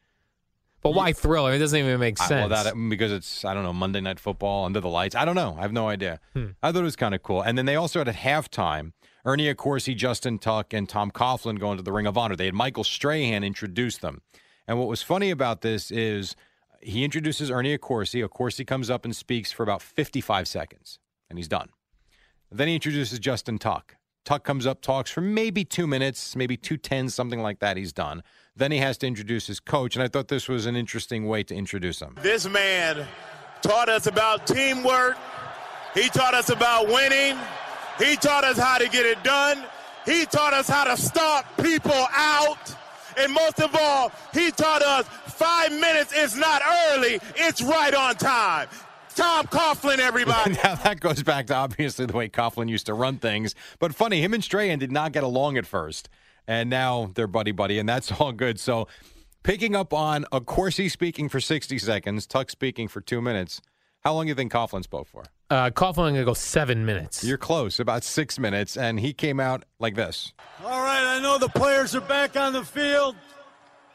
But 0.84 0.92
why 0.96 1.14
thriller? 1.14 1.54
It 1.54 1.60
doesn't 1.60 1.78
even 1.78 2.00
make 2.00 2.20
I- 2.22 2.26
sense. 2.28 2.50
well, 2.52 2.64
that 2.64 2.74
because 2.90 3.12
it's 3.12 3.46
I 3.46 3.54
don't 3.54 3.64
know 3.64 3.74
Monday 3.74 4.02
Night 4.02 4.20
Football 4.20 4.66
under 4.66 4.80
the 4.80 4.90
lights. 4.90 5.16
I 5.16 5.26
don't 5.26 5.36
know. 5.36 5.56
I 5.58 5.62
have 5.62 5.72
no 5.74 5.88
idea. 5.90 6.20
Hmm. 6.34 6.48
I 6.64 6.72
thought 6.72 6.80
it 6.82 6.84
was 6.84 6.96
kind 6.96 7.14
of 7.16 7.22
cool. 7.24 7.42
And 7.42 7.58
then 7.58 7.66
they 7.66 7.76
also 7.76 8.00
had 8.00 8.08
at 8.08 8.16
halftime 8.16 8.94
Ernie 9.24 9.52
Accorsi, 9.54 9.96
Justin 9.96 10.40
Tuck, 10.40 10.74
and 10.74 10.90
Tom 10.90 11.12
Coughlin 11.12 11.60
going 11.60 11.78
to 11.78 11.84
the 11.84 11.92
Ring 11.92 12.08
of 12.08 12.18
Honor. 12.18 12.36
They 12.36 12.46
had 12.46 12.56
Michael 12.56 12.84
Strahan 12.84 13.44
introduce 13.44 13.98
them. 13.98 14.22
And 14.68 14.80
what 14.80 14.88
was 14.88 15.04
funny 15.04 15.30
about 15.30 15.62
this 15.62 15.92
is 15.92 16.36
he 16.82 17.04
introduces 17.04 17.52
Ernie 17.52 17.78
Accorsi. 17.78 18.28
Accorsi 18.28 18.66
comes 18.66 18.90
up 18.90 19.06
and 19.06 19.16
speaks 19.16 19.52
for 19.52 19.62
about 19.62 19.82
55 19.84 20.48
seconds, 20.48 20.98
and 21.30 21.38
he's 21.38 21.48
done. 21.48 21.70
Then 22.52 22.68
he 22.68 22.76
introduces 22.76 23.18
Justin 23.18 23.58
Tuck. 23.58 23.96
Tuck 24.26 24.44
comes 24.44 24.66
up, 24.68 24.82
talks 24.82 25.10
for 25.10 25.22
maybe 25.22 25.64
two 25.64 25.88
minutes, 25.88 26.36
maybe 26.36 26.58
two 26.58 26.78
ten, 26.78 27.10
something 27.10 27.42
like 27.42 27.60
that. 27.60 27.78
He's 27.78 27.94
done. 27.94 28.22
Then 28.56 28.72
he 28.72 28.80
has 28.80 28.98
to 29.00 29.08
introduce 29.08 29.48
his 29.48 29.60
coach, 29.60 29.96
and 29.96 30.04
I 30.04 30.10
thought 30.10 30.28
this 30.28 30.50
was 30.50 30.66
an 30.66 30.76
interesting 30.76 31.28
way 31.28 31.44
to 31.44 31.56
introduce 31.56 32.02
him. 32.02 32.18
This 32.22 32.48
man 32.48 33.08
taught 33.62 33.90
us 33.90 34.06
about 34.08 34.46
teamwork. 34.46 35.18
He 35.94 36.10
taught 36.10 36.34
us 36.34 36.50
about 36.50 36.88
winning. 36.88 37.38
He 37.98 38.16
taught 38.18 38.44
us 38.44 38.58
how 38.58 38.78
to 38.78 38.90
get 38.90 39.06
it 39.06 39.24
done. 39.24 39.64
He 40.06 40.26
taught 40.26 40.54
us 40.54 40.68
how 40.68 40.84
to 40.84 40.98
stop 40.98 41.46
people 41.58 42.06
out. 42.12 42.76
And 43.18 43.34
most 43.34 43.60
of 43.60 43.76
all, 43.76 44.12
he 44.34 44.52
taught 44.52 44.82
us 44.82 45.08
five 45.08 45.72
minutes 45.72 46.14
is 46.14 46.36
not 46.36 46.62
early, 46.92 47.20
it's 47.36 47.62
right 47.62 47.94
on 47.94 48.16
time. 48.16 48.68
Tom 49.16 49.46
Coughlin, 49.48 50.00
everybody. 50.00 50.52
now 50.64 50.76
that 50.76 51.00
goes 51.00 51.24
back 51.24 51.48
to 51.48 51.56
obviously 51.56 52.06
the 52.06 52.14
way 52.14 52.30
Coughlin 52.30 52.70
used 52.70 52.86
to 52.88 52.94
run 52.94 53.18
things. 53.18 53.56
But 53.80 53.94
funny, 53.96 54.22
him 54.22 54.34
and 54.34 54.44
Strahan 54.44 54.80
did 54.80 54.92
not 54.92 55.12
get 55.12 55.24
along 55.24 55.58
at 55.58 55.66
first, 55.66 56.10
and 56.48 56.70
now 56.70 57.12
they're 57.16 57.28
buddy 57.28 57.52
buddy, 57.52 57.80
and 57.80 57.88
that's 57.88 58.12
all 58.20 58.32
good. 58.32 58.60
So, 58.60 58.88
picking 59.44 59.76
up 59.76 59.94
on 59.94 60.26
Accorsi 60.32 60.90
speaking 60.90 61.30
for 61.30 61.40
sixty 61.40 61.78
seconds, 61.78 62.26
Tuck 62.28 62.50
speaking 62.50 62.88
for 62.88 63.02
two 63.02 63.22
minutes. 63.22 63.62
How 64.04 64.14
long 64.14 64.26
do 64.26 64.30
you 64.30 64.36
think 64.36 64.52
Coughlin 64.52 64.84
spoke 64.84 65.08
for? 65.08 65.26
uh, 65.52 65.70
Coughlin 65.70 65.96
going 65.96 66.16
to 66.16 66.24
go 66.26 66.34
seven 66.34 66.86
minutes. 66.86 67.24
You're 67.24 67.38
close, 67.38 67.80
about 67.80 68.04
six 68.04 68.40
minutes, 68.40 68.78
and 68.78 69.00
he 69.00 69.14
came 69.14 69.40
out 69.40 69.64
like 69.80 69.96
this. 69.96 70.34
All 70.64 70.82
right, 70.82 71.18
I 71.18 71.20
know 71.20 71.38
the 71.38 71.50
players 71.50 71.94
are 71.94 72.02
back 72.02 72.36
on 72.38 72.54
the 72.54 72.64
field, 72.64 73.16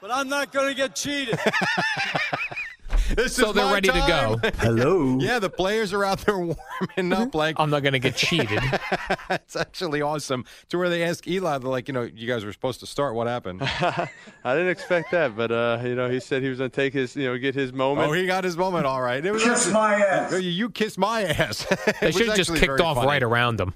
but 0.00 0.10
I'm 0.12 0.28
not 0.28 0.52
going 0.52 0.68
to 0.68 0.74
get 0.74 0.94
cheated. 0.94 1.40
This 3.16 3.34
So 3.34 3.48
is 3.48 3.54
they're 3.54 3.64
my 3.64 3.72
ready 3.72 3.88
to 3.88 4.04
go. 4.06 4.38
Hello. 4.58 5.18
yeah, 5.20 5.38
the 5.38 5.48
players 5.48 5.92
are 5.94 6.04
out 6.04 6.18
there 6.20 6.38
warming 6.96 7.12
up 7.14 7.34
like 7.34 7.56
I'm 7.58 7.70
not 7.70 7.82
going 7.82 7.94
to 7.94 7.98
get 7.98 8.14
cheated. 8.26 8.60
it's 9.30 9.56
actually 9.56 10.02
awesome. 10.02 10.44
To 10.68 10.78
where 10.78 10.90
they 10.90 11.02
ask 11.02 11.26
Eli, 11.26 11.56
they're 11.58 11.70
like, 11.70 11.88
you 11.88 11.94
know, 11.94 12.02
you 12.02 12.28
guys 12.28 12.44
were 12.44 12.52
supposed 12.52 12.80
to 12.80 12.86
start. 12.86 13.14
What 13.14 13.26
happened? 13.26 13.62
I 13.62 14.08
didn't 14.44 14.68
expect 14.68 15.10
that, 15.12 15.34
but 15.34 15.50
uh, 15.50 15.80
you 15.82 15.94
know, 15.94 16.10
he 16.10 16.20
said 16.20 16.42
he 16.42 16.50
was 16.50 16.58
going 16.58 16.70
to 16.70 16.76
take 16.76 16.92
his, 16.92 17.16
you 17.16 17.24
know, 17.24 17.38
get 17.38 17.54
his 17.54 17.72
moment. 17.72 18.08
Oh, 18.10 18.12
he 18.12 18.26
got 18.26 18.44
his 18.44 18.56
moment, 18.56 18.84
all 18.84 19.00
right. 19.00 19.24
It 19.24 19.32
was 19.32 19.42
Kiss 19.42 19.72
my 19.72 19.94
ass. 19.94 20.32
You, 20.32 20.38
you 20.50 20.68
kissed 20.70 20.98
my 20.98 21.22
ass. 21.22 21.66
They 22.02 22.12
should 22.12 22.28
have 22.28 22.36
just 22.36 22.54
kicked 22.54 22.80
off 22.80 22.98
right 22.98 23.22
around 23.22 23.56
them. 23.56 23.72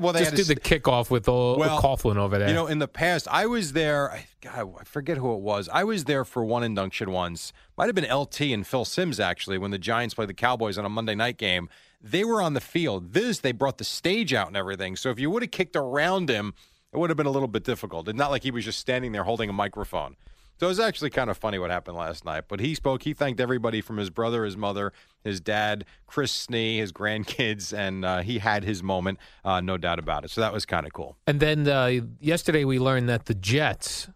well, 0.00 0.12
they 0.14 0.20
Just 0.20 0.30
had 0.30 0.36
do 0.36 0.42
to 0.44 0.54
the 0.54 0.56
kickoff 0.60 1.10
with 1.10 1.28
old 1.28 1.58
Well, 1.60 1.80
Coughlin 1.82 2.16
over 2.16 2.38
there. 2.38 2.48
You 2.48 2.54
know, 2.54 2.66
in 2.68 2.78
the 2.78 2.88
past, 2.88 3.28
I 3.30 3.44
was 3.46 3.72
there. 3.74 4.10
I, 4.10 4.26
God, 4.40 4.74
I 4.80 4.84
forget 4.84 5.18
who 5.18 5.34
it 5.34 5.40
was. 5.40 5.68
I 5.70 5.84
was 5.84 6.04
there 6.04 6.24
for 6.24 6.42
one 6.44 6.62
induction 6.62 7.10
once. 7.10 7.52
Might 7.80 7.86
have 7.86 7.94
been 7.94 8.14
LT 8.14 8.42
and 8.42 8.66
Phil 8.66 8.84
Simms 8.84 9.18
actually 9.18 9.56
when 9.56 9.70
the 9.70 9.78
Giants 9.78 10.12
played 10.12 10.28
the 10.28 10.34
Cowboys 10.34 10.76
on 10.76 10.84
a 10.84 10.90
Monday 10.90 11.14
night 11.14 11.38
game. 11.38 11.70
They 11.98 12.24
were 12.24 12.42
on 12.42 12.52
the 12.52 12.60
field. 12.60 13.14
This 13.14 13.38
they 13.38 13.52
brought 13.52 13.78
the 13.78 13.84
stage 13.84 14.34
out 14.34 14.48
and 14.48 14.56
everything. 14.58 14.96
So 14.96 15.08
if 15.08 15.18
you 15.18 15.30
would 15.30 15.40
have 15.40 15.50
kicked 15.50 15.74
around 15.74 16.28
him, 16.28 16.52
it 16.92 16.98
would 16.98 17.08
have 17.08 17.16
been 17.16 17.24
a 17.24 17.30
little 17.30 17.48
bit 17.48 17.64
difficult. 17.64 18.06
It's 18.06 18.18
not 18.18 18.30
like 18.30 18.42
he 18.42 18.50
was 18.50 18.66
just 18.66 18.80
standing 18.80 19.12
there 19.12 19.24
holding 19.24 19.48
a 19.48 19.54
microphone. 19.54 20.16
So 20.58 20.66
it 20.66 20.68
was 20.68 20.78
actually 20.78 21.08
kind 21.08 21.30
of 21.30 21.38
funny 21.38 21.58
what 21.58 21.70
happened 21.70 21.96
last 21.96 22.26
night. 22.26 22.44
But 22.48 22.60
he 22.60 22.74
spoke. 22.74 23.02
He 23.02 23.14
thanked 23.14 23.40
everybody 23.40 23.80
from 23.80 23.96
his 23.96 24.10
brother, 24.10 24.44
his 24.44 24.58
mother, 24.58 24.92
his 25.24 25.40
dad, 25.40 25.86
Chris 26.06 26.46
Snee, 26.46 26.80
his 26.80 26.92
grandkids, 26.92 27.72
and 27.72 28.04
uh, 28.04 28.20
he 28.20 28.40
had 28.40 28.62
his 28.62 28.82
moment, 28.82 29.18
uh, 29.42 29.62
no 29.62 29.78
doubt 29.78 29.98
about 29.98 30.26
it. 30.26 30.30
So 30.30 30.42
that 30.42 30.52
was 30.52 30.66
kind 30.66 30.84
of 30.84 30.92
cool. 30.92 31.16
And 31.26 31.40
then 31.40 31.66
uh, 31.66 32.02
yesterday 32.20 32.66
we 32.66 32.78
learned 32.78 33.08
that 33.08 33.24
the 33.24 33.34
Jets 33.34 34.10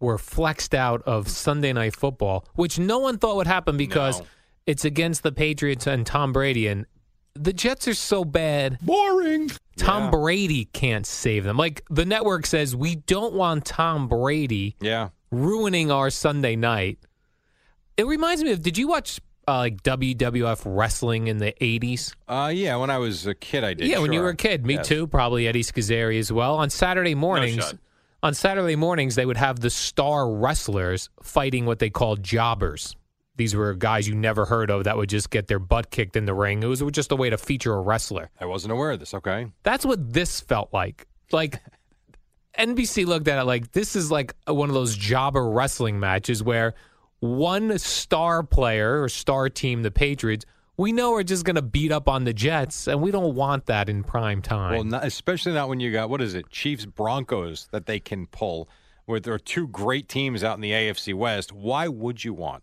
were 0.00 0.18
flexed 0.18 0.74
out 0.74 1.02
of 1.02 1.28
Sunday 1.28 1.72
Night 1.72 1.94
Football, 1.96 2.44
which 2.54 2.78
no 2.78 2.98
one 2.98 3.18
thought 3.18 3.36
would 3.36 3.46
happen 3.46 3.76
because 3.76 4.20
No. 4.20 4.26
it's 4.66 4.84
against 4.84 5.22
the 5.22 5.32
Patriots 5.32 5.86
and 5.86 6.06
Tom 6.06 6.32
Brady. 6.32 6.66
And 6.66 6.86
the 7.34 7.52
Jets 7.52 7.86
are 7.88 7.94
so 7.94 8.24
bad. 8.24 8.78
Boring. 8.82 9.50
Tom 9.76 10.04
Yeah. 10.04 10.10
Brady 10.10 10.64
can't 10.66 11.06
save 11.06 11.44
them. 11.44 11.56
Like 11.56 11.84
the 11.90 12.04
network 12.04 12.46
says, 12.46 12.74
we 12.74 12.96
don't 12.96 13.34
want 13.34 13.64
Tom 13.64 14.08
Brady 14.08 14.76
Yeah. 14.80 15.10
ruining 15.30 15.90
our 15.90 16.10
Sunday 16.10 16.56
night. 16.56 16.98
It 17.96 18.06
reminds 18.06 18.42
me 18.42 18.50
of 18.52 18.62
did 18.62 18.78
you 18.78 18.88
watch 18.88 19.20
uh, 19.46 19.56
like 19.58 19.82
WWF 19.82 20.62
wrestling 20.66 21.26
in 21.28 21.38
the 21.38 21.54
80s? 21.60 22.14
Uh, 22.28 22.52
yeah, 22.54 22.76
when 22.76 22.90
I 22.90 22.98
was 22.98 23.26
a 23.26 23.34
kid, 23.34 23.64
I 23.64 23.72
did. 23.72 23.88
Yeah, 23.88 23.98
when 24.00 24.12
you 24.12 24.20
were 24.20 24.28
a 24.28 24.36
kid. 24.36 24.66
Me 24.66 24.74
Yes. 24.74 24.86
too. 24.88 25.06
Probably 25.06 25.48
Eddie 25.48 25.62
Scozzare 25.62 26.18
as 26.18 26.30
well. 26.30 26.56
On 26.56 26.68
Saturday 26.68 27.14
mornings, 27.14 27.64
shot. 27.64 27.74
On 28.22 28.34
Saturday 28.34 28.76
mornings, 28.76 29.14
they 29.14 29.26
would 29.26 29.36
have 29.36 29.60
the 29.60 29.70
star 29.70 30.30
wrestlers 30.30 31.08
fighting 31.22 31.66
what 31.66 31.78
they 31.78 31.90
called 31.90 32.22
jobbers. 32.22 32.96
These 33.36 33.54
were 33.54 33.74
guys 33.74 34.08
you 34.08 34.16
never 34.16 34.44
heard 34.44 34.70
of 34.70 34.84
that 34.84 34.96
would 34.96 35.08
just 35.08 35.30
get 35.30 35.46
their 35.46 35.60
butt 35.60 35.90
kicked 35.90 36.16
in 36.16 36.26
the 36.26 36.34
ring. 36.34 36.62
It 36.62 36.66
was 36.66 36.82
just 36.90 37.12
a 37.12 37.16
way 37.16 37.30
to 37.30 37.38
feature 37.38 37.72
a 37.72 37.80
wrestler. 37.80 38.30
I 38.40 38.46
wasn't 38.46 38.72
aware 38.72 38.90
of 38.90 38.98
this. 38.98 39.14
Okay. 39.14 39.46
That's 39.62 39.84
what 39.86 40.12
this 40.12 40.40
felt 40.40 40.72
like. 40.72 41.06
Like 41.30 41.60
NBC 42.58 43.06
looked 43.06 43.28
at 43.28 43.38
it 43.38 43.44
like 43.44 43.70
this 43.70 43.94
is 43.94 44.10
like 44.10 44.34
one 44.46 44.68
of 44.68 44.74
those 44.74 44.96
jobber 44.96 45.48
wrestling 45.48 46.00
matches 46.00 46.42
where 46.42 46.74
one 47.20 47.78
star 47.78 48.42
player 48.42 49.00
or 49.00 49.08
star 49.08 49.48
team, 49.48 49.82
the 49.82 49.92
Patriots, 49.92 50.44
we 50.78 50.92
know 50.92 51.10
we're 51.10 51.22
just 51.24 51.44
going 51.44 51.56
to 51.56 51.62
beat 51.62 51.92
up 51.92 52.08
on 52.08 52.24
the 52.24 52.32
Jets, 52.32 52.86
and 52.88 53.02
we 53.02 53.10
don't 53.10 53.34
want 53.34 53.66
that 53.66 53.88
in 53.90 54.02
prime 54.04 54.40
time. 54.40 54.72
Well, 54.74 54.84
not, 54.84 55.04
especially 55.04 55.52
not 55.52 55.68
when 55.68 55.80
you 55.80 55.92
got 55.92 56.08
what 56.08 56.22
is 56.22 56.34
it, 56.34 56.48
Chiefs 56.48 56.86
Broncos 56.86 57.68
that 57.72 57.84
they 57.84 58.00
can 58.00 58.26
pull. 58.26 58.68
Where 59.04 59.18
there 59.20 59.32
are 59.32 59.38
two 59.38 59.68
great 59.68 60.06
teams 60.08 60.44
out 60.44 60.54
in 60.56 60.60
the 60.60 60.70
AFC 60.70 61.14
West. 61.14 61.50
Why 61.52 61.88
would 61.88 62.22
you 62.24 62.34
want 62.34 62.62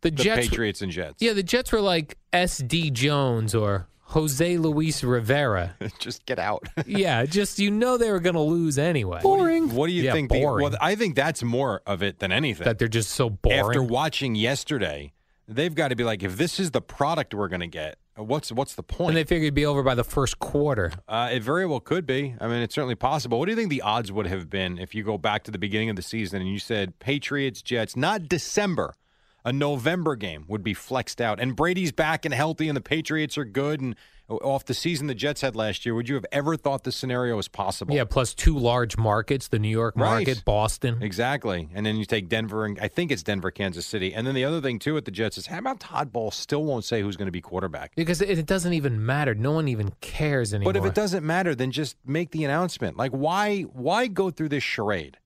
the 0.00 0.10
the 0.10 0.22
Jets, 0.22 0.48
Patriots 0.48 0.80
and 0.82 0.90
Jets? 0.90 1.16
yeah, 1.20 1.34
the 1.34 1.42
Jets 1.42 1.70
were 1.70 1.82
like 1.82 2.16
S.D. 2.32 2.90
Jones 2.92 3.54
or 3.54 3.88
Jose 4.04 4.56
Luis 4.56 5.04
Rivera. 5.04 5.74
just 5.98 6.24
get 6.24 6.38
out. 6.38 6.66
yeah, 6.86 7.26
just 7.26 7.58
you 7.58 7.70
know 7.70 7.98
they 7.98 8.10
were 8.10 8.20
going 8.20 8.34
to 8.36 8.40
lose 8.40 8.78
anyway. 8.78 9.20
Boring. 9.22 9.74
What 9.74 9.86
do 9.88 9.92
you 9.92 10.02
Yeah, 10.04 10.12
think? 10.12 10.30
the- 10.32 10.40
boring. 10.40 10.64
well, 10.64 10.74
I 10.80 10.94
think 10.94 11.14
that's 11.14 11.42
more 11.42 11.82
of 11.86 12.02
it 12.02 12.18
than 12.20 12.32
anything. 12.32 12.64
that 12.64 12.78
they're 12.78 12.88
just 12.88 13.10
so 13.10 13.28
boring. 13.30 13.60
After 13.60 13.82
watching 13.82 14.34
yesterday, 14.34 15.12
they've 15.48 15.74
got 15.74 15.88
to 15.88 15.96
be 15.96 16.04
like, 16.04 16.22
if 16.22 16.36
this 16.36 16.58
is 16.60 16.70
the 16.70 16.80
product 16.80 17.34
we're 17.34 17.48
going 17.48 17.60
to 17.60 17.66
get, 17.66 17.96
what's 18.16 18.52
what's 18.52 18.74
the 18.74 18.82
point? 18.82 19.10
and 19.10 19.16
they 19.16 19.24
figured 19.24 19.44
it'd 19.44 19.54
be 19.54 19.66
over 19.66 19.82
by 19.82 19.94
the 19.94 20.04
first 20.04 20.38
quarter. 20.38 20.92
Uh, 21.08 21.30
it 21.32 21.42
very 21.42 21.66
well 21.66 21.80
could 21.80 22.06
be. 22.06 22.34
I 22.40 22.46
mean, 22.46 22.62
it's 22.62 22.74
certainly 22.74 22.94
possible. 22.94 23.38
What 23.38 23.46
do 23.46 23.52
you 23.52 23.56
think 23.56 23.70
the 23.70 23.82
odds 23.82 24.12
would 24.12 24.26
have 24.26 24.50
been 24.50 24.78
if 24.78 24.94
you 24.94 25.02
go 25.02 25.18
back 25.18 25.44
to 25.44 25.50
the 25.50 25.58
beginning 25.58 25.90
of 25.90 25.96
the 25.96 26.02
season 26.02 26.40
and 26.40 26.50
you 26.50 26.58
said 26.58 26.98
Patriots, 26.98 27.62
Jets, 27.62 27.96
not 27.96 28.28
December, 28.28 28.94
a 29.44 29.52
November 29.52 30.16
game 30.16 30.44
would 30.48 30.62
be 30.62 30.74
flexed 30.74 31.20
out, 31.20 31.40
and 31.40 31.56
Brady's 31.56 31.92
back 31.92 32.24
and 32.24 32.32
healthy, 32.34 32.68
and 32.68 32.76
the 32.76 32.80
Patriots 32.82 33.36
are 33.38 33.44
good, 33.44 33.80
and 33.80 33.96
off 34.28 34.64
the 34.64 34.74
season 34.74 35.08
the 35.08 35.14
Jets 35.14 35.40
had 35.40 35.54
last 35.54 35.84
year? 35.84 35.94
Would 35.94 36.08
you 36.08 36.14
have 36.14 36.24
ever 36.32 36.56
thought 36.56 36.84
this 36.84 36.96
scenario 36.96 37.36
was 37.36 37.48
possible? 37.48 37.94
Yeah, 37.94 38.04
plus 38.04 38.34
two 38.34 38.56
large 38.56 38.96
markets, 38.96 39.48
the 39.48 39.58
New 39.58 39.68
York 39.68 39.94
Right. 39.96 40.26
market, 40.26 40.44
Boston. 40.44 41.02
Exactly. 41.02 41.68
And 41.74 41.84
then 41.84 41.96
you 41.96 42.04
take 42.04 42.28
Denver, 42.28 42.64
and 42.64 42.78
I 42.80 42.88
think 42.88 43.12
it's 43.12 43.22
Denver, 43.22 43.50
Kansas 43.50 43.84
City. 43.84 44.14
And 44.14 44.26
then 44.26 44.34
the 44.34 44.44
other 44.44 44.60
thing, 44.60 44.78
too, 44.78 44.96
at 44.96 45.04
the 45.04 45.10
Jets 45.10 45.36
is 45.38 45.46
how 45.48 45.58
about 45.58 45.80
Todd 45.80 46.12
Bowles 46.12 46.34
still 46.36 46.64
won't 46.64 46.84
say 46.84 47.02
who's 47.02 47.16
going 47.16 47.26
to 47.26 47.32
be 47.32 47.40
quarterback? 47.42 47.94
Because 47.94 48.22
it, 48.22 48.38
it 48.38 48.46
doesn't 48.46 48.72
even 48.72 49.04
matter. 49.04 49.34
No 49.34 49.52
one 49.52 49.68
even 49.68 49.92
cares 50.00 50.54
anymore. 50.54 50.72
But 50.72 50.78
if 50.78 50.86
it 50.86 50.94
doesn't 50.94 51.26
matter, 51.26 51.54
then 51.54 51.70
just 51.70 51.96
make 52.06 52.30
the 52.30 52.44
announcement. 52.44 52.96
Like, 52.96 53.12
why 53.12 53.62
why 53.62 54.06
go 54.06 54.30
through 54.30 54.48
this 54.50 54.62
charade? 54.62 55.18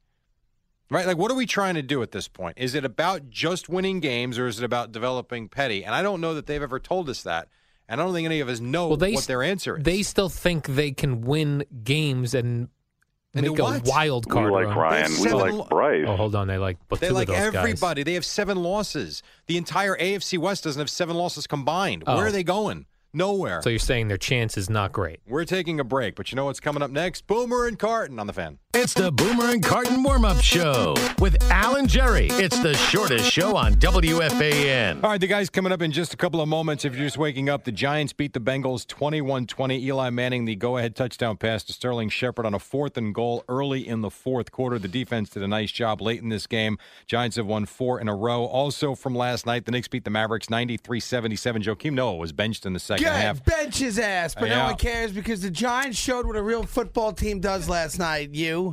Right? 0.90 1.06
Like, 1.06 1.16
what 1.18 1.30
are 1.32 1.34
we 1.36 1.46
trying 1.46 1.74
to 1.74 1.82
do 1.82 2.00
at 2.02 2.12
this 2.12 2.28
point? 2.28 2.58
Is 2.58 2.74
it 2.74 2.84
about 2.84 3.28
just 3.28 3.68
winning 3.68 3.98
games 4.00 4.38
or 4.38 4.46
is 4.46 4.58
it 4.60 4.64
about 4.64 4.92
developing 4.92 5.48
Petty? 5.48 5.84
And 5.84 5.94
I 5.94 6.02
don't 6.02 6.20
know 6.20 6.34
that 6.34 6.46
they've 6.46 6.62
ever 6.62 6.78
told 6.78 7.08
us 7.08 7.22
that. 7.24 7.48
And 7.88 8.00
I 8.00 8.04
don't 8.04 8.14
think 8.14 8.26
any 8.26 8.40
of 8.40 8.48
us 8.48 8.60
know 8.60 8.88
well, 8.88 8.96
they, 8.96 9.12
what 9.12 9.24
their 9.24 9.42
answer 9.42 9.76
is. 9.78 9.82
They 9.84 10.02
still 10.02 10.28
think 10.28 10.66
they 10.66 10.92
can 10.92 11.22
win 11.22 11.64
games 11.84 12.34
and 12.34 12.68
And 13.34 13.46
make 13.46 13.56
do 13.56 13.62
a 13.62 13.64
what? 13.64 13.84
wild 13.84 14.28
card 14.28 14.46
we 14.46 14.52
like 14.52 14.66
run. 14.68 14.78
Ryan. 14.78 15.10
We 15.10 15.16
seven 15.16 15.38
like 15.38 15.52
lo- 15.52 15.66
Bryce. 15.70 16.04
Oh, 16.06 16.16
hold 16.16 16.34
on. 16.36 16.46
They 16.48 16.58
like, 16.58 16.78
but 16.88 17.00
they 17.00 17.08
two 17.08 17.14
like 17.14 17.28
of 17.28 17.34
those 17.34 17.44
guys. 17.52 17.56
everybody. 17.56 18.02
They 18.04 18.14
have 18.14 18.24
seven 18.24 18.62
losses. 18.62 19.22
The 19.46 19.56
entire 19.56 19.96
AFC 19.96 20.38
West 20.38 20.64
doesn't 20.64 20.78
have 20.80 20.90
seven 20.90 21.16
losses 21.16 21.46
combined. 21.48 22.04
Oh. 22.06 22.16
Where 22.16 22.26
are 22.26 22.32
they 22.32 22.44
going? 22.44 22.86
Nowhere. 23.12 23.62
So 23.62 23.70
you're 23.70 23.78
saying 23.78 24.08
their 24.08 24.18
chance 24.18 24.58
is 24.58 24.68
not 24.68 24.92
great. 24.92 25.20
We're 25.26 25.44
taking 25.46 25.80
a 25.80 25.84
break, 25.84 26.16
but 26.16 26.30
you 26.30 26.36
know 26.36 26.44
what's 26.44 26.60
coming 26.60 26.82
up 26.82 26.90
next? 26.90 27.26
Boomer 27.26 27.66
and 27.66 27.78
Carton 27.78 28.18
on 28.18 28.26
the 28.26 28.32
fan. 28.34 28.58
It's 28.78 28.92
the 28.92 29.10
Boomer 29.10 29.46
and 29.52 29.64
Carton 29.64 30.02
warm 30.02 30.26
up 30.26 30.38
show 30.42 30.94
with 31.18 31.42
Al 31.50 31.76
and 31.76 31.88
Jerry. 31.88 32.28
It's 32.32 32.58
the 32.58 32.74
shortest 32.74 33.30
show 33.32 33.56
on 33.56 33.74
WFAN. 33.76 35.02
All 35.02 35.10
right, 35.10 35.20
the 35.20 35.26
guys 35.26 35.48
coming 35.48 35.72
up 35.72 35.80
in 35.80 35.90
just 35.92 36.12
a 36.12 36.16
couple 36.16 36.42
of 36.42 36.48
moments. 36.48 36.84
If 36.84 36.94
you're 36.94 37.06
just 37.06 37.16
waking 37.16 37.48
up, 37.48 37.64
the 37.64 37.72
Giants 37.72 38.12
beat 38.12 38.34
the 38.34 38.38
Bengals 38.40 38.86
21 38.86 39.46
20. 39.46 39.82
Eli 39.86 40.10
Manning, 40.10 40.44
the 40.44 40.54
go 40.56 40.76
ahead 40.76 40.94
touchdown 40.94 41.38
pass 41.38 41.64
to 41.64 41.72
Sterling 41.72 42.10
Shepard 42.10 42.44
on 42.44 42.52
a 42.52 42.58
fourth 42.58 42.98
and 42.98 43.14
goal 43.14 43.44
early 43.48 43.86
in 43.88 44.02
the 44.02 44.10
fourth 44.10 44.52
quarter. 44.52 44.78
The 44.78 44.88
defense 44.88 45.30
did 45.30 45.42
a 45.42 45.48
nice 45.48 45.72
job 45.72 46.02
late 46.02 46.20
in 46.20 46.28
this 46.28 46.46
game. 46.46 46.76
Giants 47.06 47.36
have 47.36 47.46
won 47.46 47.64
four 47.64 47.98
in 47.98 48.08
a 48.08 48.14
row. 48.14 48.44
Also 48.44 48.94
from 48.94 49.14
last 49.14 49.46
night, 49.46 49.64
the 49.64 49.72
Knicks 49.72 49.88
beat 49.88 50.04
the 50.04 50.10
Mavericks 50.10 50.50
93 50.50 51.00
77. 51.00 51.62
Joakim 51.62 51.94
Noah 51.94 52.16
was 52.16 52.32
benched 52.32 52.66
in 52.66 52.74
the 52.74 52.78
second 52.80 53.04
Good. 53.04 53.12
half. 53.14 53.42
Bench 53.42 53.78
his 53.78 53.98
ass, 53.98 54.34
but 54.34 54.48
Yeah. 54.50 54.58
no 54.58 54.64
one 54.66 54.76
cares 54.76 55.12
because 55.12 55.40
the 55.40 55.50
Giants 55.50 55.98
showed 55.98 56.26
what 56.26 56.36
a 56.36 56.42
real 56.42 56.62
football 56.64 57.14
team 57.14 57.40
does 57.40 57.70
last 57.70 57.98
night. 57.98 58.34
You. 58.34 58.65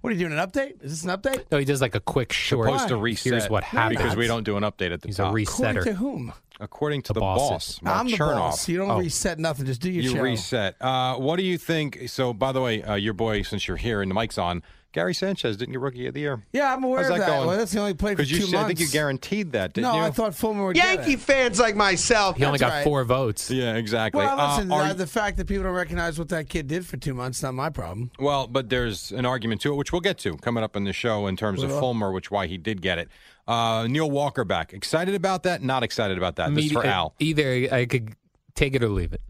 What 0.00 0.10
are 0.10 0.16
you 0.16 0.28
doing? 0.28 0.38
An 0.38 0.46
update? 0.46 0.82
Is 0.82 0.90
this 1.02 1.04
an 1.04 1.10
update? 1.18 1.44
No, 1.52 1.58
he 1.58 1.64
does 1.64 1.80
like 1.80 1.94
a 1.94 2.00
quick 2.00 2.32
short. 2.32 2.68
Supposed 2.68 2.88
to 2.88 2.96
reset. 2.96 3.32
Here's 3.32 3.50
what 3.50 3.64
happened. 3.64 3.98
Because 3.98 4.16
we 4.16 4.26
don't 4.26 4.44
do 4.44 4.56
an 4.56 4.62
update 4.62 4.92
at 4.92 5.02
the 5.02 5.08
He's 5.08 5.18
a 5.18 5.24
top. 5.24 5.34
resetter. 5.34 5.68
According 5.80 5.84
to 5.84 5.92
whom? 5.94 6.32
According 6.58 7.02
to 7.02 7.12
the, 7.12 7.20
bosses. 7.20 7.50
boss, 7.78 7.82
Mark 7.82 7.96
I'm 8.00 8.06
the 8.06 8.12
Chernoff. 8.16 8.34
boss. 8.36 8.68
You 8.68 8.78
don't 8.78 8.90
Oh. 8.90 8.98
reset 8.98 9.38
nothing. 9.38 9.66
Just 9.66 9.80
do 9.80 9.90
your 9.90 10.02
you 10.04 10.10
show. 10.10 10.20
reset. 10.22 10.76
Uh, 10.80 11.16
what 11.16 11.36
do 11.36 11.42
you 11.42 11.56
think? 11.58 12.08
So, 12.08 12.32
by 12.32 12.52
the 12.52 12.60
way, 12.60 12.82
uh, 12.82 12.94
your 12.96 13.14
boy, 13.14 13.42
since 13.42 13.66
you're 13.68 13.76
here 13.78 14.02
and 14.02 14.10
the 14.10 14.14
mic's 14.14 14.36
on, 14.38 14.62
Gary 14.92 15.14
Sanchez 15.14 15.56
didn't 15.56 15.72
get 15.72 15.80
Rookie 15.80 16.06
of 16.08 16.14
the 16.14 16.20
Year. 16.20 16.42
Yeah, 16.52 16.74
I'm 16.74 16.82
aware 16.82 17.02
How's 17.02 17.10
of 17.10 17.18
that 17.18 17.26
that. 17.26 17.36
going? 17.36 17.46
Well, 17.46 17.56
that's 17.56 17.70
the 17.70 17.78
only 17.78 17.94
played 17.94 18.16
for 18.16 18.22
Because 18.24 18.30
two 18.30 18.36
you, 18.36 18.42
said- 18.42 18.52
months. 18.54 18.64
I 18.64 18.68
think 18.68 18.80
you 18.80 18.88
guaranteed 18.88 19.52
that, 19.52 19.72
didn't 19.72 19.90
no, 19.92 19.96
you? 19.98 20.02
I 20.02 20.10
thought 20.10 20.34
Fulmer 20.34 20.66
would 20.66 20.76
Yankee 20.76 21.12
get 21.12 21.14
it. 21.14 21.20
fans 21.20 21.60
like 21.60 21.76
myself. 21.76 22.36
He 22.36 22.44
only 22.44 22.58
got 22.58 22.70
right. 22.72 22.84
four 22.84 23.04
votes. 23.04 23.50
yeah, 23.50 23.76
exactly. 23.76 24.18
Well, 24.24 24.38
Uh, 24.38 24.56
listen, 24.56 24.72
uh, 24.72 24.88
you- 24.88 24.94
the 24.94 25.06
fact 25.06 25.36
that 25.36 25.46
people 25.46 25.62
don't 25.64 25.74
recognize 25.74 26.18
what 26.18 26.28
that 26.30 26.48
kid 26.48 26.66
did 26.66 26.84
for 26.84 26.96
two 26.96 27.14
months 27.14 27.40
not 27.42 27.54
my 27.54 27.70
problem. 27.70 28.10
well, 28.18 28.46
but 28.48 28.68
there's 28.68 29.12
an 29.12 29.24
argument 29.26 29.60
to 29.60 29.72
it, 29.72 29.76
which 29.76 29.92
we'll 29.92 30.00
get 30.00 30.18
to 30.18 30.36
coming 30.38 30.64
up 30.64 30.74
in 30.74 30.84
the 30.84 30.92
show 30.92 31.26
in 31.28 31.36
terms 31.36 31.60
We 31.60 31.66
of. 31.66 31.78
Fulmer, 31.78 32.10
which 32.10 32.30
why 32.32 32.46
he 32.48 32.58
did 32.58 32.82
get 32.82 32.98
it. 32.98 33.08
Uh, 33.46 33.86
Neil 33.88 34.10
Walker 34.10 34.44
back. 34.44 34.72
Excited 34.72 35.14
about 35.14 35.44
that? 35.44 35.62
Not 35.62 35.82
excited 35.82 36.18
about 36.18 36.36
that. 36.36 36.54
This 36.54 36.66
is 36.66 36.72
for 36.72 36.84
Al. 36.84 37.14
Either 37.20 37.68
I 37.72 37.86
could 37.86 38.14
take 38.54 38.74
it 38.74 38.82
or 38.82 38.88
leave 38.88 39.12
it. 39.12 39.20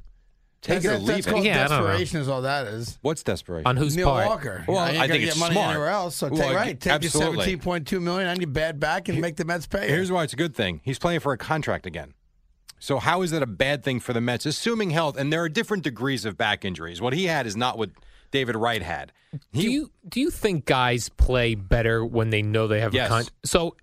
Take 0.62 0.84
it 0.84 0.88
or 0.88 0.90
that's, 0.90 1.02
leave 1.04 1.06
that's 1.08 1.26
it. 1.26 1.30
called 1.30 1.44
Yeah, 1.46 1.64
I 1.64 1.68
don't 1.68 1.80
know. 1.80 1.86
desperation 1.86 2.20
is 2.20 2.28
all 2.28 2.42
that 2.42 2.66
is. 2.66 2.98
What's 3.00 3.22
desperation? 3.22 3.66
On 3.66 3.76
whose 3.78 3.96
Neil 3.96 4.08
part? 4.11 4.26
Walker. 4.26 4.64
Well, 4.68 4.76
I 4.78 4.90
ain't 4.90 4.98
I 4.98 5.06
gonna 5.06 5.12
think 5.14 5.20
get 5.24 5.28
it's 5.30 5.38
money 5.38 5.54
smart. 5.54 5.70
anywhere 5.70 5.88
else. 5.88 6.16
So 6.16 6.28
Well, 6.28 6.40
take 6.40 6.50
I- 6.50 6.54
right, 6.54 6.80
take 6.80 6.92
absolutely. 6.92 7.32
your 7.36 7.40
seventeen 7.44 7.58
point 7.61 7.86
two 7.86 8.00
million 8.00 8.28
on 8.28 8.40
your 8.40 8.50
bad 8.50 8.78
back 8.78 9.08
and 9.08 9.20
make 9.20 9.36
the 9.36 9.44
Mets 9.46 9.66
pay. 9.66 9.84
it. 9.84 9.88
Here's 9.90 10.12
why 10.12 10.24
it's 10.24 10.34
a 10.34 10.36
good 10.36 10.54
thing. 10.54 10.80
He's 10.84 10.98
playing 10.98 11.20
for 11.20 11.32
a 11.32 11.38
contract 11.38 11.86
again. 11.86 12.12
So 12.78 12.98
how 12.98 13.22
is 13.22 13.30
that 13.30 13.42
a 13.42 13.46
bad 13.46 13.82
thing 13.82 14.00
for 14.00 14.12
the 14.12 14.20
Mets? 14.20 14.44
Assuming 14.46 14.90
health, 14.90 15.16
and 15.18 15.32
there 15.32 15.42
are 15.42 15.48
different 15.48 15.82
degrees 15.82 16.24
of 16.24 16.36
back 16.36 16.64
injuries. 16.64 17.00
What 17.00 17.12
he 17.14 17.24
had 17.26 17.46
is 17.46 17.56
not 17.56 17.76
what 17.78 17.90
David 18.30 18.56
Wright 18.56 18.82
had. 18.82 19.12
He, 19.52 19.62
do 19.62 19.70
you 19.70 19.90
do 20.08 20.20
you 20.20 20.30
think 20.30 20.64
guys 20.66 21.08
play 21.08 21.54
better 21.54 22.04
when 22.04 22.30
they 22.30 22.42
know 22.42 22.66
they 22.68 22.80
have 22.80 22.92
Yes. 22.94 23.06
a 23.06 23.08
con? 23.08 23.24
So 23.44 23.76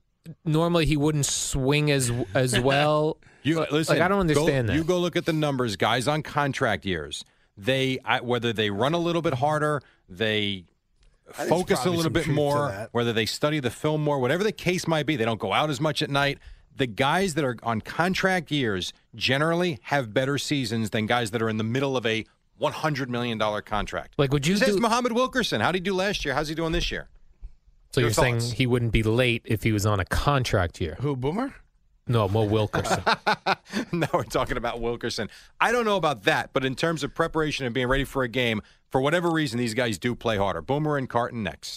normally 0.46 0.86
he 0.86 0.98
wouldn't 0.98 1.26
swing 1.26 1.90
as 1.92 2.12
as 2.34 2.60
well. 2.60 3.18
You 3.48 3.60
Like, 3.60 3.72
listen. 3.72 4.02
I 4.02 4.08
don't 4.08 4.20
understand 4.20 4.68
go, 4.68 4.74
that. 4.74 4.78
You 4.78 4.84
go 4.84 5.00
look 5.00 5.16
at 5.16 5.26
the 5.26 5.34
numbers. 5.34 5.76
Guys 5.76 6.08
on 6.08 6.24
contract 6.24 6.86
years, 6.86 7.24
they 7.58 8.00
I, 8.04 8.22
whether 8.22 8.54
they 8.54 8.70
run 8.70 8.94
a 8.94 9.00
little 9.00 9.22
bit 9.22 9.36
harder, 9.36 9.82
they 10.10 10.66
focus 11.32 11.86
a 11.86 11.90
little 11.90 12.12
bit 12.12 12.28
more, 12.28 12.90
whether 12.92 13.14
they 13.14 13.26
study 13.26 13.60
the 13.60 13.70
film 13.70 14.04
more, 14.04 14.20
whatever 14.20 14.44
the 14.44 14.52
case 14.52 14.88
might 14.88 15.06
be. 15.06 15.16
They 15.16 15.26
don't 15.26 15.40
go 15.40 15.54
out 15.54 15.70
as 15.70 15.82
much 15.82 16.02
at 16.02 16.10
night. 16.10 16.40
The 16.76 16.88
guys 16.88 17.34
that 17.34 17.44
are 17.44 17.58
on 17.64 17.82
contract 17.82 18.52
years 18.52 18.94
generally 19.16 19.80
have 19.84 20.14
better 20.14 20.38
seasons 20.38 20.92
than 20.92 21.08
guys 21.08 21.32
that 21.32 21.42
are 21.42 21.50
in 21.50 21.58
the 21.58 21.64
middle 21.64 21.98
of 21.98 22.06
a 22.06 22.26
one 22.58 22.74
hundred 22.74 23.10
million 23.10 23.38
dollar 23.38 23.62
contract. 23.62 24.14
Like, 24.18 24.32
would 24.32 24.46
you 24.46 24.56
Just 24.56 24.64
ask 24.64 24.76
do- 24.76 24.82
Muhammad 24.82 25.12
Wilkerson? 25.14 25.60
How 25.62 25.72
did 25.72 25.80
he 25.80 25.84
do 25.84 25.94
last 25.94 26.24
year? 26.24 26.34
How's 26.36 26.48
he 26.50 26.56
doing 26.56 26.72
this 26.72 26.92
year? 26.92 27.08
so 27.92 28.02
your 28.02 28.10
you're 28.10 28.14
saying 28.14 28.42
he 28.42 28.68
wouldn't 28.68 28.92
be 28.92 29.02
late 29.04 29.42
if 29.46 29.64
he 29.64 29.72
was 29.72 29.86
on 29.86 30.00
a 30.00 30.06
contract 30.06 30.80
year? 30.82 30.98
Who 31.00 31.16
Boomer? 31.16 31.54
No, 32.08 32.28
Mo 32.28 32.46
Wilkerson. 32.46 33.04
now 33.92 34.08
we're 34.14 34.24
talking 34.24 34.58
about 34.58 34.80
Wilkerson. 34.80 35.30
I 35.60 35.72
don't 35.72 35.86
know 35.86 35.98
about 35.98 36.24
that, 36.24 36.52
but 36.54 36.64
in 36.64 36.76
terms 36.76 37.04
of 37.04 37.14
preparation 37.14 37.66
and 37.66 37.74
being 37.74 37.88
ready 37.88 38.04
for 38.06 38.24
a 38.24 38.28
game, 38.28 38.62
for 38.90 39.02
whatever 39.02 39.30
reason, 39.30 39.60
these 39.60 39.74
guys 39.74 39.98
do 39.98 40.16
play 40.16 40.38
harder. 40.38 40.62
Boomer 40.62 40.98
and 40.98 41.10
Carton 41.10 41.44
next. 41.44 41.66